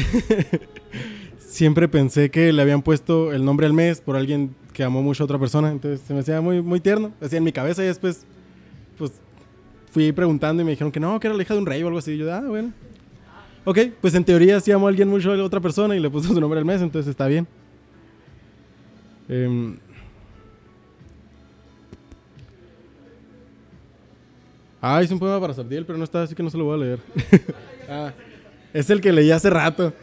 siempre 1.39 1.87
pensé 1.89 2.31
que 2.31 2.53
le 2.53 2.61
habían 2.61 2.81
puesto 2.81 3.33
el 3.33 3.43
nombre 3.43 3.65
al 3.65 3.73
mes 3.73 4.01
por 4.01 4.15
alguien 4.15 4.55
que 4.71 4.83
amó 4.83 5.03
mucho 5.03 5.23
a 5.23 5.25
otra 5.25 5.37
persona. 5.37 5.71
Entonces 5.71 6.01
se 6.07 6.13
me 6.13 6.21
hacía 6.21 6.39
muy, 6.39 6.61
muy 6.61 6.79
tierno. 6.79 7.11
Así 7.21 7.35
en 7.35 7.43
mi 7.43 7.51
cabeza 7.51 7.83
y 7.83 7.87
después, 7.87 8.25
pues 8.97 9.11
fui 9.91 10.11
preguntando 10.13 10.61
y 10.61 10.65
me 10.65 10.71
dijeron 10.71 10.91
que 10.91 10.99
no, 11.01 11.19
que 11.19 11.27
era 11.27 11.35
la 11.35 11.43
hija 11.43 11.53
de 11.53 11.59
un 11.59 11.65
rey 11.65 11.83
o 11.83 11.87
algo 11.87 11.99
así. 11.99 12.13
Y 12.13 12.17
yo, 12.17 12.33
ah, 12.33 12.41
bueno. 12.41 12.71
Ok, 13.65 13.77
pues 14.01 14.15
en 14.15 14.23
teoría 14.23 14.59
sí 14.61 14.71
amó 14.71 14.87
a 14.87 14.89
alguien 14.89 15.09
mucho 15.09 15.31
a 15.33 15.43
otra 15.43 15.59
persona 15.59 15.95
y 15.95 15.99
le 15.99 16.09
puso 16.09 16.33
su 16.33 16.39
nombre 16.39 16.59
al 16.59 16.65
mes, 16.65 16.81
entonces 16.81 17.09
está 17.09 17.27
bien. 17.27 17.47
Em, 19.29 19.77
Ah, 24.85 25.01
es 25.01 25.09
un 25.11 25.17
poema 25.17 25.39
para 25.39 25.53
Sabdiel, 25.53 25.85
pero 25.85 25.97
no 25.97 26.03
está, 26.03 26.23
así 26.23 26.35
que 26.35 26.43
no 26.43 26.49
se 26.49 26.57
lo 26.57 26.65
voy 26.65 26.75
a 26.75 26.77
leer. 26.83 26.99
ah, 27.89 28.11
es 28.73 28.89
el 28.89 28.99
que 28.99 29.13
leí 29.13 29.31
hace 29.31 29.49
rato. 29.49 29.93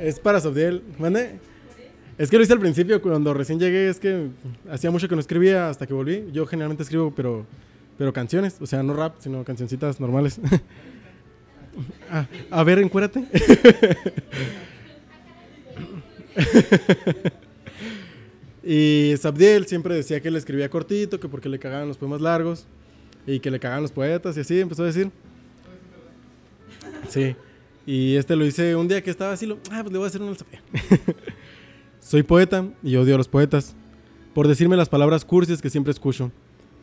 Es 0.00 0.18
para 0.18 0.40
Sabdiel. 0.40 0.82
¿Mande? 0.98 1.38
Es 2.18 2.28
que 2.28 2.38
lo 2.38 2.42
hice 2.42 2.54
al 2.54 2.58
principio, 2.58 3.00
cuando 3.00 3.32
recién 3.32 3.60
llegué, 3.60 3.88
es 3.88 4.00
que 4.00 4.30
hacía 4.68 4.90
mucho 4.90 5.08
que 5.08 5.14
no 5.14 5.20
escribía 5.20 5.68
hasta 5.68 5.86
que 5.86 5.94
volví. 5.94 6.24
Yo 6.32 6.44
generalmente 6.44 6.82
escribo, 6.82 7.12
pero, 7.14 7.46
pero 7.96 8.12
canciones, 8.12 8.56
o 8.60 8.66
sea, 8.66 8.82
no 8.82 8.94
rap, 8.94 9.14
sino 9.20 9.44
cancioncitas 9.44 10.00
normales. 10.00 10.40
Ah, 12.10 12.26
a 12.50 12.64
ver, 12.64 12.80
encuérdate. 12.80 13.24
y 18.62 19.14
Sabdiel 19.16 19.64
siempre 19.64 19.94
decía 19.94 20.20
que 20.20 20.30
le 20.30 20.36
escribía 20.36 20.68
cortito, 20.68 21.18
que 21.18 21.30
porque 21.30 21.48
le 21.48 21.58
cagaban 21.58 21.88
los 21.88 21.96
poemas 21.96 22.20
largos 22.20 22.66
y 23.26 23.40
que 23.40 23.50
le 23.50 23.60
cagaban 23.60 23.82
los 23.82 23.92
poetas 23.92 24.36
y 24.36 24.40
así 24.40 24.60
empezó 24.60 24.82
a 24.82 24.86
decir. 24.86 25.10
Sí. 27.08 27.36
Y 27.84 28.16
este 28.16 28.36
lo 28.36 28.44
hice 28.44 28.76
un 28.76 28.88
día 28.88 29.02
que 29.02 29.10
estaba 29.10 29.32
así, 29.32 29.46
lo, 29.46 29.58
ah, 29.70 29.80
pues 29.82 29.92
le 29.92 29.98
voy 29.98 30.04
a 30.04 30.08
hacer 30.08 30.22
un 30.22 30.36
Sabdiel. 30.36 30.62
Soy 32.00 32.22
poeta 32.22 32.66
y 32.82 32.96
odio 32.96 33.14
a 33.14 33.18
los 33.18 33.28
poetas 33.28 33.74
por 34.34 34.48
decirme 34.48 34.76
las 34.76 34.88
palabras 34.88 35.24
cursis 35.24 35.60
que 35.60 35.68
siempre 35.68 35.90
escucho, 35.90 36.32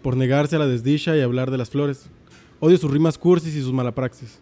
por 0.04 0.16
negarse 0.16 0.56
a 0.56 0.60
la 0.60 0.68
desdicha 0.68 1.18
y 1.18 1.22
hablar 1.22 1.50
de 1.50 1.58
las 1.58 1.72
flores. 1.72 2.10
Odio 2.60 2.78
sus 2.78 2.92
rimas 2.92 3.18
cursis 3.18 3.56
y 3.56 3.62
sus 3.62 3.74
malapraxis. 3.74 4.40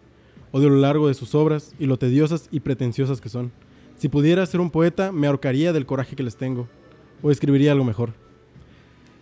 Odio 0.52 0.68
lo 0.68 0.76
largo 0.76 1.08
de 1.08 1.14
sus 1.14 1.34
obras 1.34 1.74
y 1.78 1.86
lo 1.86 1.98
tediosas 1.98 2.48
y 2.50 2.60
pretenciosas 2.60 3.20
que 3.20 3.28
son. 3.28 3.50
Si 3.96 4.08
pudiera 4.08 4.44
ser 4.46 4.60
un 4.60 4.70
poeta, 4.70 5.10
me 5.10 5.26
ahorcaría 5.26 5.72
del 5.72 5.86
coraje 5.86 6.16
que 6.16 6.22
les 6.22 6.36
tengo. 6.36 6.68
O 7.22 7.30
escribiría 7.30 7.72
algo 7.72 7.84
mejor. 7.84 8.12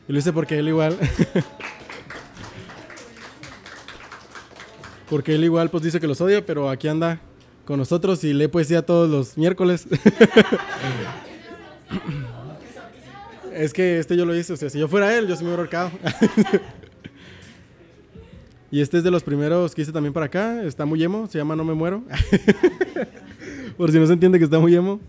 Y 0.09 0.13
lo 0.13 0.19
hice 0.19 0.33
porque 0.33 0.59
él 0.59 0.69
igual. 0.69 0.99
porque 5.09 5.35
él 5.35 5.45
igual 5.45 5.71
pues 5.71 5.83
dice 5.83 6.01
que 6.01 6.07
los 6.07 6.21
odia, 6.21 6.45
pero 6.45 6.71
aquí 6.71 6.89
anda 6.89 7.21
con 7.65 7.79
nosotros 7.79 8.23
y 8.25 8.33
lee 8.33 8.49
poesía 8.49 8.83
todos 8.83 9.09
los 9.11 9.37
miércoles. 9.37 9.87
es 13.53 13.73
que 13.73 13.99
este 13.99 14.17
yo 14.17 14.25
lo 14.25 14.37
hice, 14.37 14.53
o 14.53 14.57
sea, 14.57 14.71
si 14.71 14.79
yo 14.79 14.89
fuera 14.89 15.17
él, 15.17 15.27
yo 15.27 15.37
sí 15.37 15.43
me 15.43 15.49
hubiera 15.51 15.63
ahorcado. 15.63 15.91
Y 18.71 18.81
este 18.81 18.99
es 18.99 19.05
de 19.05 19.11
los 19.11 19.23
primeros 19.23 19.75
que 19.75 19.83
hice 19.83 19.93
también 19.93 20.13
para 20.13 20.27
acá. 20.27 20.63
Está 20.65 20.85
muy 20.85 21.03
emo, 21.03 21.27
se 21.29 21.39
llama 21.39 21.55
No 21.55 21.65
Me 21.65 21.75
Muero. 21.75 22.03
por 23.77 23.93
si 23.93 23.99
no 23.99 24.07
se 24.07 24.13
entiende 24.13 24.39
que 24.39 24.45
está 24.45 24.59
muy 24.59 24.75
emo. 24.75 25.01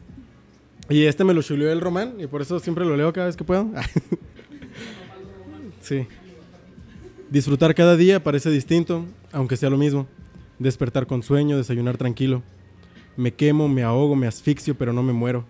Y 0.90 1.04
este 1.04 1.24
me 1.24 1.34
lo 1.34 1.42
chuleó 1.42 1.72
el 1.72 1.82
Román 1.82 2.14
y 2.20 2.28
por 2.28 2.42
eso 2.42 2.60
siempre 2.60 2.86
lo 2.86 2.96
leo 2.96 3.12
cada 3.12 3.28
vez 3.28 3.36
que 3.36 3.44
puedo. 3.44 3.70
sí. 5.82 6.08
Disfrutar 7.30 7.76
cada 7.76 7.98
día 7.98 8.24
parece 8.24 8.50
distinto, 8.50 9.06
aunque 9.38 9.56
sea 9.56 9.70
lo 9.70 9.78
mismo. 9.78 10.08
Despertar 10.58 11.06
con 11.06 11.22
sueño, 11.22 11.58
desayunar 11.58 11.96
tranquilo. 11.96 12.42
Me 13.16 13.34
quemo, 13.34 13.70
me 13.70 13.84
ahogo, 13.84 14.16
me 14.16 14.26
asfixio, 14.26 14.76
pero 14.76 14.94
no 14.94 15.04
me 15.04 15.14
muero. 15.14 15.46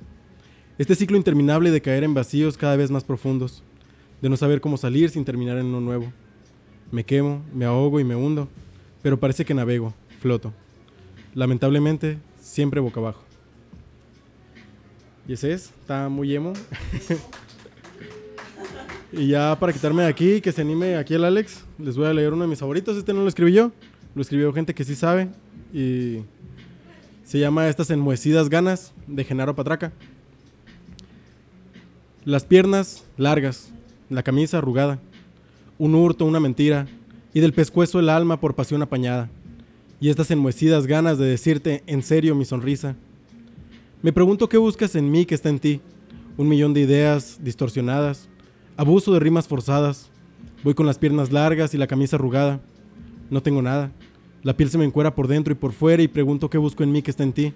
Este 0.77 0.93
ciclo 0.93 1.15
interminable 1.15 1.71
de 1.71 1.81
caer 1.81 2.03
en 2.03 2.13
vacíos 2.13 2.57
cada 2.57 2.75
vez 2.75 2.91
más 2.91 3.05
profundos. 3.05 3.63
De 4.21 4.29
no 4.29 4.35
saber 4.35 4.59
cómo 4.59 4.75
salir 4.77 5.09
sin 5.09 5.23
terminar 5.23 5.57
en 5.57 5.67
uno 5.67 5.79
nuevo. 5.79 6.11
Me 6.91 7.05
quemo, 7.05 7.43
me 7.53 7.63
ahogo 7.63 7.99
y 7.99 8.03
me 8.03 8.15
hundo, 8.15 8.49
pero 9.01 9.19
parece 9.19 9.45
que 9.45 9.53
navego, 9.53 9.93
floto. 10.19 10.53
Lamentablemente, 11.33 12.17
siempre 12.41 12.81
boca 12.81 12.99
abajo. 12.99 13.23
Y 15.27 15.33
ese 15.33 15.53
es, 15.53 15.71
está 15.81 16.09
muy 16.09 16.35
emo. 16.35 16.53
y 19.12 19.28
ya 19.28 19.58
para 19.60 19.74
quitarme 19.74 20.03
de 20.03 20.10
aquí, 20.10 20.41
que 20.41 20.51
se 20.51 20.62
anime 20.62 20.95
aquí 20.97 21.14
el 21.14 21.24
Alex, 21.24 21.64
les 21.80 21.95
voy 21.95 22.08
a 22.08 22.14
leer 22.14 22.34
uno 22.34 22.43
de 22.43 22.49
mis 22.49 22.60
favoritos. 22.60 22.97
Este 22.97 23.14
no 23.14 23.22
lo 23.22 23.28
escribí 23.28 23.53
yo, 23.53 23.72
lo 24.16 24.22
escribió 24.22 24.51
gente 24.53 24.74
que 24.74 24.84
sí 24.84 24.95
sabe. 24.95 25.30
Y 25.74 26.20
se 27.24 27.39
llama 27.39 27.68
Estas 27.68 27.89
enmohecidas 27.89 28.49
ganas 28.49 28.93
de 29.08 29.24
Genaro 29.24 29.55
Patraca. 29.55 29.91
Las 32.26 32.45
piernas 32.45 33.05
largas, 33.18 33.72
la 34.10 34.24
camisa 34.24 34.58
arrugada 34.58 34.99
un 35.80 35.95
hurto, 35.95 36.26
una 36.26 36.39
mentira, 36.39 36.88
y 37.34 37.39
del 37.39 37.53
pescuezo 37.53 37.99
el 37.99 38.10
alma 38.10 38.39
por 38.39 38.55
pasión 38.55 38.82
apañada, 38.82 39.30
y 39.99 40.10
estas 40.10 40.32
enmohecidas 40.32 40.88
ganas 40.88 41.18
de 41.18 41.26
decirte 41.26 41.84
en 41.88 42.03
serio 42.03 42.36
mi 42.36 42.45
sonrisa. 42.45 42.95
Me 44.01 44.14
pregunto 44.14 44.49
qué 44.49 44.58
buscas 44.58 44.95
en 44.95 45.10
mí 45.12 45.26
que 45.26 45.36
está 45.36 45.49
en 45.49 45.60
ti, 45.60 45.82
un 46.38 46.47
millón 46.47 46.74
de 46.74 46.82
ideas 46.82 47.39
distorsionadas, 47.43 48.28
abuso 48.78 49.11
de 49.11 49.19
rimas 49.19 49.47
forzadas, 49.47 50.09
voy 50.63 50.75
con 50.75 50.86
las 50.86 50.99
piernas 50.99 51.32
largas 51.32 51.73
y 51.73 51.78
la 51.78 51.88
camisa 51.88 52.15
arrugada, 52.15 52.61
no 53.30 53.41
tengo 53.41 53.61
nada, 53.61 53.91
la 54.43 54.55
piel 54.55 54.69
se 54.69 54.78
me 54.78 54.86
encuera 54.86 55.15
por 55.15 55.28
dentro 55.28 55.51
y 55.51 55.55
por 55.55 55.73
fuera 55.73 56.01
y 56.03 56.07
pregunto 56.07 56.49
qué 56.49 56.57
busco 56.57 56.84
en 56.84 56.91
mí 56.91 57.01
que 57.01 57.11
está 57.11 57.23
en 57.23 57.34
ti, 57.34 57.53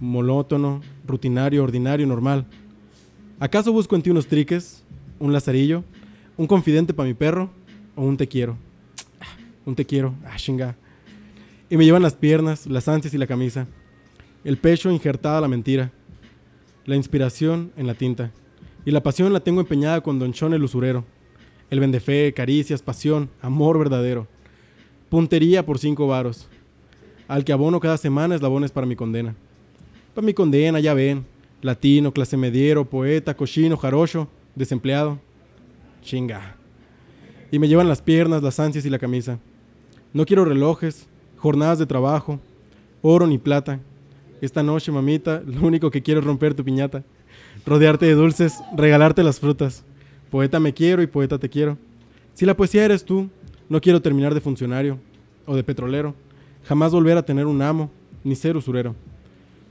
monótono, 0.00 0.82
rutinario, 1.06 1.62
ordinario, 1.62 2.06
normal. 2.06 2.44
¿Acaso 3.38 3.72
busco 3.72 3.94
en 3.94 4.02
ti 4.02 4.10
unos 4.10 4.26
triques, 4.26 4.82
un 5.20 5.32
lazarillo, 5.32 5.84
un 6.36 6.46
confidente 6.46 6.92
para 6.92 7.08
mi 7.08 7.14
perro 7.14 7.50
o 7.94 8.04
un 8.04 8.16
te 8.16 8.26
quiero? 8.26 8.56
Un 9.64 9.76
te 9.76 9.86
quiero, 9.86 10.12
ah, 10.26 10.36
chinga. 10.36 10.74
Y 11.70 11.76
me 11.76 11.84
llevan 11.84 12.02
las 12.02 12.14
piernas, 12.14 12.66
las 12.66 12.88
ansias 12.88 13.14
y 13.14 13.18
la 13.18 13.28
camisa. 13.28 13.68
El 14.44 14.56
pecho 14.56 14.90
injertada 14.90 15.40
la 15.40 15.46
mentira. 15.46 15.92
La 16.84 16.96
inspiración 16.96 17.70
en 17.76 17.86
la 17.86 17.94
tinta. 17.94 18.32
Y 18.84 18.90
la 18.90 19.02
pasión 19.02 19.32
la 19.32 19.40
tengo 19.40 19.60
empeñada 19.60 20.00
con 20.00 20.18
Don 20.18 20.32
Chon 20.32 20.54
el 20.54 20.64
usurero. 20.64 21.04
El 21.70 21.80
vendefe, 21.80 22.32
caricias, 22.34 22.82
pasión, 22.82 23.30
amor 23.40 23.78
verdadero. 23.78 24.26
Puntería 25.08 25.64
por 25.64 25.78
cinco 25.78 26.06
varos. 26.06 26.48
Al 27.28 27.44
que 27.44 27.52
abono 27.52 27.80
cada 27.80 27.96
semana 27.96 28.34
eslabones 28.34 28.72
para 28.72 28.86
mi 28.86 28.96
condena. 28.96 29.34
Para 30.14 30.24
mi 30.24 30.34
condena, 30.34 30.80
ya 30.80 30.94
ven. 30.94 31.24
Latino, 31.62 32.12
clase 32.12 32.36
mediero, 32.36 32.84
poeta, 32.84 33.34
cochino, 33.36 33.76
jarocho, 33.76 34.28
desempleado. 34.54 35.18
Chinga. 36.02 36.56
Y 37.52 37.58
me 37.58 37.68
llevan 37.68 37.88
las 37.88 38.02
piernas, 38.02 38.42
las 38.42 38.58
ansias 38.58 38.84
y 38.84 38.90
la 38.90 38.98
camisa. 38.98 39.38
No 40.12 40.26
quiero 40.26 40.44
relojes, 40.44 41.06
jornadas 41.38 41.78
de 41.78 41.86
trabajo, 41.86 42.40
oro 43.00 43.26
ni 43.26 43.38
plata. 43.38 43.80
Esta 44.40 44.62
noche, 44.62 44.90
mamita, 44.90 45.42
lo 45.46 45.66
único 45.66 45.90
que 45.90 46.02
quiero 46.02 46.20
es 46.20 46.26
romper 46.26 46.54
tu 46.54 46.64
piñata, 46.64 47.04
rodearte 47.64 48.06
de 48.06 48.14
dulces, 48.14 48.54
regalarte 48.76 49.22
las 49.22 49.40
frutas. 49.40 49.84
Poeta 50.30 50.60
me 50.60 50.72
quiero 50.72 51.02
y 51.02 51.06
poeta 51.06 51.38
te 51.38 51.48
quiero. 51.48 51.78
Si 52.34 52.46
la 52.46 52.56
poesía 52.56 52.84
eres 52.84 53.04
tú, 53.04 53.28
no 53.68 53.80
quiero 53.80 54.00
terminar 54.00 54.34
de 54.34 54.40
funcionario 54.40 54.98
o 55.46 55.56
de 55.56 55.64
petrolero, 55.64 56.14
jamás 56.64 56.92
volver 56.92 57.16
a 57.16 57.22
tener 57.22 57.46
un 57.46 57.62
amo, 57.62 57.90
ni 58.24 58.34
ser 58.34 58.56
usurero. 58.56 58.94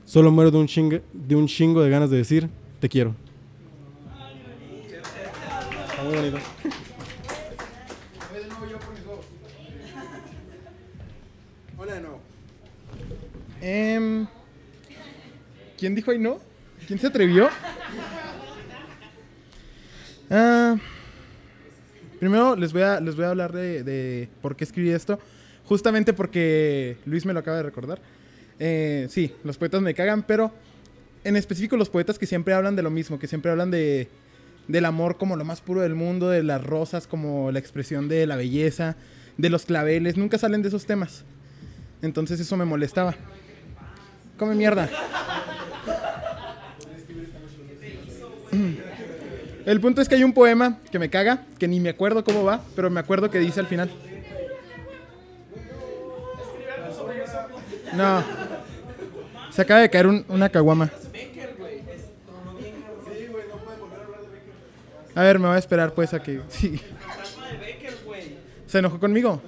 Solo 0.04 0.30
muero 0.30 0.50
de 0.50 0.58
un, 0.58 0.66
chinga, 0.66 1.00
de 1.12 1.36
un 1.36 1.46
chingo 1.46 1.82
de 1.82 1.90
ganas 1.90 2.10
de 2.10 2.16
decir, 2.16 2.48
te 2.80 2.88
quiero. 2.88 3.14
Está 5.90 6.02
muy 6.04 6.14
bonito. 6.14 6.38
Hola 11.78 11.94
de. 11.94 12.02
Em, 13.60 14.26
¿Quién 15.78 15.94
dijo 15.94 16.10
ahí 16.10 16.18
no? 16.18 16.38
¿Quién 16.86 16.98
se 16.98 17.06
atrevió? 17.06 17.48
Ah, 20.34 20.76
primero 22.18 22.56
les 22.56 22.72
voy 22.72 22.80
a, 22.80 23.00
les 23.00 23.16
voy 23.16 23.26
a 23.26 23.28
hablar 23.28 23.52
de, 23.52 24.30
por 24.40 24.56
qué 24.56 24.64
escribí 24.64 24.90
esto. 24.90 25.18
Justamente 25.66 26.14
porque 26.14 26.96
Luis 27.04 27.26
me 27.26 27.34
lo 27.34 27.40
acaba 27.40 27.58
de 27.58 27.62
recordar. 27.62 28.00
Eh, 28.58 29.06
sí, 29.10 29.34
los 29.44 29.58
poetas 29.58 29.82
me 29.82 29.92
cagan, 29.92 30.22
pero 30.22 30.52
en 31.24 31.36
específico 31.36 31.76
los 31.76 31.90
poetas 31.90 32.18
que 32.18 32.26
siempre 32.26 32.54
hablan 32.54 32.76
de 32.76 32.82
lo 32.82 32.90
mismo, 32.90 33.18
que 33.18 33.26
siempre 33.26 33.50
hablan 33.50 33.70
de, 33.70 34.08
del 34.68 34.86
amor 34.86 35.18
como 35.18 35.36
lo 35.36 35.44
más 35.44 35.60
puro 35.60 35.82
del 35.82 35.94
mundo, 35.94 36.30
de 36.30 36.42
las 36.42 36.64
rosas 36.64 37.06
como 37.06 37.52
la 37.52 37.58
expresión 37.58 38.08
de 38.08 38.26
la 38.26 38.36
belleza, 38.36 38.96
de 39.36 39.50
los 39.50 39.66
claveles, 39.66 40.16
nunca 40.16 40.38
salen 40.38 40.62
de 40.62 40.68
esos 40.68 40.86
temas. 40.86 41.24
Entonces 42.00 42.40
eso 42.40 42.56
me 42.56 42.64
molestaba. 42.64 43.14
Come 44.38 44.54
mierda. 44.54 44.88
El 49.66 49.80
punto 49.80 50.00
es 50.02 50.08
que 50.08 50.16
hay 50.16 50.24
un 50.24 50.32
poema 50.32 50.78
que 50.90 50.98
me 50.98 51.08
caga, 51.08 51.44
que 51.58 51.68
ni 51.68 51.78
me 51.80 51.90
acuerdo 51.90 52.24
cómo 52.24 52.44
va, 52.44 52.60
pero 52.74 52.90
me 52.90 53.00
acuerdo 53.00 53.30
que 53.30 53.38
dice 53.38 53.60
al 53.60 53.66
final. 53.66 53.90
No. 57.94 58.22
Se 59.50 59.62
acaba 59.62 59.80
de 59.80 59.90
caer 59.90 60.06
un- 60.06 60.24
una 60.28 60.48
caguama. 60.48 60.90
A 65.14 65.22
ver, 65.22 65.38
me 65.38 65.46
voy 65.46 65.56
a 65.56 65.58
esperar 65.58 65.92
pues 65.92 66.14
a 66.14 66.22
que... 66.22 66.40
Sí. 66.48 66.80
¿Se 68.66 68.78
enojó 68.78 68.98
conmigo? 68.98 69.42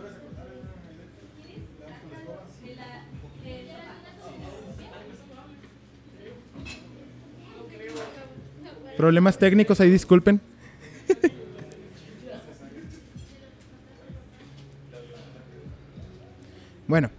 Problemas 8.97 9.39
técnicos 9.39 9.81
ahí, 9.81 9.91
disculpen. 9.91 10.41
bueno. 16.87 17.11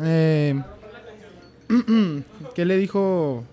eh, 0.00 0.60
¿Qué 2.54 2.64
le 2.64 2.76
dijo? 2.76 3.44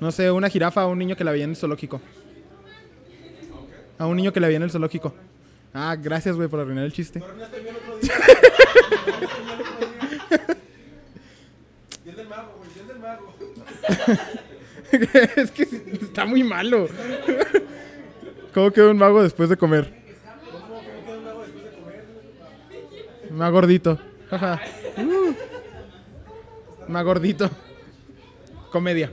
No 0.00 0.12
sé, 0.12 0.30
una 0.30 0.48
jirafa 0.48 0.82
a 0.82 0.86
un 0.86 0.98
niño 0.98 1.16
que 1.16 1.24
la 1.24 1.32
veía 1.32 1.44
en 1.44 1.50
el 1.50 1.56
zoológico. 1.56 2.00
A 3.98 4.06
un 4.06 4.16
niño 4.16 4.32
que 4.32 4.40
la 4.40 4.46
veía 4.46 4.56
en 4.58 4.62
el 4.62 4.70
zoológico. 4.70 5.14
Ah, 5.74 5.96
gracias, 6.00 6.36
güey, 6.36 6.48
por 6.48 6.60
arruinar 6.60 6.84
el 6.84 6.92
chiste. 6.92 7.20
es 15.36 15.50
que 15.50 15.62
está 16.00 16.24
muy 16.24 16.42
malo. 16.42 16.88
¿Cómo 18.54 18.70
queda 18.70 18.90
un 18.90 18.98
mago 18.98 19.22
después 19.22 19.48
de 19.48 19.56
comer? 19.56 19.92
Más 23.30 23.52
gordito. 23.52 23.98
Uh. 24.96 25.34
Más 26.88 27.04
gordito. 27.04 27.50
Comedia. 28.72 29.10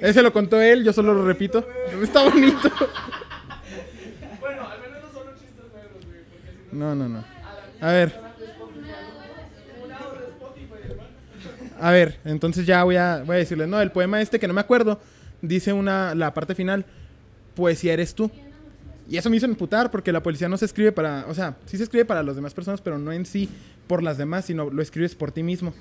Ese 0.00 0.22
lo 0.22 0.32
contó 0.32 0.60
él, 0.60 0.84
yo 0.84 0.92
solo 0.92 1.12
lo 1.12 1.24
repito. 1.26 1.66
Está 2.02 2.22
bonito. 2.22 2.70
No, 6.70 6.94
no, 6.94 7.08
no. 7.08 7.24
A 7.80 7.92
ver. 7.92 8.27
A 11.80 11.90
ver, 11.92 12.18
entonces 12.24 12.66
ya 12.66 12.82
voy 12.84 12.96
a, 12.96 13.22
voy 13.24 13.36
a 13.36 13.38
decirle, 13.38 13.66
no, 13.66 13.80
el 13.80 13.90
poema 13.92 14.20
este 14.20 14.38
que 14.38 14.48
no 14.48 14.54
me 14.54 14.60
acuerdo, 14.60 15.00
dice 15.42 15.72
una, 15.72 16.14
la 16.14 16.34
parte 16.34 16.54
final, 16.54 16.84
poesía 17.54 17.92
eres 17.92 18.14
tú. 18.14 18.30
Y 19.08 19.16
eso 19.16 19.30
me 19.30 19.36
hizo 19.36 19.46
emputar 19.46 19.90
porque 19.90 20.12
la 20.12 20.22
poesía 20.22 20.48
no 20.48 20.56
se 20.58 20.64
escribe 20.66 20.92
para, 20.92 21.24
o 21.28 21.34
sea, 21.34 21.56
sí 21.66 21.76
se 21.78 21.84
escribe 21.84 22.04
para 22.04 22.22
las 22.22 22.36
demás 22.36 22.52
personas, 22.52 22.80
pero 22.80 22.98
no 22.98 23.10
en 23.12 23.24
sí 23.24 23.48
por 23.86 24.02
las 24.02 24.18
demás, 24.18 24.44
sino 24.44 24.68
lo 24.70 24.82
escribes 24.82 25.14
por 25.14 25.32
ti 25.32 25.42
mismo. 25.42 25.72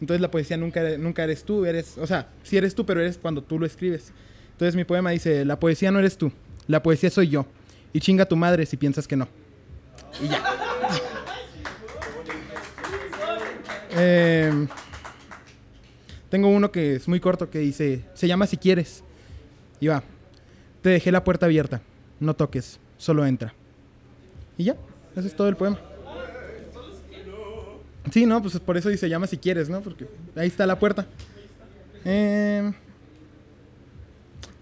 Entonces 0.00 0.20
la 0.20 0.30
poesía 0.30 0.56
nunca, 0.56 0.80
eres- 0.80 0.98
nunca 0.98 1.24
eres 1.24 1.44
tú, 1.44 1.64
eres, 1.64 1.96
o 1.96 2.06
sea, 2.06 2.28
sí 2.42 2.56
eres 2.58 2.74
tú, 2.74 2.84
pero 2.84 3.00
eres 3.00 3.16
cuando 3.16 3.42
tú 3.42 3.58
lo 3.58 3.64
escribes. 3.66 4.12
Entonces 4.52 4.74
mi 4.76 4.84
poema 4.84 5.10
dice, 5.10 5.44
la 5.46 5.58
poesía 5.58 5.90
no 5.90 5.98
eres 6.00 6.18
tú, 6.18 6.32
la 6.66 6.82
poesía 6.82 7.08
soy 7.10 7.28
yo. 7.28 7.46
Y 7.92 8.00
chinga 8.00 8.26
tu 8.26 8.36
madre 8.36 8.66
si 8.66 8.76
piensas 8.76 9.06
que 9.08 9.16
no. 9.16 9.26
Y 10.22 10.28
ya. 10.28 10.42
Em, 13.92 14.68
tengo 16.30 16.48
uno 16.48 16.72
que 16.72 16.96
es 16.96 17.08
muy 17.08 17.20
corto 17.20 17.50
que 17.50 17.58
dice, 17.58 18.04
se 18.14 18.28
llama 18.28 18.46
Si 18.46 18.56
quieres. 18.56 19.04
Y 19.80 19.88
va, 19.88 20.02
te 20.82 20.90
dejé 20.90 21.12
la 21.12 21.24
puerta 21.24 21.46
abierta, 21.46 21.82
no 22.20 22.34
toques, 22.34 22.78
solo 22.96 23.26
entra. 23.26 23.52
Y 24.56 24.64
ya, 24.64 24.76
ese 25.16 25.28
es 25.28 25.36
todo 25.36 25.48
el 25.48 25.56
poema. 25.56 25.78
Sí, 28.10 28.26
no, 28.26 28.40
pues 28.40 28.58
por 28.60 28.76
eso 28.76 28.88
dice 28.88 29.08
llama 29.08 29.26
si 29.26 29.36
quieres, 29.36 29.68
¿no? 29.68 29.80
Porque 29.80 30.06
ahí 30.36 30.48
está 30.48 30.66
la 30.66 30.78
puerta. 30.78 31.06
Em, 32.04 32.72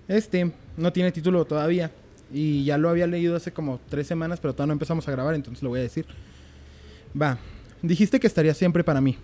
este 0.08 0.52
no 0.76 0.92
tiene 0.92 1.12
título 1.12 1.44
todavía. 1.44 1.90
Y 2.32 2.64
ya 2.64 2.76
lo 2.76 2.90
había 2.90 3.06
leído 3.06 3.36
hace 3.36 3.52
como 3.52 3.80
tres 3.88 4.06
semanas, 4.06 4.38
pero 4.40 4.52
todavía 4.52 4.68
no 4.68 4.72
empezamos 4.74 5.08
a 5.08 5.12
grabar, 5.12 5.34
entonces 5.34 5.62
lo 5.62 5.70
voy 5.70 5.80
a 5.80 5.82
decir. 5.82 6.06
Va, 7.20 7.38
dijiste 7.80 8.20
que 8.20 8.26
estarías 8.26 8.56
siempre 8.56 8.84
para 8.84 9.00
mí. 9.00 9.16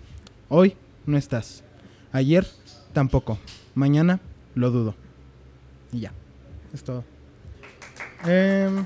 Hoy 0.49 0.75
no 1.05 1.17
estás. 1.17 1.63
Ayer 2.15 2.45
tampoco. 2.93 3.37
Mañana 3.73 4.21
lo 4.53 4.71
dudo. 4.71 4.95
Y 5.91 5.99
ya, 5.99 6.13
es 6.73 6.81
todo. 6.81 7.03
Em, 8.25 8.85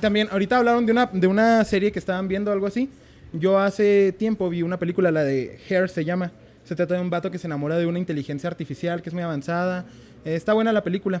también, 0.00 0.28
ahorita 0.30 0.56
hablaron 0.56 0.86
de 0.86 0.92
una, 0.92 1.04
de 1.12 1.26
una 1.26 1.62
serie 1.64 1.92
que 1.92 1.98
estaban 1.98 2.26
viendo, 2.26 2.50
algo 2.50 2.66
así. 2.66 2.88
Yo 3.34 3.58
hace 3.58 4.14
tiempo 4.18 4.48
vi 4.48 4.62
una 4.62 4.78
película, 4.78 5.10
la 5.10 5.24
de 5.24 5.60
Hair 5.68 5.90
se 5.90 6.06
llama. 6.06 6.32
Se 6.64 6.74
trata 6.74 6.94
de 6.94 7.02
un 7.02 7.10
vato 7.10 7.30
que 7.30 7.36
se 7.36 7.48
enamora 7.48 7.76
de 7.76 7.84
una 7.84 7.98
inteligencia 7.98 8.48
artificial 8.48 9.02
que 9.02 9.10
es 9.10 9.14
muy 9.14 9.22
avanzada. 9.22 9.84
Eh, 10.24 10.34
está 10.34 10.54
buena 10.54 10.72
la 10.72 10.82
película. 10.82 11.20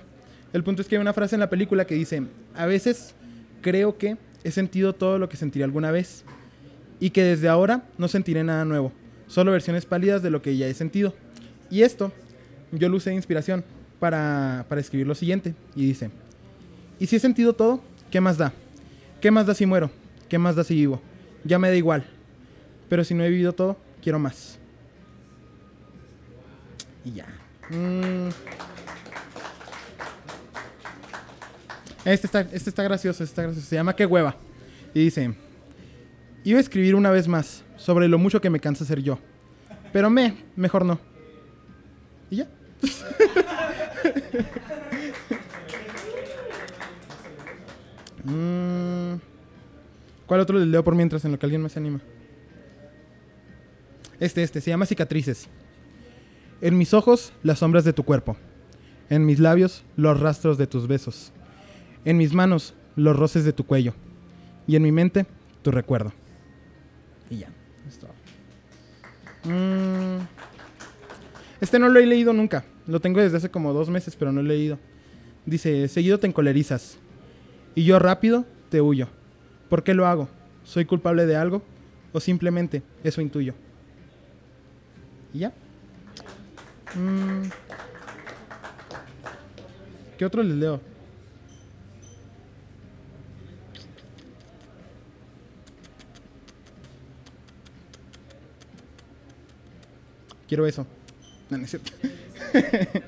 El 0.54 0.64
punto 0.64 0.80
es 0.80 0.88
que 0.88 0.96
hay 0.96 1.02
una 1.02 1.12
frase 1.12 1.36
en 1.36 1.40
la 1.40 1.50
película 1.50 1.84
que 1.84 1.94
dice, 1.94 2.22
a 2.54 2.64
veces 2.64 3.14
creo 3.60 3.98
que 3.98 4.16
he 4.44 4.50
sentido 4.50 4.94
todo 4.94 5.18
lo 5.18 5.28
que 5.28 5.36
sentiré 5.36 5.64
alguna 5.64 5.90
vez 5.90 6.24
y 7.00 7.10
que 7.10 7.22
desde 7.22 7.50
ahora 7.50 7.82
no 7.98 8.08
sentiré 8.08 8.42
nada 8.44 8.64
nuevo, 8.64 8.92
solo 9.32 9.50
versiones 9.50 9.86
pálidas 9.86 10.22
de 10.22 10.28
lo 10.28 10.42
que 10.42 10.56
ya 10.58 10.66
he 10.66 10.74
sentido. 10.74 11.14
Y 11.70 11.82
esto 11.82 12.12
yo 12.70 12.88
lo 12.90 12.98
usé 12.98 13.10
de 13.10 13.16
inspiración 13.16 13.64
para, 13.98 14.66
para 14.68 14.80
escribir 14.80 15.06
lo 15.06 15.14
siguiente 15.14 15.54
y 15.74 15.86
dice, 15.86 16.10
¿y 16.98 17.06
si 17.06 17.16
he 17.16 17.18
sentido 17.18 17.54
todo? 17.54 17.82
¿Qué 18.10 18.20
más 18.20 18.36
da? 18.36 18.52
¿Qué 19.22 19.30
más 19.30 19.46
da 19.46 19.54
si 19.54 19.64
muero? 19.64 19.90
¿Qué 20.28 20.36
más 20.36 20.54
da 20.54 20.64
si 20.64 20.74
vivo? 20.74 21.00
Ya 21.44 21.58
me 21.58 21.68
da 21.68 21.76
igual. 21.76 22.04
Pero 22.90 23.04
si 23.04 23.14
no 23.14 23.24
he 23.24 23.30
vivido 23.30 23.54
todo, 23.54 23.78
quiero 24.02 24.18
más. 24.18 24.58
Y 27.02 27.12
ya. 27.12 27.26
Mm. 27.70 28.28
Este 32.04 32.26
está, 32.26 32.40
este 32.40 32.68
está 32.68 32.82
gracioso, 32.82 33.22
este 33.22 33.32
está 33.32 33.42
gracioso. 33.44 33.66
Se 33.66 33.76
llama 33.76 33.96
Qué 33.96 34.04
hueva. 34.04 34.36
Y 34.92 35.04
dice, 35.04 35.34
iba 36.44 36.58
a 36.58 36.60
escribir 36.60 36.94
una 36.94 37.10
vez 37.10 37.26
más 37.26 37.64
sobre 37.82 38.08
lo 38.08 38.18
mucho 38.18 38.40
que 38.40 38.48
me 38.48 38.60
cansa 38.60 38.84
ser 38.84 39.02
yo. 39.02 39.18
Pero 39.92 40.08
me, 40.08 40.44
mejor 40.56 40.84
no. 40.84 40.98
Y 42.30 42.36
ya. 42.36 42.48
Mm. 48.24 49.18
¿Cuál 50.26 50.40
otro 50.40 50.56
les 50.56 50.68
leo 50.68 50.84
por 50.84 50.94
mientras 50.94 51.24
en 51.24 51.32
lo 51.32 51.40
que 51.40 51.46
alguien 51.46 51.60
más 51.60 51.72
se 51.72 51.80
anima? 51.80 52.00
Este, 54.20 54.44
este, 54.44 54.60
se 54.60 54.70
llama 54.70 54.86
Cicatrices. 54.86 55.48
En 56.60 56.78
mis 56.78 56.94
ojos, 56.94 57.32
las 57.42 57.58
sombras 57.58 57.84
de 57.84 57.92
tu 57.92 58.04
cuerpo. 58.04 58.36
En 59.10 59.26
mis 59.26 59.40
labios, 59.40 59.82
los 59.96 60.20
rastros 60.20 60.56
de 60.56 60.68
tus 60.68 60.86
besos. 60.86 61.32
En 62.04 62.16
mis 62.16 62.32
manos, 62.32 62.74
los 62.94 63.16
roces 63.16 63.44
de 63.44 63.52
tu 63.52 63.66
cuello. 63.66 63.94
Y 64.68 64.76
en 64.76 64.84
mi 64.84 64.92
mente, 64.92 65.26
tu 65.62 65.72
recuerdo. 65.72 66.12
Mm. 69.44 70.18
Este 71.60 71.78
no 71.78 71.88
lo 71.88 72.00
he 72.00 72.06
leído 72.06 72.32
nunca. 72.32 72.64
Lo 72.86 73.00
tengo 73.00 73.20
desde 73.20 73.36
hace 73.36 73.50
como 73.50 73.72
dos 73.72 73.88
meses, 73.88 74.16
pero 74.16 74.32
no 74.32 74.42
lo 74.42 74.52
he 74.52 74.56
leído. 74.56 74.78
Dice, 75.46 75.88
seguido 75.88 76.18
te 76.18 76.26
encolerizas. 76.26 76.98
Y 77.74 77.84
yo 77.84 77.98
rápido 77.98 78.44
te 78.70 78.80
huyo. 78.80 79.08
¿Por 79.68 79.82
qué 79.82 79.94
lo 79.94 80.06
hago? 80.06 80.28
¿Soy 80.64 80.84
culpable 80.84 81.26
de 81.26 81.36
algo? 81.36 81.62
¿O 82.12 82.20
simplemente 82.20 82.82
eso 83.02 83.20
intuyo? 83.20 83.54
Y 85.32 85.40
ya. 85.40 85.52
Mm. 86.94 87.48
¿Qué 90.18 90.24
otro 90.24 90.42
les 90.42 90.56
leo? 90.56 90.80
Quiero 100.52 100.66
eso. 100.66 100.86
No, 101.48 101.56
no 101.56 101.64
es 101.64 101.70
cierto. 101.70 101.92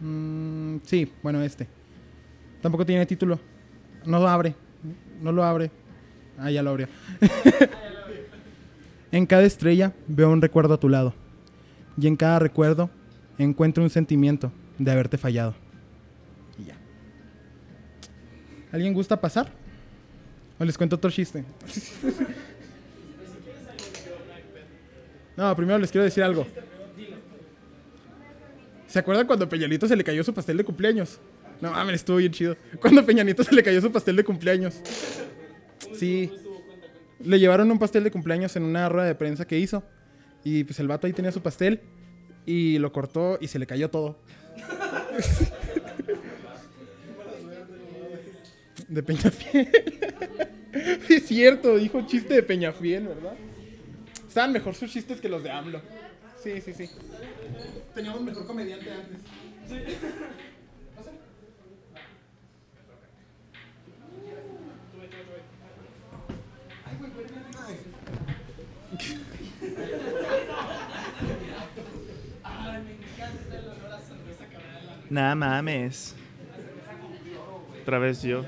Mm, 0.00 0.78
sí, 0.82 1.10
bueno, 1.22 1.40
este. 1.42 1.66
Tampoco 2.60 2.84
tiene 2.84 3.06
título. 3.06 3.38
No 4.04 4.18
lo 4.18 4.28
abre. 4.28 4.54
No 5.22 5.30
lo 5.30 5.44
abre. 5.44 5.70
Ah, 6.36 6.50
ya 6.50 6.62
lo 6.64 6.70
abrió. 6.70 6.88
en 9.12 9.24
cada 9.24 9.44
estrella 9.44 9.94
veo 10.08 10.30
un 10.30 10.42
recuerdo 10.42 10.74
a 10.74 10.80
tu 10.80 10.88
lado. 10.90 11.14
Y 11.96 12.08
en 12.08 12.16
cada 12.16 12.40
recuerdo 12.40 12.90
encuentro 13.38 13.84
un 13.84 13.88
sentimiento 13.88 14.52
de 14.78 14.90
haberte 14.90 15.16
fallado. 15.16 15.54
Y 16.58 16.64
ya. 16.64 16.76
¿Alguien 18.72 18.92
gusta 18.92 19.20
pasar? 19.20 19.63
¿O 20.58 20.64
les 20.64 20.78
cuento 20.78 20.96
otro 20.96 21.10
chiste? 21.10 21.44
no, 25.36 25.56
primero 25.56 25.78
les 25.78 25.90
quiero 25.90 26.04
decir 26.04 26.22
algo. 26.22 26.46
¿Se 28.86 29.00
acuerdan 29.00 29.26
cuando 29.26 29.46
a 29.46 29.48
Peñanito 29.48 29.88
se 29.88 29.96
le 29.96 30.04
cayó 30.04 30.22
su 30.22 30.32
pastel 30.32 30.56
de 30.56 30.64
cumpleaños? 30.64 31.18
No 31.60 31.72
mames, 31.72 31.96
estuvo 31.96 32.18
bien 32.18 32.30
chido. 32.30 32.56
Cuando 32.80 33.00
a 33.00 33.04
Peñanito 33.04 33.42
se 33.42 33.54
le 33.54 33.62
cayó 33.62 33.80
su 33.80 33.90
pastel 33.90 34.14
de 34.16 34.22
cumpleaños. 34.22 34.80
Sí. 35.94 36.30
Le 37.20 37.38
llevaron 37.40 37.70
un 37.70 37.78
pastel 37.78 38.04
de 38.04 38.10
cumpleaños 38.10 38.54
en 38.54 38.62
una 38.62 38.88
rueda 38.88 39.08
de 39.08 39.14
prensa 39.14 39.46
que 39.46 39.58
hizo. 39.58 39.82
Y 40.44 40.62
pues 40.64 40.78
el 40.78 40.86
vato 40.86 41.06
ahí 41.06 41.12
tenía 41.12 41.32
su 41.32 41.40
pastel. 41.40 41.80
Y 42.46 42.78
lo 42.78 42.92
cortó 42.92 43.38
y 43.40 43.48
se 43.48 43.58
le 43.58 43.66
cayó 43.66 43.90
todo. 43.90 44.18
De 48.94 49.02
Peñafiel. 49.02 49.68
Sí, 51.06 51.14
es 51.14 51.26
cierto, 51.28 51.76
dijo 51.76 52.04
chiste 52.04 52.34
de 52.34 52.42
Peñafiel, 52.42 53.06
¿verdad? 53.06 53.34
Estaban 54.26 54.52
mejor 54.52 54.74
sus 54.74 54.90
chistes 54.90 55.20
que 55.20 55.28
los 55.28 55.44
de 55.44 55.50
AMLO. 55.52 55.80
Sí, 56.42 56.60
sí, 56.60 56.74
sí. 56.74 56.90
Teníamos 57.94 58.22
mejor 58.22 58.44
comediante 58.44 58.90
antes. 58.90 59.18
Nada 75.08 75.34
mames. 75.36 76.16
Otra 77.82 78.00
vez 78.00 78.22
yo. 78.22 78.44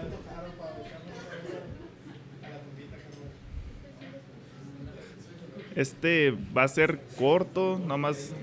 Este 5.76 6.34
va 6.56 6.64
a 6.64 6.68
ser 6.68 6.98
corto, 7.16 7.78
nada 7.82 7.96
más 7.98 8.34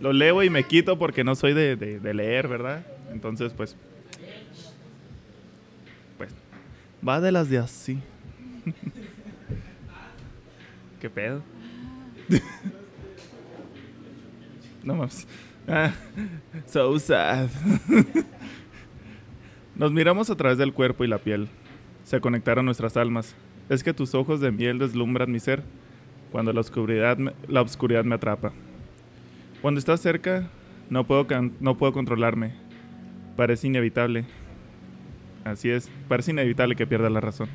lo 0.00 0.12
leo 0.12 0.42
y 0.42 0.50
me 0.50 0.64
quito 0.64 0.98
porque 0.98 1.22
no 1.22 1.36
soy 1.36 1.52
de, 1.54 1.76
de- 1.76 2.00
de 2.00 2.14
leer, 2.14 2.48
¿verdad? 2.48 2.84
Entonces, 3.12 3.52
pues. 3.52 3.76
Pues. 6.18 6.30
Va 7.06 7.20
de 7.20 7.30
las 7.30 7.48
de 7.50 7.58
así. 7.58 8.00
¿Qué 11.00 11.10
pedo? 11.10 11.42
no 14.82 14.94
más. 14.94 15.26
Ah, 15.68 15.92
so 16.66 16.98
sad. 16.98 17.48
Nos 19.76 19.92
miramos 19.92 20.30
a 20.30 20.36
través 20.36 20.58
del 20.58 20.72
cuerpo 20.72 21.04
y 21.04 21.08
la 21.08 21.18
piel. 21.18 21.48
Se 22.04 22.20
conectaron 22.20 22.64
nuestras 22.64 22.96
almas. 22.96 23.34
Es 23.68 23.82
que 23.82 23.92
tus 23.92 24.14
ojos 24.14 24.40
de 24.40 24.52
miel 24.52 24.78
deslumbran 24.78 25.30
mi 25.30 25.40
ser 25.40 25.62
cuando 26.32 26.52
la 26.52 26.60
oscuridad 26.60 27.18
me, 27.18 27.32
la 27.48 27.62
oscuridad 27.62 28.04
me 28.04 28.14
atrapa. 28.14 28.52
Cuando 29.62 29.78
estás 29.78 30.00
cerca, 30.00 30.48
no 30.90 31.06
puedo, 31.06 31.26
no 31.60 31.76
puedo 31.76 31.92
controlarme. 31.92 32.52
Parece 33.36 33.66
inevitable. 33.66 34.24
Así 35.44 35.70
es, 35.70 35.90
parece 36.08 36.32
inevitable 36.32 36.76
que 36.76 36.86
pierda 36.86 37.10
la 37.10 37.20
razón. 37.20 37.48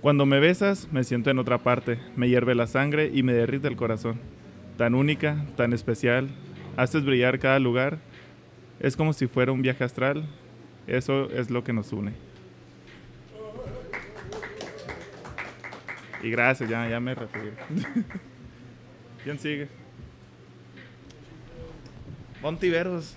Cuando 0.00 0.26
me 0.26 0.38
besas, 0.38 0.88
me 0.92 1.02
siento 1.02 1.30
en 1.30 1.38
otra 1.38 1.58
parte, 1.58 1.98
me 2.14 2.28
hierve 2.28 2.54
la 2.54 2.66
sangre 2.66 3.10
y 3.12 3.22
me 3.22 3.32
derrite 3.32 3.68
el 3.68 3.76
corazón. 3.76 4.20
Tan 4.76 4.94
única, 4.94 5.44
tan 5.56 5.72
especial, 5.72 6.28
haces 6.76 7.04
brillar 7.04 7.40
cada 7.40 7.58
lugar. 7.58 7.98
Es 8.78 8.96
como 8.96 9.12
si 9.12 9.26
fuera 9.26 9.50
un 9.50 9.62
viaje 9.62 9.82
astral. 9.82 10.24
Eso 10.86 11.28
es 11.30 11.50
lo 11.50 11.64
que 11.64 11.72
nos 11.72 11.92
une. 11.92 12.12
Y 16.22 16.30
gracias, 16.30 16.68
ya, 16.68 16.88
ya 16.88 17.00
me 17.00 17.14
referí. 17.14 17.52
¿Quién 19.24 19.38
sigue? 19.38 19.68
Montiveros. 22.42 23.16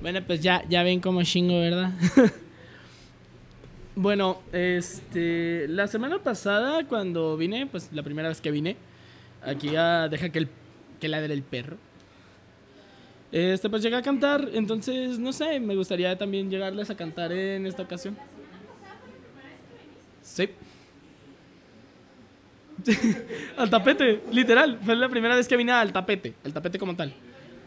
Bueno, 0.00 0.22
pues 0.24 0.40
ya, 0.40 0.62
ya 0.68 0.84
ven 0.84 1.00
cómo 1.00 1.22
chingo, 1.24 1.58
¿verdad? 1.58 1.90
bueno, 3.96 4.40
este. 4.52 5.66
La 5.68 5.88
semana 5.88 6.20
pasada, 6.20 6.86
cuando 6.86 7.36
vine, 7.36 7.66
pues 7.66 7.90
la 7.92 8.04
primera 8.04 8.28
vez 8.28 8.40
que 8.40 8.52
vine, 8.52 8.76
aquí 9.46 9.74
a 9.76 10.08
deja 10.08 10.28
que 10.28 10.38
el 10.40 10.48
que 11.00 11.08
ladre 11.08 11.32
el 11.32 11.42
perro. 11.42 11.76
Este, 13.32 13.68
pues 13.68 13.82
llegué 13.82 13.96
a 13.96 14.02
cantar, 14.02 14.48
entonces, 14.54 15.18
no 15.18 15.32
sé, 15.32 15.60
me 15.60 15.74
gustaría 15.74 16.16
también 16.16 16.50
llegarles 16.50 16.90
a 16.90 16.96
cantar 16.96 17.32
en 17.32 17.66
esta 17.66 17.82
ocasión. 17.82 18.16
Sí. 20.22 20.48
al 23.56 23.70
tapete, 23.70 24.22
literal. 24.30 24.78
Fue 24.82 24.94
la 24.96 25.08
primera 25.08 25.34
vez 25.34 25.48
que 25.48 25.56
vine 25.56 25.72
al 25.72 25.92
tapete, 25.92 26.34
al 26.44 26.52
tapete 26.52 26.78
como 26.78 26.94
tal. 26.94 27.12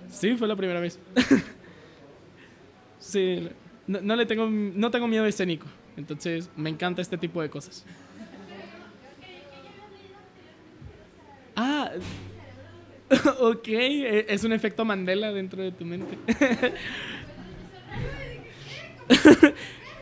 Sí, 0.09 0.35
fue 0.35 0.47
la 0.47 0.55
primera 0.55 0.79
vez. 0.79 0.97
sí, 2.99 3.47
no 3.87 4.15
le 4.15 4.25
tengo, 4.25 4.47
no 4.49 4.89
tengo 4.91 5.07
miedo 5.07 5.25
escénico. 5.25 5.67
Entonces, 5.97 6.49
me 6.55 6.69
encanta 6.69 7.01
este 7.01 7.17
tipo 7.17 7.41
de 7.41 7.49
cosas. 7.49 7.85
Ok, 13.39 13.67
e- 13.69 14.25
es 14.29 14.43
un 14.43 14.53
efecto 14.53 14.85
Mandela 14.85 15.33
dentro 15.33 15.63
de 15.63 15.71
tu 15.71 15.85
mente. 15.85 16.17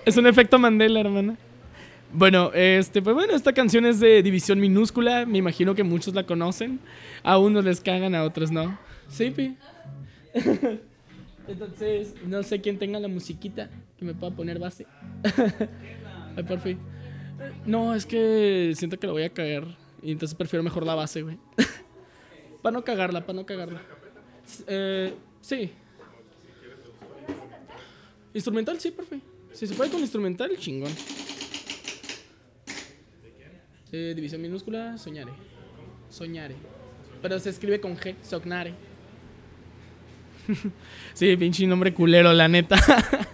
es 0.06 0.18
un 0.18 0.28
efecto 0.28 0.60
Mandela, 0.60 1.00
hermana. 1.00 1.38
Bueno, 2.14 2.52
este, 2.54 3.02
pues 3.02 3.16
bueno, 3.16 3.34
esta 3.34 3.54
canción 3.54 3.86
es 3.86 4.00
de 4.00 4.24
División 4.24 4.60
Minúscula. 4.60 5.26
Me 5.26 5.38
imagino 5.38 5.76
que 5.76 5.84
muchos 5.84 6.14
la 6.14 6.26
conocen. 6.26 6.80
A 7.24 7.38
unos 7.38 7.66
les 7.66 7.82
cagan, 7.82 8.16
a 8.16 8.24
otros 8.24 8.52
no. 8.52 8.78
Sí, 9.10 9.32
pi. 9.32 9.56
Entonces, 11.48 12.14
no 12.26 12.44
sé 12.44 12.60
quién 12.60 12.78
tenga 12.78 13.00
la 13.00 13.08
musiquita 13.08 13.70
que 13.98 14.06
me 14.06 14.14
pueda 14.14 14.36
poner 14.36 14.60
base. 14.60 14.86
Ay, 16.36 16.44
por 16.44 16.60
fin. 16.60 16.78
No, 17.66 17.96
es 17.96 18.06
que 18.06 18.74
siento 18.76 19.00
que 19.00 19.08
lo 19.08 19.14
voy 19.14 19.24
a 19.24 19.30
cagar. 19.30 19.66
Y 20.02 20.12
entonces 20.12 20.36
prefiero 20.36 20.64
mejor 20.64 20.86
la 20.86 20.96
base, 20.96 21.22
güey. 21.22 21.38
para 22.62 22.74
no 22.74 22.84
cagarla, 22.84 23.26
para 23.26 23.34
no 23.34 23.46
cagarla. 23.46 23.82
Eh, 24.68 25.14
sí. 25.42 25.72
Instrumental, 28.34 28.80
sí, 28.80 28.92
perfecto. 28.92 29.28
Si 29.54 29.66
se 29.66 29.74
puede 29.74 29.90
con 29.90 30.00
instrumental, 30.00 30.56
chingón. 30.58 30.92
Eh, 33.92 34.14
división 34.16 34.42
minúscula, 34.42 34.98
soñare. 34.98 35.32
Soñare. 36.10 36.56
Pero 37.22 37.40
se 37.40 37.50
escribe 37.50 37.80
con 37.80 37.98
G, 37.98 38.16
sognare. 38.22 38.74
sí, 41.14 41.36
pinche 41.38 41.66
nombre 41.66 41.94
culero, 41.94 42.32
la 42.34 42.48
neta. 42.48 42.78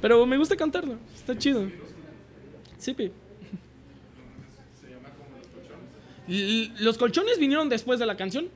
Pero 0.00 0.24
me 0.26 0.36
gusta 0.36 0.56
cantarlo, 0.56 0.98
está 1.14 1.36
chido. 1.38 1.70
Sí, 2.78 2.92
pi. 2.94 3.12
Los 6.26 6.98
colchones 6.98 7.38
vinieron 7.38 7.68
después 7.68 7.98
de 7.98 8.06
la 8.06 8.16
canción. 8.16 8.48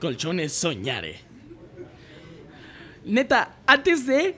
colchones 0.00 0.52
soñare. 0.52 1.20
Neta, 3.04 3.56
antes 3.66 4.06
de 4.06 4.36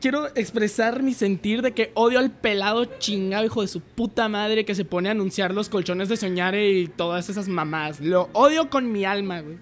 quiero 0.00 0.28
expresar 0.36 1.02
mi 1.02 1.14
sentir 1.14 1.62
de 1.62 1.72
que 1.72 1.90
odio 1.94 2.18
al 2.18 2.30
pelado 2.30 2.84
chingado 2.98 3.44
hijo 3.44 3.62
de 3.62 3.68
su 3.68 3.80
puta 3.80 4.28
madre 4.28 4.64
que 4.64 4.74
se 4.74 4.84
pone 4.84 5.08
a 5.08 5.12
anunciar 5.12 5.52
los 5.52 5.68
colchones 5.68 6.08
de 6.08 6.16
soñare 6.16 6.70
y 6.70 6.88
todas 6.88 7.28
esas 7.28 7.48
mamás. 7.48 8.00
Lo 8.00 8.28
odio 8.32 8.70
con 8.70 8.90
mi 8.90 9.04
alma, 9.04 9.40
güey. 9.40 9.56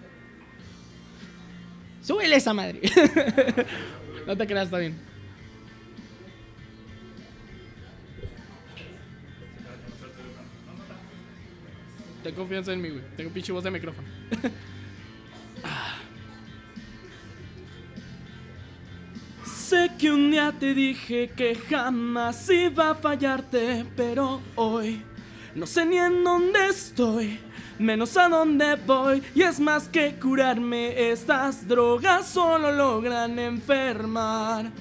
Súbele 2.03 2.37
esa 2.37 2.55
madre. 2.55 2.81
no 4.27 4.37
te 4.37 4.47
creas, 4.47 4.67
está 4.67 4.79
bien. 4.79 4.97
Ten 12.27 12.35
confianza 12.35 12.73
en 12.73 12.83
mí, 12.83 12.89
güey. 12.89 13.05
Tengo 13.17 13.31
pinche 13.31 13.53
voz 13.53 13.63
de 13.63 13.71
micrófono. 13.71 14.09
Sé 19.45 19.93
que 19.97 20.11
un 20.11 20.33
día 20.33 20.53
te 20.59 20.75
dije 20.75 21.31
que 21.37 21.55
jamás 21.55 22.51
iba 22.51 22.91
a 22.91 22.97
fallarte, 22.97 23.87
pero 23.95 24.41
hoy 24.57 25.01
no 25.55 25.69
sé 25.69 25.87
ni 25.87 25.99
en 25.99 26.25
dónde 26.25 26.67
estoy, 26.67 27.39
menos 27.79 28.17
a 28.17 28.29
dónde 28.29 28.75
voy. 28.75 29.23
Y 29.33 29.43
es 29.43 29.61
más 29.61 29.87
que 29.87 30.17
curarme, 30.17 31.11
estas 31.13 31.69
drogas 31.69 32.27
solo 32.27 32.73
logran 32.73 33.39
enfermarme 33.39 34.73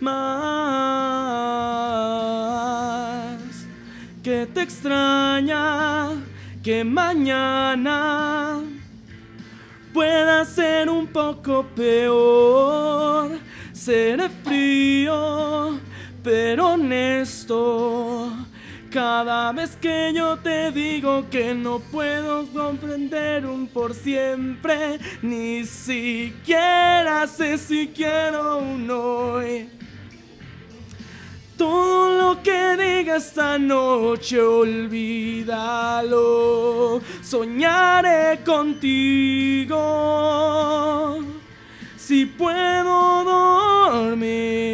más. 0.00 1.28
Que 4.28 4.44
te 4.44 4.60
extraña 4.60 6.10
que 6.62 6.84
mañana 6.84 8.60
pueda 9.94 10.44
ser 10.44 10.90
un 10.90 11.06
poco 11.06 11.64
peor. 11.74 13.38
Seré 13.72 14.28
frío, 14.28 15.80
pero 16.22 16.74
honesto. 16.74 18.30
Cada 18.90 19.50
vez 19.52 19.74
que 19.76 20.12
yo 20.14 20.36
te 20.36 20.72
digo 20.72 21.24
que 21.30 21.54
no 21.54 21.78
puedo 21.78 22.46
comprender 22.48 23.46
un 23.46 23.66
por 23.66 23.94
siempre, 23.94 24.98
ni 25.22 25.64
siquiera 25.64 27.26
sé 27.26 27.56
si 27.56 27.88
quiero 27.96 28.58
un 28.58 28.90
hoy. 28.90 29.77
Todo 31.58 32.10
lo 32.16 32.42
que 32.42 32.76
diga 32.76 33.16
esta 33.16 33.58
noche, 33.58 34.40
olvídalo. 34.40 35.50
Soñaré 37.20 38.44
contigo. 38.44 39.76
Si 41.96 42.26
puedo 42.26 43.24
dormir. 43.90 44.68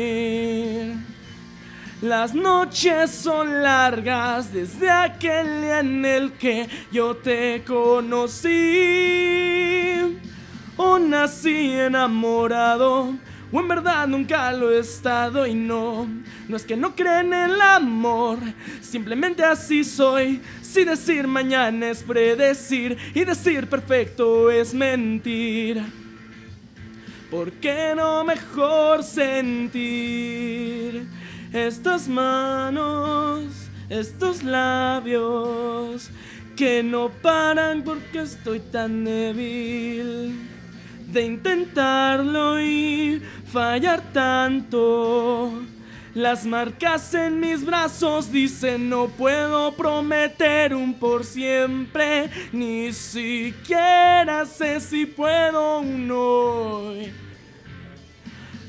Las 2.02 2.34
noches 2.34 3.10
son 3.12 3.62
largas 3.62 4.52
desde 4.52 4.90
aquel 4.90 5.62
día 5.62 5.80
en 5.80 6.04
el 6.04 6.32
que 6.32 6.68
yo 6.92 7.16
te 7.16 7.64
conocí. 7.66 8.50
O 10.76 10.98
nací 10.98 11.70
enamorado, 11.70 13.14
o 13.54 13.60
en 13.60 13.68
verdad 13.68 14.08
nunca 14.08 14.52
lo 14.52 14.72
he 14.72 14.80
estado 14.80 15.46
y 15.46 15.54
no. 15.54 16.08
No 16.48 16.56
es 16.56 16.64
que 16.64 16.76
no 16.76 16.96
creen 16.96 17.32
en 17.32 17.52
el 17.52 17.60
amor, 17.60 18.38
simplemente 18.80 19.44
así 19.44 19.84
soy. 19.84 20.40
Si 20.60 20.84
decir 20.84 21.28
mañana 21.28 21.88
es 21.88 22.02
predecir 22.02 22.98
y 23.14 23.24
decir 23.24 23.68
perfecto 23.68 24.50
es 24.50 24.74
mentir. 24.74 25.80
¿Por 27.30 27.52
qué 27.52 27.92
no 27.94 28.24
mejor 28.24 29.04
sentir 29.04 31.06
estas 31.52 32.08
manos, 32.08 33.44
estos 33.88 34.42
labios 34.42 36.10
que 36.56 36.82
no 36.82 37.08
paran 37.08 37.84
porque 37.84 38.22
estoy 38.22 38.58
tan 38.58 39.04
débil 39.04 40.54
de 41.14 41.22
intentarlo 41.24 42.60
y 42.60 43.22
fallar 43.46 44.02
tanto? 44.12 45.62
Las 46.14 46.44
marcas 46.44 47.14
en 47.14 47.40
mis 47.40 47.64
brazos 47.64 48.30
dicen 48.30 48.90
no 48.90 49.08
puedo 49.08 49.72
prometer 49.72 50.74
un 50.74 50.94
por 50.94 51.24
siempre, 51.24 52.28
ni 52.52 52.92
siquiera 52.92 54.44
sé 54.44 54.80
si 54.80 55.06
puedo 55.06 55.80
un 55.80 56.10
hoy. 56.10 57.12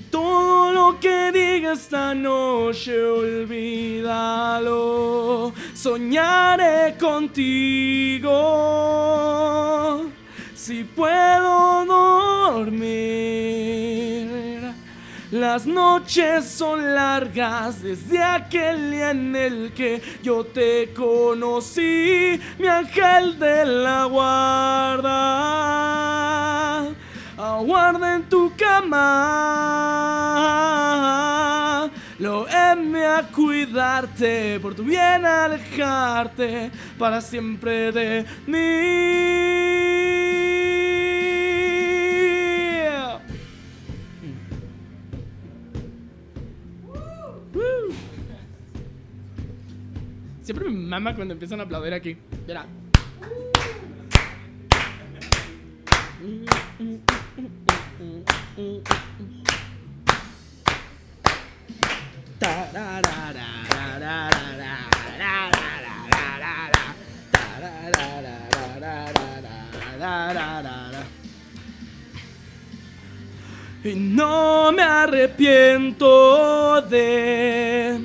Todo 0.10 0.72
lo 0.72 1.00
que 1.00 1.32
diga 1.32 1.74
esta 1.74 2.16
noche, 2.16 3.04
olvídalo. 3.04 4.44
Soñaré 5.74 6.96
contigo. 6.98 8.32
Si 10.66 10.84
puedo 10.84 11.86
dormir. 11.86 12.82
Las 15.30 15.68
noches 15.68 16.50
son 16.50 16.96
largas 16.96 17.84
desde 17.84 18.24
aquel 18.24 18.90
día 18.90 19.12
en 19.12 19.36
el 19.36 19.74
que 19.74 20.02
yo 20.24 20.44
te 20.44 20.92
conocí, 20.92 22.42
mi 22.58 22.66
ángel 22.68 23.38
de 23.38 23.64
la 23.64 24.06
guarda. 24.06 25.12
Aguarda 27.38 28.16
en 28.16 28.24
tu 28.24 28.52
cama. 28.58 29.12
Lo 32.18 32.48
heme 32.48 33.06
a 33.06 33.24
cuidarte, 33.24 34.60
por 34.62 34.74
tu 34.74 34.84
bien 34.84 35.26
alejarte 35.26 36.72
para 36.98 37.20
siempre 37.20 37.92
de 37.92 38.26
mí. 38.48 38.56
Siempre 50.42 50.70
me 50.70 50.88
mama 50.88 51.16
cuando 51.16 51.34
empiezan 51.34 51.60
a 51.60 51.64
aplaudir 51.64 51.94
aquí. 51.94 52.16
Mira. 52.48 52.66
Y 73.84 73.94
no 73.94 74.72
me 74.72 74.82
arrepiento 74.82 76.82
de 76.82 78.00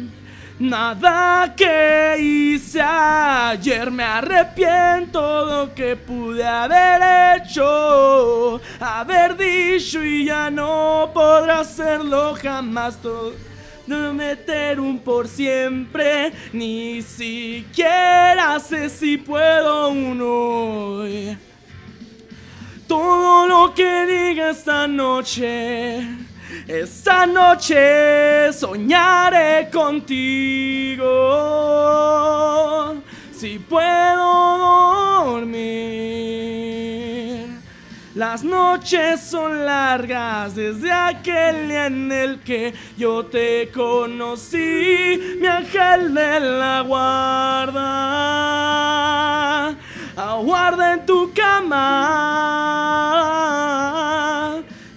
nada 0.59 1.55
que 1.57 2.16
hice 2.20 2.83
ayer. 2.83 3.91
Me 3.91 4.05
arrepiento 4.05 5.47
de 5.47 5.53
lo 5.53 5.74
que 5.74 5.97
pude 5.97 6.47
haber 6.47 7.41
hecho, 7.41 8.61
haber 8.78 9.39
dicho 9.39 10.05
y 10.05 10.26
ya 10.26 10.51
no 10.51 11.11
podrá 11.14 11.61
hacerlo 11.61 12.37
jamás. 12.41 12.99
No 13.91 14.14
meter 14.14 14.78
un 14.78 15.01
por 15.01 15.26
siempre, 15.26 16.32
ni 16.53 17.03
siquiera 17.03 18.61
sé 18.61 18.88
si 18.88 19.16
puedo 19.18 19.88
uno. 19.88 21.05
Todo 22.86 23.49
lo 23.49 23.74
que 23.74 24.07
diga 24.07 24.51
esta 24.51 24.86
noche, 24.86 26.07
esta 26.68 27.26
noche 27.26 28.53
soñaré 28.53 29.68
contigo. 29.70 31.09
Si 33.32 33.59
puedo 33.59 35.24
dormir. 35.24 36.60
Las 38.21 38.45
noches 38.45 39.21
son 39.23 39.64
largas 39.64 40.55
desde 40.55 40.93
aquel 40.93 41.68
día 41.68 41.87
en 41.87 42.12
el 42.12 42.41
que 42.41 42.75
yo 42.99 43.25
te 43.25 43.71
conocí, 43.73 45.39
mi 45.41 45.47
ángel 45.47 46.12
de 46.12 46.41
la 46.41 46.83
guarda. 46.83 47.81
Aguarda 50.14 50.93
en 50.93 51.07
tu 51.07 51.33
cama. 51.33 51.79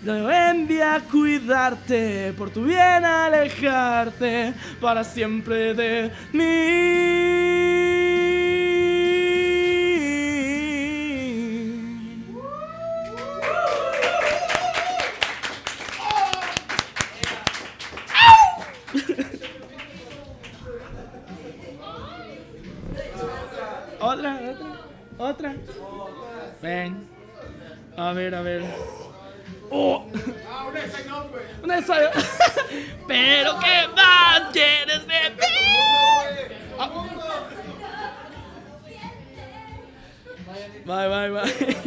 Yo 0.03 0.29
envía 0.29 0.95
a 0.95 0.99
cuidarte, 0.99 2.33
por 2.37 2.49
tu 2.49 2.65
bien 2.65 3.05
alejarte 3.05 4.53
para 4.81 5.01
siempre 5.05 5.73
de 5.73 6.11
mí. 6.33 6.43
Otra. 25.23 25.55
Ven. 26.61 27.07
A 27.97 28.13
ver, 28.13 28.35
a 28.35 28.41
ver. 28.41 28.63
Oh. 29.69 30.05
Un 31.63 31.71
ensayo. 31.71 32.09
Pero 33.07 33.59
qué 33.59 33.87
más 33.95 34.51
quieres 34.51 35.07
de 35.07 35.29
mí. 35.29 35.41
Ah. 36.79 36.89
Bye, 40.85 41.07
bye, 41.07 41.29
bye. 41.29 41.77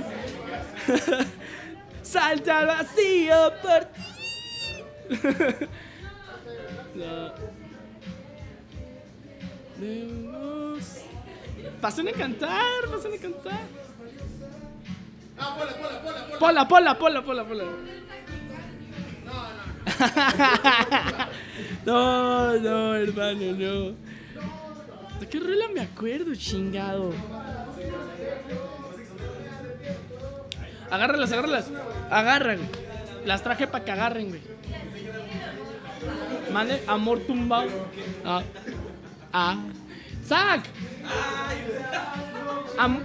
Salta 2.03 2.59
al 2.61 2.67
vacío 2.67 3.53
por 3.63 3.85
ti. 3.85 4.03
Debemos- 9.79 10.56
Pasen 11.87 12.09
a 12.09 12.13
cantar, 12.13 12.83
pasen 12.91 13.15
a 13.15 13.17
cantar. 13.17 13.61
Pola, 16.41 16.67
pola, 16.67 16.99
pola, 16.99 17.23
pola, 17.23 17.45
pola. 17.45 17.65
No, 21.87 22.59
no, 22.59 22.97
hermano, 22.97 23.53
no. 23.53 23.95
¿De 25.21 25.29
qué 25.31 25.39
rola 25.39 25.69
me 25.73 25.81
acuerdo, 25.83 26.35
chingado? 26.35 27.13
Agárralas, 30.91 31.31
agárralas. 31.31 31.71
Agarran. 32.11 32.59
Las 33.25 33.45
traje 33.45 33.69
para 33.69 33.85
que 33.85 33.93
agarren, 33.93 34.31
güey. 34.31 34.43
Mane, 36.53 36.81
amor 36.89 37.21
tumbado. 37.21 37.71
Ah. 38.25 38.43
Ah. 39.33 39.57
¡Sac! 40.27 40.65
Am-. 42.79 43.03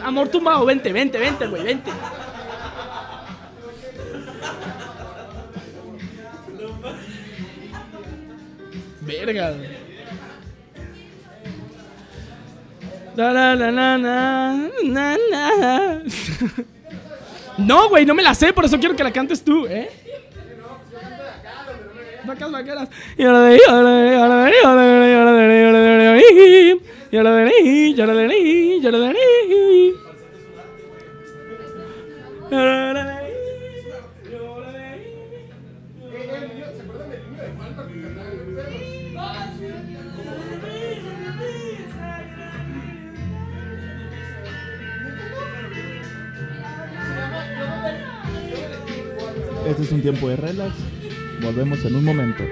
Amor 0.00 0.28
tumbado, 0.28 0.64
vente, 0.66 0.92
vente, 0.92 1.18
vente, 1.18 1.46
güey, 1.46 1.62
vente. 1.62 1.90
Verga. 9.00 9.54
La, 13.16 13.32
la, 13.32 13.54
la, 13.54 13.70
la, 13.70 13.98
na, 13.98 15.16
na. 15.30 16.02
No, 17.56 17.88
güey, 17.88 18.04
no 18.04 18.14
me 18.14 18.22
la 18.24 18.34
sé, 18.34 18.52
por 18.52 18.64
eso 18.64 18.80
quiero 18.80 18.96
que 18.96 19.04
la 19.04 19.12
cantes 19.12 19.44
tú, 19.44 19.66
¿eh? 19.68 19.88
Vacas 22.26 22.50
vaqueras. 22.50 22.88
Y 23.16 23.24
ahora 23.24 23.40
de. 23.42 23.60
Este 49.66 49.82
es 49.82 49.92
un 49.92 50.02
tiempo 50.02 50.28
de 50.28 50.36
relax. 50.36 50.93
Volvemos 51.44 51.84
en 51.84 51.96
un 51.96 52.04
momento. 52.04 52.42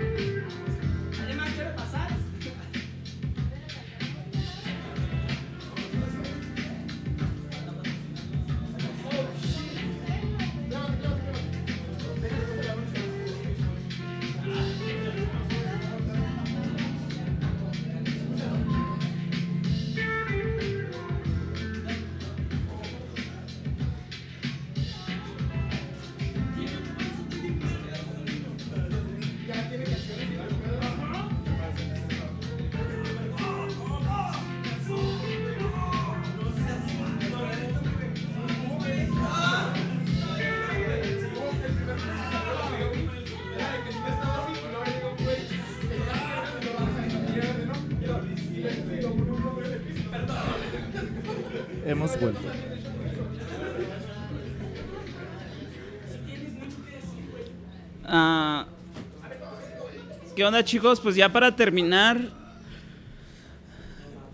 ¿Qué 60.43 60.47
onda 60.47 60.65
chicos? 60.65 60.99
Pues 60.99 61.15
ya 61.15 61.29
para 61.29 61.55
terminar, 61.55 62.19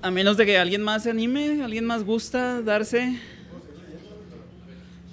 a 0.01 0.11
menos 0.11 0.39
de 0.39 0.47
que 0.47 0.57
alguien 0.57 0.81
más 0.81 1.03
se 1.03 1.11
anime, 1.11 1.63
alguien 1.63 1.85
más 1.85 2.03
gusta 2.03 2.63
darse. 2.63 3.21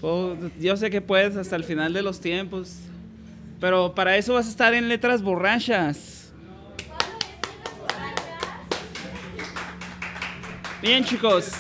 Oh, 0.01 0.35
yo 0.57 0.77
sé 0.77 0.89
que 0.89 1.01
puedes 1.01 1.35
hasta 1.35 1.57
el 1.57 1.65
final 1.65 1.91
de 1.91 2.01
los 2.01 2.21
tiempos, 2.21 2.77
pero 3.59 3.93
para 3.93 4.15
eso 4.15 4.35
vas 4.35 4.47
a 4.47 4.49
estar 4.49 4.73
en 4.73 4.87
letras 4.87 5.21
borrachas. 5.21 6.31
Bien 10.81 11.03
chicos, 11.03 11.51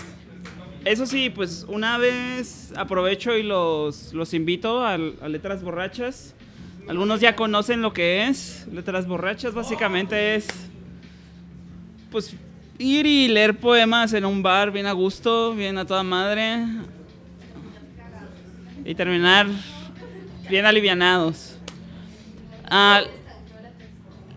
eso 0.85 1.05
sí, 1.05 1.29
pues 1.29 1.65
una 1.67 1.97
vez 1.97 2.71
aprovecho 2.77 3.35
y 3.35 3.43
los, 3.43 4.13
los 4.13 4.33
invito 4.33 4.81
a 4.81 4.97
letras 4.97 5.61
borrachas. 5.61 6.33
Algunos 6.87 7.19
ya 7.19 7.35
conocen 7.35 7.81
lo 7.81 7.93
que 7.93 8.27
es. 8.27 8.67
Letras 8.71 9.07
borrachas 9.07 9.53
básicamente 9.53 10.35
es 10.35 10.47
pues 12.11 12.35
ir 12.77 13.05
y 13.05 13.27
leer 13.27 13.57
poemas 13.57 14.13
en 14.13 14.25
un 14.25 14.43
bar 14.43 14.71
bien 14.71 14.85
a 14.85 14.91
gusto, 14.91 15.55
bien 15.55 15.77
a 15.77 15.85
toda 15.85 16.03
madre. 16.03 16.65
Y 18.85 18.93
terminar 18.93 19.47
bien 20.47 20.65
alivianados. 20.65 21.57
Ah, 22.69 23.01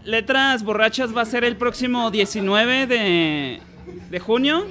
Letras 0.05 0.63
Borrachas 0.63 1.15
va 1.15 1.21
a 1.21 1.27
ser 1.27 1.45
el 1.45 1.57
próximo 1.57 2.11
19 2.11 2.87
de, 2.87 3.61
de 4.11 4.19
junio. 4.21 4.67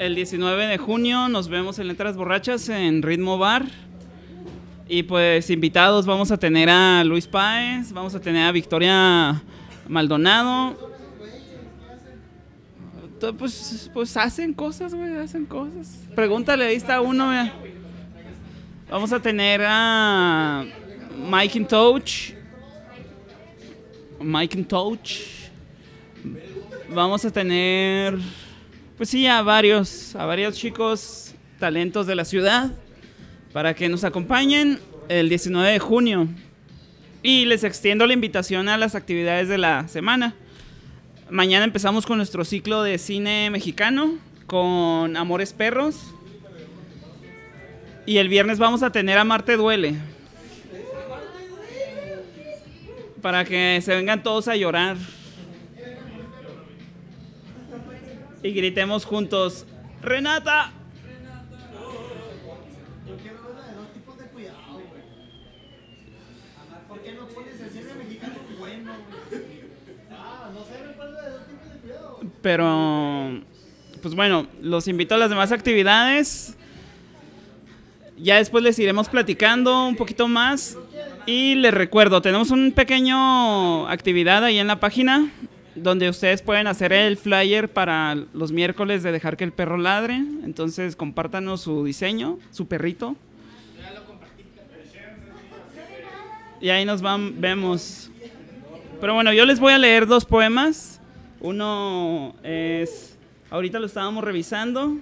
El 0.00 0.14
19 0.14 0.66
de 0.66 0.78
junio 0.78 1.28
nos 1.28 1.48
vemos 1.50 1.78
en 1.78 1.86
Letras 1.86 2.16
Borrachas 2.16 2.70
en 2.70 3.02
Ritmo 3.02 3.36
Bar. 3.36 3.66
Y 4.88 5.02
pues 5.02 5.50
invitados 5.50 6.06
vamos 6.06 6.30
a 6.30 6.38
tener 6.38 6.70
a 6.70 7.04
Luis 7.04 7.26
Páez, 7.26 7.92
vamos 7.92 8.14
a 8.14 8.20
tener 8.20 8.46
a 8.46 8.50
Victoria 8.50 9.42
Maldonado. 9.86 10.74
Pues, 13.38 13.90
pues 13.92 14.16
hacen 14.16 14.54
cosas, 14.54 14.94
güey, 14.94 15.18
hacen 15.18 15.44
cosas. 15.44 15.98
Pregúntale, 16.14 16.64
ahí 16.64 16.76
está 16.76 17.02
uno. 17.02 17.30
Vamos 18.90 19.12
a 19.12 19.20
tener 19.20 19.60
a 19.66 20.64
Mike 21.30 21.58
in 21.58 21.66
Touch. 21.66 22.32
Mike 24.18 24.58
in 24.58 24.64
Touch. 24.64 25.50
Vamos 26.88 27.22
a 27.26 27.30
tener, 27.30 28.18
pues 29.00 29.08
sí, 29.08 29.26
a 29.26 29.40
varios, 29.40 30.14
a 30.14 30.26
varios 30.26 30.58
chicos 30.58 31.34
talentos 31.58 32.06
de 32.06 32.14
la 32.14 32.26
ciudad 32.26 32.70
para 33.50 33.72
que 33.72 33.88
nos 33.88 34.04
acompañen 34.04 34.78
el 35.08 35.30
19 35.30 35.72
de 35.72 35.78
junio. 35.78 36.28
Y 37.22 37.46
les 37.46 37.64
extiendo 37.64 38.06
la 38.06 38.12
invitación 38.12 38.68
a 38.68 38.76
las 38.76 38.94
actividades 38.94 39.48
de 39.48 39.56
la 39.56 39.88
semana. 39.88 40.34
Mañana 41.30 41.64
empezamos 41.64 42.04
con 42.04 42.18
nuestro 42.18 42.44
ciclo 42.44 42.82
de 42.82 42.98
cine 42.98 43.48
mexicano 43.48 44.18
con 44.44 45.16
Amores 45.16 45.54
Perros. 45.54 45.96
Y 48.04 48.18
el 48.18 48.28
viernes 48.28 48.58
vamos 48.58 48.82
a 48.82 48.92
tener 48.92 49.16
a 49.16 49.24
Marte 49.24 49.56
Duele. 49.56 49.94
Para 53.22 53.46
que 53.46 53.80
se 53.82 53.94
vengan 53.94 54.22
todos 54.22 54.46
a 54.46 54.56
llorar. 54.56 54.98
Y 58.42 58.52
gritemos 58.52 59.04
juntos, 59.04 59.66
Renata. 60.02 60.72
Pero, 72.42 73.42
pues 74.00 74.14
bueno, 74.14 74.46
los 74.62 74.88
invito 74.88 75.14
a 75.14 75.18
las 75.18 75.28
demás 75.28 75.52
actividades. 75.52 76.56
Ya 78.16 78.36
después 78.36 78.64
les 78.64 78.78
iremos 78.78 79.10
platicando 79.10 79.86
un 79.86 79.96
poquito 79.96 80.26
más. 80.26 80.78
Y 81.26 81.56
les 81.56 81.74
recuerdo, 81.74 82.22
tenemos 82.22 82.50
un 82.50 82.72
pequeño 82.72 83.86
actividad 83.88 84.42
ahí 84.44 84.58
en 84.58 84.66
la 84.66 84.80
página 84.80 85.30
donde 85.74 86.08
ustedes 86.08 86.42
pueden 86.42 86.66
hacer 86.66 86.92
el 86.92 87.16
flyer 87.16 87.68
para 87.68 88.14
los 88.14 88.52
miércoles 88.52 89.02
de 89.02 89.12
dejar 89.12 89.36
que 89.36 89.44
el 89.44 89.52
perro 89.52 89.76
ladre. 89.76 90.16
Entonces 90.16 90.96
compártanos 90.96 91.62
su 91.62 91.84
diseño, 91.84 92.38
su 92.50 92.66
perrito. 92.66 93.16
Y 96.60 96.68
ahí 96.68 96.84
nos 96.84 97.02
vemos. 97.02 98.10
Pero 99.00 99.14
bueno, 99.14 99.32
yo 99.32 99.46
les 99.46 99.58
voy 99.58 99.72
a 99.72 99.78
leer 99.78 100.06
dos 100.06 100.26
poemas. 100.26 101.00
Uno 101.40 102.34
es, 102.42 103.16
ahorita 103.48 103.78
lo 103.78 103.86
estábamos 103.86 104.22
revisando, 104.22 104.98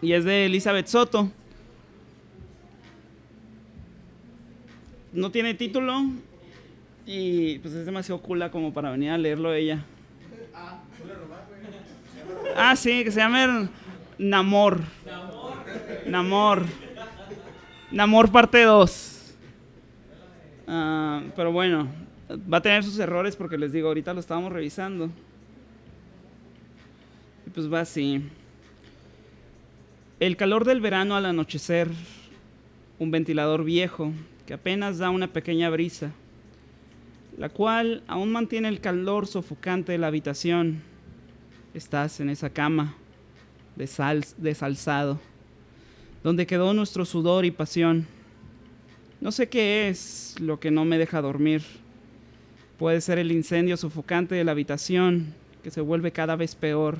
y 0.00 0.12
es 0.12 0.24
de 0.24 0.46
Elizabeth 0.46 0.86
Soto. 0.86 1.32
No 5.12 5.32
tiene 5.32 5.54
título 5.54 6.04
y 7.06 7.60
pues 7.60 7.72
es 7.72 7.86
demasiado 7.86 8.20
cula 8.20 8.50
como 8.50 8.74
para 8.74 8.90
venir 8.90 9.10
a 9.10 9.18
leerlo 9.18 9.54
ella. 9.54 9.84
Ah, 12.56 12.74
sí, 12.74 13.04
que 13.04 13.12
se 13.12 13.20
llama 13.20 13.68
Namor. 14.18 14.80
Namor. 16.06 16.64
Namor 17.92 18.32
parte 18.32 18.62
2. 18.62 19.34
Ah, 20.66 21.22
pero 21.36 21.52
bueno, 21.52 21.88
va 22.52 22.58
a 22.58 22.62
tener 22.62 22.82
sus 22.82 22.98
errores 22.98 23.36
porque 23.36 23.56
les 23.56 23.72
digo, 23.72 23.88
ahorita 23.88 24.12
lo 24.12 24.20
estábamos 24.20 24.52
revisando. 24.52 25.10
Y 27.46 27.50
pues 27.50 27.72
va 27.72 27.80
así. 27.80 28.22
El 30.18 30.36
calor 30.36 30.64
del 30.64 30.80
verano 30.80 31.14
al 31.14 31.26
anochecer, 31.26 31.88
un 32.98 33.10
ventilador 33.10 33.64
viejo 33.64 34.12
que 34.46 34.54
apenas 34.54 34.98
da 34.98 35.10
una 35.10 35.28
pequeña 35.28 35.68
brisa, 35.68 36.12
la 37.36 37.48
cual 37.48 38.02
aún 38.06 38.32
mantiene 38.32 38.68
el 38.68 38.80
calor 38.80 39.26
sofocante 39.26 39.92
de 39.92 39.98
la 39.98 40.06
habitación. 40.06 40.82
Estás 41.74 42.20
en 42.20 42.30
esa 42.30 42.50
cama 42.50 42.94
desal- 43.76 44.34
desalzado, 44.38 45.20
donde 46.22 46.46
quedó 46.46 46.72
nuestro 46.72 47.04
sudor 47.04 47.44
y 47.44 47.50
pasión. 47.50 48.06
No 49.20 49.32
sé 49.32 49.48
qué 49.48 49.88
es 49.88 50.34
lo 50.40 50.60
que 50.60 50.70
no 50.70 50.84
me 50.84 50.98
deja 50.98 51.20
dormir. 51.20 51.62
Puede 52.78 53.00
ser 53.00 53.18
el 53.18 53.32
incendio 53.32 53.76
sofocante 53.76 54.34
de 54.34 54.44
la 54.44 54.52
habitación, 54.52 55.34
que 55.62 55.70
se 55.70 55.80
vuelve 55.80 56.12
cada 56.12 56.36
vez 56.36 56.54
peor, 56.54 56.98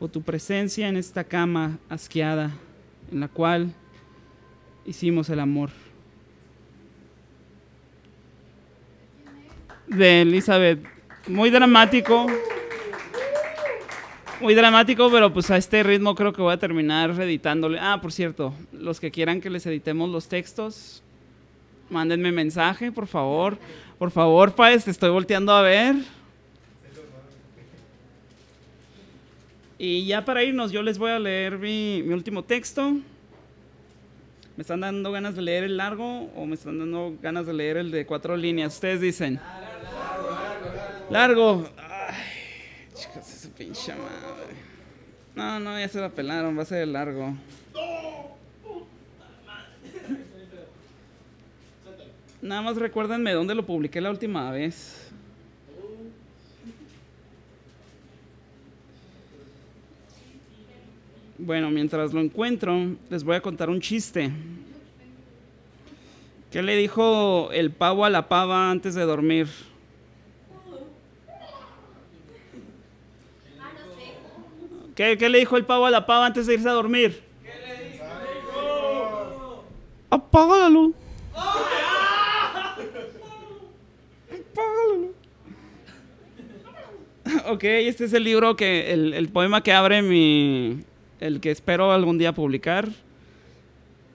o 0.00 0.08
tu 0.08 0.22
presencia 0.22 0.88
en 0.88 0.96
esta 0.96 1.24
cama 1.24 1.78
asqueada, 1.88 2.52
en 3.10 3.20
la 3.20 3.28
cual 3.28 3.72
hicimos 4.86 5.28
el 5.30 5.40
amor. 5.40 5.70
De 9.86 10.22
Elizabeth. 10.22 10.80
Muy 11.26 11.50
dramático. 11.50 12.26
Muy 14.40 14.54
dramático, 14.54 15.08
pero 15.10 15.32
pues 15.32 15.50
a 15.52 15.56
este 15.56 15.84
ritmo 15.84 16.16
creo 16.16 16.32
que 16.32 16.42
voy 16.42 16.52
a 16.52 16.56
terminar 16.56 17.10
editándole. 17.10 17.78
Ah, 17.80 18.00
por 18.02 18.12
cierto, 18.12 18.52
los 18.72 18.98
que 18.98 19.12
quieran 19.12 19.40
que 19.40 19.48
les 19.48 19.64
editemos 19.66 20.10
los 20.10 20.26
textos, 20.26 21.00
mándenme 21.88 22.32
mensaje, 22.32 22.90
por 22.90 23.06
favor. 23.06 23.56
Por 23.98 24.10
favor, 24.10 24.52
Paez, 24.52 24.84
te 24.84 24.90
estoy 24.90 25.10
volteando 25.10 25.52
a 25.52 25.62
ver. 25.62 25.94
Y 29.78 30.06
ya 30.06 30.24
para 30.24 30.42
irnos, 30.42 30.72
yo 30.72 30.82
les 30.82 30.98
voy 30.98 31.12
a 31.12 31.20
leer 31.20 31.58
mi, 31.58 32.02
mi 32.04 32.12
último 32.12 32.42
texto. 32.42 32.96
¿Me 34.56 34.62
están 34.62 34.80
dando 34.80 35.12
ganas 35.12 35.36
de 35.36 35.42
leer 35.42 35.64
el 35.64 35.76
largo 35.76 36.30
o 36.34 36.46
me 36.46 36.56
están 36.56 36.80
dando 36.80 37.14
ganas 37.22 37.46
de 37.46 37.54
leer 37.54 37.76
el 37.76 37.90
de 37.92 38.06
cuatro 38.06 38.36
líneas? 38.36 38.74
Ustedes 38.74 39.00
dicen. 39.00 39.40
Largo. 41.12 41.68
Ay, 41.76 42.88
chicos, 42.94 43.28
esa 43.28 43.50
pinche 43.50 43.92
madre. 43.92 44.54
No, 45.34 45.60
no, 45.60 45.78
ya 45.78 45.86
se 45.86 46.00
la 46.00 46.08
pelaron, 46.08 46.56
va 46.56 46.62
a 46.62 46.64
ser 46.64 46.88
largo. 46.88 47.34
Nada 52.40 52.62
más 52.62 52.76
recuérdenme 52.76 53.32
dónde 53.32 53.54
lo 53.54 53.66
publiqué 53.66 54.00
la 54.00 54.08
última 54.08 54.50
vez. 54.50 55.10
Bueno, 61.36 61.70
mientras 61.70 62.14
lo 62.14 62.20
encuentro, 62.22 62.96
les 63.10 63.22
voy 63.22 63.36
a 63.36 63.42
contar 63.42 63.68
un 63.68 63.82
chiste. 63.82 64.30
¿Qué 66.50 66.62
le 66.62 66.74
dijo 66.76 67.50
el 67.52 67.70
pavo 67.70 68.06
a 68.06 68.10
la 68.10 68.28
pava 68.28 68.70
antes 68.70 68.94
de 68.94 69.02
dormir? 69.02 69.48
¿Qué, 74.94 75.16
qué 75.16 75.28
le 75.28 75.38
dijo 75.38 75.56
el 75.56 75.64
pavo 75.64 75.86
a 75.86 75.90
la 75.90 76.06
pava 76.06 76.26
antes 76.26 76.46
de 76.46 76.54
irse 76.54 76.68
a 76.68 76.72
dormir? 76.72 77.22
Apaga 80.10 80.58
la 80.58 80.68
luz. 80.68 80.94
Apaga 84.30 84.72
la 84.88 84.96
luz. 84.98 85.10
Ok, 87.48 87.64
este 87.64 88.04
es 88.04 88.12
el 88.12 88.24
libro 88.24 88.56
que, 88.56 88.92
el, 88.92 89.14
el 89.14 89.28
poema 89.28 89.62
que 89.62 89.72
abre 89.72 90.02
mi, 90.02 90.80
el 91.20 91.40
que 91.40 91.50
espero 91.50 91.92
algún 91.92 92.18
día 92.18 92.34
publicar. 92.34 92.88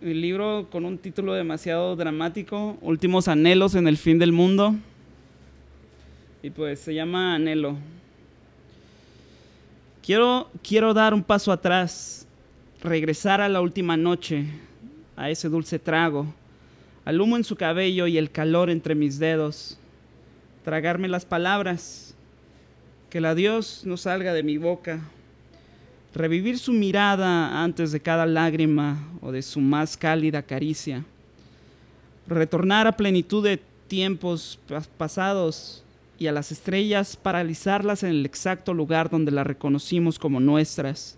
El 0.02 0.22
libro 0.22 0.68
con 0.70 0.86
un 0.86 1.00
título 1.00 1.34
demasiado 1.34 1.96
dramático, 1.96 2.78
Últimos 2.82 3.28
anhelos 3.28 3.74
en 3.74 3.88
el 3.88 3.98
fin 3.98 4.20
del 4.20 4.32
mundo. 4.32 4.76
Y 6.44 6.52
pues 6.52 6.80
se 6.80 6.94
llama 6.94 7.34
Anhelo. 7.34 7.78
Quiero, 10.08 10.50
quiero 10.64 10.94
dar 10.94 11.14
un 11.14 11.22
paso 11.22 11.52
atrás, 11.52 12.26
regresar 12.82 13.42
a 13.42 13.50
la 13.50 13.60
última 13.60 13.98
noche, 13.98 14.46
a 15.18 15.30
ese 15.30 15.50
dulce 15.50 15.80
trago, 15.80 16.26
al 17.04 17.20
humo 17.20 17.36
en 17.36 17.44
su 17.44 17.58
cabello 17.58 18.08
y 18.08 18.18
el 18.18 18.32
calor 18.32 18.70
entre 18.70 18.96
mis 18.96 19.20
dedos, 19.20 19.78
tragarme 20.64 21.10
las 21.10 21.26
palabras, 21.26 22.16
que 23.10 23.18
el 23.18 23.26
adiós 23.26 23.82
no 23.84 23.98
salga 23.98 24.32
de 24.32 24.44
mi 24.44 24.58
boca, 24.58 25.02
revivir 26.16 26.58
su 26.58 26.72
mirada 26.72 27.62
antes 27.62 27.92
de 27.92 28.00
cada 28.00 28.26
lágrima 28.26 29.10
o 29.20 29.34
de 29.34 29.42
su 29.42 29.60
más 29.60 29.98
cálida 29.98 30.42
caricia, 30.42 31.04
retornar 32.28 32.88
a 32.88 32.96
plenitud 32.96 33.44
de 33.44 33.60
tiempos 33.90 34.58
pas- 34.70 34.88
pasados 34.88 35.84
y 36.20 36.28
a 36.28 36.32
las 36.32 36.52
estrellas 36.52 37.16
paralizarlas 37.16 38.04
en 38.04 38.10
el 38.10 38.26
exacto 38.26 38.74
lugar 38.74 39.10
donde 39.10 39.32
las 39.32 39.46
reconocimos 39.46 40.18
como 40.18 40.40
nuestras 40.40 41.18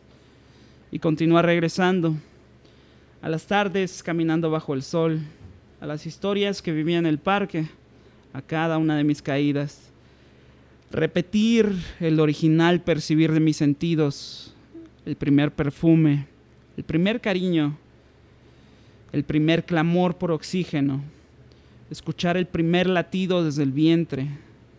y 0.92 1.00
continuar 1.00 1.46
regresando 1.46 2.16
a 3.22 3.30
las 3.30 3.46
tardes 3.46 4.04
caminando 4.04 4.50
bajo 4.50 4.74
el 4.74 4.84
sol, 4.84 5.22
a 5.82 5.86
las 5.86 6.06
historias 6.06 6.62
que 6.62 6.72
vivía 6.72 6.98
en 6.98 7.06
el 7.06 7.20
parque, 7.20 7.68
a 8.34 8.42
cada 8.42 8.78
una 8.78 8.98
de 8.98 9.04
mis 9.04 9.22
caídas. 9.22 9.90
Repetir 10.92 11.72
el 12.00 12.20
original 12.20 12.82
percibir 12.82 13.32
de 13.32 13.40
mis 13.40 13.58
sentidos, 13.58 14.54
el 15.06 15.16
primer 15.16 15.52
perfume, 15.52 16.28
el 16.78 16.84
primer 16.84 17.22
cariño, 17.22 17.78
el 19.12 19.24
primer 19.24 19.66
clamor 19.66 20.18
por 20.18 20.32
oxígeno, 20.32 21.02
escuchar 21.90 22.38
el 22.38 22.48
primer 22.48 22.88
latido 22.88 23.44
desde 23.44 23.64
el 23.64 23.72
vientre, 23.72 24.28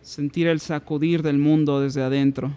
sentir 0.01 0.47
el 0.47 0.59
sacudir 0.59 1.21
del 1.21 1.37
mundo 1.37 1.79
desde 1.79 2.01
adentro. 2.01 2.51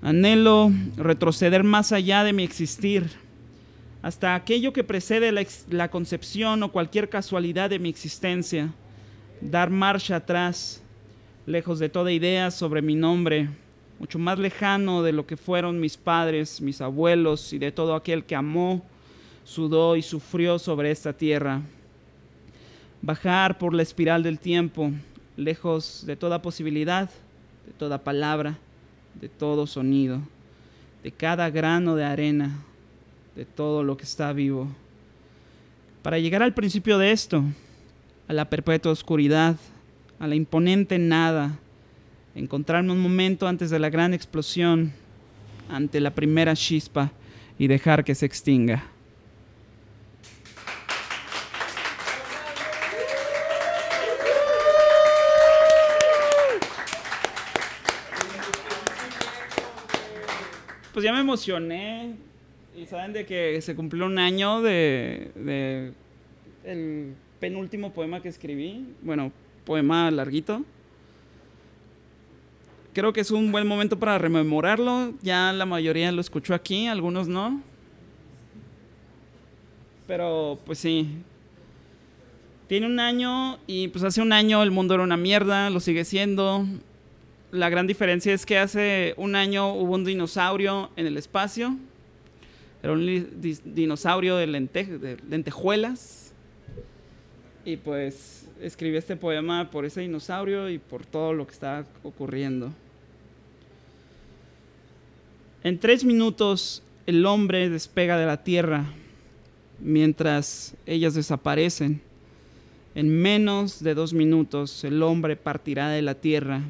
Anhelo 0.00 0.72
retroceder 0.96 1.62
más 1.62 1.92
allá 1.92 2.24
de 2.24 2.32
mi 2.32 2.42
existir, 2.42 3.10
hasta 4.02 4.34
aquello 4.34 4.72
que 4.72 4.82
precede 4.82 5.30
la, 5.68 5.88
concepción 5.88 6.62
o 6.64 6.72
cualquier 6.72 7.08
casualidad 7.08 7.70
de 7.70 7.78
mi 7.78 7.88
existencia, 7.88 8.72
dar 9.40 9.70
marcha 9.70 10.16
atrás, 10.16 10.82
lejos 11.46 11.78
de 11.78 11.88
toda 11.88 12.10
idea 12.10 12.50
sobre 12.50 12.82
mi 12.82 12.96
nombre, 12.96 13.48
mucho 14.00 14.18
más 14.18 14.40
lejano 14.40 15.04
de 15.04 15.12
lo 15.12 15.24
que 15.24 15.36
fueron 15.36 15.78
mis 15.78 15.96
padres, 15.96 16.60
mis 16.60 16.80
abuelos 16.80 17.52
y 17.52 17.58
de 17.58 17.70
todo 17.70 17.94
aquel 17.94 18.24
que 18.24 18.34
amó, 18.34 18.84
sudó 19.44 19.94
y 19.94 20.02
sufrió 20.02 20.58
sobre 20.58 20.90
esta 20.90 21.12
tierra. 21.12 21.62
Bajar 23.02 23.58
por 23.58 23.72
la 23.72 23.82
espiral 23.82 24.24
del 24.24 24.40
tiempo, 24.40 24.90
lejos 25.36 26.04
de 26.06 26.16
toda 26.16 26.42
posibilidad, 26.42 27.10
de 27.66 27.72
toda 27.72 28.04
palabra, 28.04 28.58
de 29.20 29.28
todo 29.28 29.66
sonido, 29.66 30.20
de 31.02 31.12
cada 31.12 31.50
grano 31.50 31.96
de 31.96 32.04
arena, 32.04 32.64
de 33.34 33.44
todo 33.44 33.82
lo 33.82 33.96
que 33.96 34.04
está 34.04 34.32
vivo. 34.32 34.68
Para 36.02 36.18
llegar 36.18 36.42
al 36.42 36.54
principio 36.54 36.98
de 36.98 37.12
esto, 37.12 37.44
a 38.28 38.32
la 38.32 38.48
perpetua 38.48 38.92
oscuridad, 38.92 39.56
a 40.18 40.26
la 40.26 40.34
imponente 40.34 40.98
nada, 40.98 41.58
encontrarme 42.34 42.92
un 42.92 43.00
momento 43.00 43.46
antes 43.46 43.70
de 43.70 43.78
la 43.78 43.90
gran 43.90 44.14
explosión, 44.14 44.92
ante 45.68 46.00
la 46.00 46.10
primera 46.10 46.54
chispa 46.54 47.12
y 47.58 47.66
dejar 47.66 48.04
que 48.04 48.14
se 48.14 48.26
extinga. 48.26 48.84
Pues 61.02 61.10
ya 61.10 61.14
me 61.14 61.20
emocioné. 61.22 62.14
Y 62.76 62.86
saben 62.86 63.12
de 63.12 63.26
que 63.26 63.60
se 63.60 63.74
cumplió 63.74 64.06
un 64.06 64.20
año 64.20 64.62
de, 64.62 65.92
el 66.62 67.14
penúltimo 67.40 67.92
poema 67.92 68.22
que 68.22 68.28
escribí. 68.28 68.86
Bueno, 69.02 69.32
poema 69.64 70.08
larguito. 70.12 70.64
Creo 72.92 73.12
que 73.12 73.20
es 73.20 73.32
un 73.32 73.50
buen 73.50 73.66
momento 73.66 73.98
para 73.98 74.16
rememorarlo. 74.16 75.12
Ya 75.22 75.52
la 75.52 75.66
mayoría 75.66 76.12
lo 76.12 76.20
escuchó 76.20 76.54
aquí, 76.54 76.86
algunos 76.86 77.26
no. 77.26 77.60
Pero 80.06 80.60
pues 80.64 80.78
sí. 80.78 81.08
Tiene 82.68 82.86
un 82.86 83.00
año 83.00 83.58
y 83.66 83.88
pues 83.88 84.04
hace 84.04 84.22
un 84.22 84.32
año 84.32 84.62
el 84.62 84.70
mundo 84.70 84.94
era 84.94 85.02
una 85.02 85.16
mierda, 85.16 85.68
lo 85.68 85.80
sigue 85.80 86.04
siendo. 86.04 86.64
La 87.52 87.68
gran 87.68 87.86
diferencia 87.86 88.32
es 88.32 88.46
que 88.46 88.56
hace 88.56 89.12
un 89.18 89.36
año 89.36 89.74
hubo 89.74 89.94
un 89.94 90.06
dinosaurio 90.06 90.88
en 90.96 91.06
el 91.06 91.18
espacio. 91.18 91.76
Era 92.82 92.94
un 92.94 93.28
dinosaurio 93.62 94.36
de 94.36 94.46
lentejuelas. 95.28 96.32
Y 97.66 97.76
pues 97.76 98.48
escribí 98.58 98.96
este 98.96 99.16
poema 99.16 99.70
por 99.70 99.84
ese 99.84 100.00
dinosaurio 100.00 100.70
y 100.70 100.78
por 100.78 101.04
todo 101.04 101.34
lo 101.34 101.46
que 101.46 101.52
está 101.52 101.84
ocurriendo. 102.02 102.72
En 105.62 105.78
tres 105.78 106.04
minutos 106.04 106.82
el 107.06 107.26
hombre 107.26 107.68
despega 107.68 108.16
de 108.16 108.24
la 108.24 108.42
tierra 108.42 108.86
mientras 109.78 110.74
ellas 110.86 111.12
desaparecen. 111.12 112.00
En 112.94 113.10
menos 113.10 113.82
de 113.82 113.94
dos 113.94 114.14
minutos 114.14 114.84
el 114.84 115.02
hombre 115.02 115.36
partirá 115.36 115.90
de 115.90 116.00
la 116.00 116.14
tierra. 116.14 116.62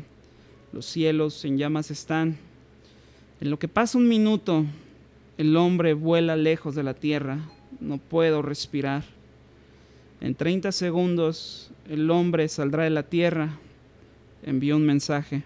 Los 0.73 0.87
cielos 0.87 1.45
en 1.45 1.59
llamas 1.59 1.91
están. 1.91 2.39
En 3.43 3.51
lo 3.51 3.59
que 3.59 3.69
pasa 3.69 3.99
un 3.99 4.09
minuto, 4.09 4.65
el 5.37 5.55
hombre 5.57 5.93
vuela 5.93 6.35
lejos 6.35 6.75
de 6.75 6.83
la 6.83 6.95
tierra. 6.95 7.41
No 7.79 7.99
puedo 7.99 8.41
respirar. 8.41 9.05
En 10.23 10.35
30 10.35 10.73
segundos, 10.73 11.71
el 11.91 12.11
hombre 12.11 12.49
saldrá 12.49 12.85
de 12.85 12.91
la 12.91 13.03
tierra. 13.03 13.59
Envió 14.45 14.77
un 14.77 14.87
mensaje. 14.87 15.43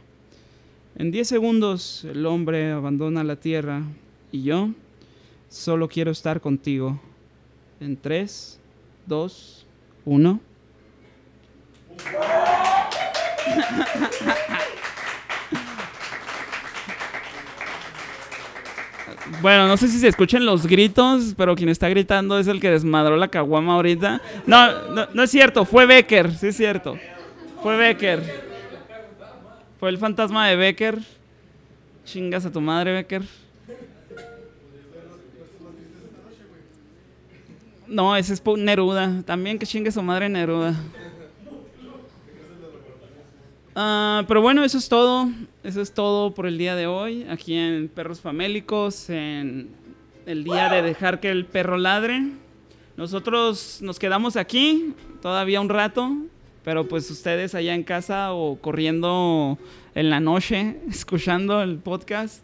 En 0.96 1.10
10 1.10 1.26
segundos, 1.26 2.04
el 2.04 2.24
hombre 2.24 2.70
abandona 2.70 3.24
la 3.24 3.34
tierra. 3.36 3.82
Y 4.30 4.44
yo 4.44 4.70
solo 5.48 5.88
quiero 5.88 6.12
estar 6.12 6.40
contigo. 6.40 7.00
En 7.80 7.96
3, 7.96 8.60
2, 9.06 9.66
1. 10.04 10.40
Bueno, 19.42 19.66
no 19.66 19.76
sé 19.76 19.88
si 19.88 19.98
se 19.98 20.08
escuchan 20.08 20.44
los 20.44 20.66
gritos, 20.66 21.34
pero 21.36 21.54
quien 21.54 21.68
está 21.68 21.88
gritando 21.88 22.38
es 22.38 22.46
el 22.46 22.60
que 22.60 22.70
desmadró 22.70 23.16
la 23.16 23.28
caguama 23.28 23.74
ahorita. 23.74 24.20
No, 24.46 24.88
no, 24.90 25.06
no 25.12 25.22
es 25.22 25.30
cierto, 25.30 25.64
fue 25.64 25.86
Becker, 25.86 26.32
sí 26.34 26.48
es 26.48 26.56
cierto. 26.56 26.98
Fue 27.62 27.76
Becker. 27.76 28.22
Fue 29.78 29.90
el 29.90 29.98
fantasma 29.98 30.48
de 30.48 30.56
Becker. 30.56 30.98
Chingas 32.04 32.46
a 32.46 32.52
tu 32.52 32.60
madre, 32.60 32.92
Becker. 32.92 33.22
No, 37.86 38.16
ese 38.16 38.32
es 38.32 38.42
Neruda. 38.56 39.22
También 39.24 39.58
que 39.58 39.66
chingue 39.66 39.92
su 39.92 40.02
madre 40.02 40.28
Neruda. 40.28 40.74
Ah, 43.78 44.24
pero 44.26 44.40
bueno, 44.40 44.64
eso 44.64 44.78
es 44.78 44.88
todo. 44.88 45.28
Eso 45.62 45.82
es 45.82 45.92
todo 45.92 46.32
por 46.32 46.46
el 46.46 46.56
día 46.56 46.74
de 46.74 46.86
hoy. 46.86 47.26
Aquí 47.28 47.52
en 47.52 47.88
Perros 47.88 48.22
Famélicos, 48.22 49.10
en 49.10 49.68
el 50.24 50.44
día 50.44 50.70
de 50.70 50.80
dejar 50.80 51.20
que 51.20 51.28
el 51.28 51.44
perro 51.44 51.76
ladre. 51.76 52.22
Nosotros 52.96 53.80
nos 53.82 53.98
quedamos 53.98 54.36
aquí 54.36 54.94
todavía 55.20 55.60
un 55.60 55.68
rato, 55.68 56.10
pero 56.64 56.88
pues 56.88 57.10
ustedes 57.10 57.54
allá 57.54 57.74
en 57.74 57.82
casa 57.82 58.32
o 58.32 58.56
corriendo 58.56 59.58
en 59.94 60.08
la 60.08 60.20
noche, 60.20 60.78
escuchando 60.88 61.62
el 61.62 61.76
podcast, 61.76 62.42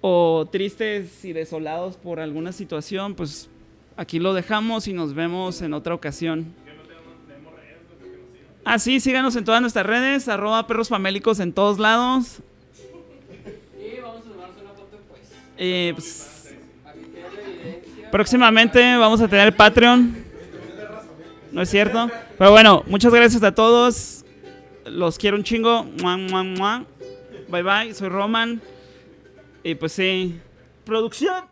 o 0.00 0.48
tristes 0.52 1.24
y 1.24 1.32
desolados 1.32 1.96
por 1.96 2.20
alguna 2.20 2.52
situación, 2.52 3.16
pues 3.16 3.50
aquí 3.96 4.20
lo 4.20 4.32
dejamos 4.32 4.86
y 4.86 4.92
nos 4.92 5.12
vemos 5.12 5.60
en 5.60 5.74
otra 5.74 5.92
ocasión. 5.92 6.54
Ah, 8.72 8.78
sí, 8.78 9.00
síganos 9.00 9.34
en 9.34 9.44
todas 9.44 9.60
nuestras 9.60 9.84
redes, 9.84 10.28
arroba 10.28 10.64
perros 10.68 10.88
famélicos 10.88 11.40
en 11.40 11.52
todos 11.52 11.80
lados. 11.80 12.36
Y 13.76 14.00
vamos 14.00 14.20
a 14.20 14.30
tomarnos 14.30 14.62
una 14.62 14.70
foto 14.70 14.96
pues. 15.08 15.22
Eh, 15.58 15.92
pues, 15.92 16.54
próximamente 18.12 18.96
vamos 18.96 19.20
a 19.20 19.26
tener 19.26 19.56
Patreon. 19.56 20.24
¿No 21.50 21.62
es 21.62 21.68
cierto? 21.68 22.08
Pero 22.38 22.52
bueno, 22.52 22.84
muchas 22.86 23.12
gracias 23.12 23.42
a 23.42 23.52
todos. 23.52 24.24
Los 24.84 25.18
quiero 25.18 25.36
un 25.36 25.42
chingo. 25.42 25.82
Bye 27.48 27.62
bye, 27.64 27.92
soy 27.92 28.08
Roman. 28.08 28.62
Y 29.64 29.74
pues 29.74 29.90
sí. 29.90 30.38
Producción. 30.84 31.49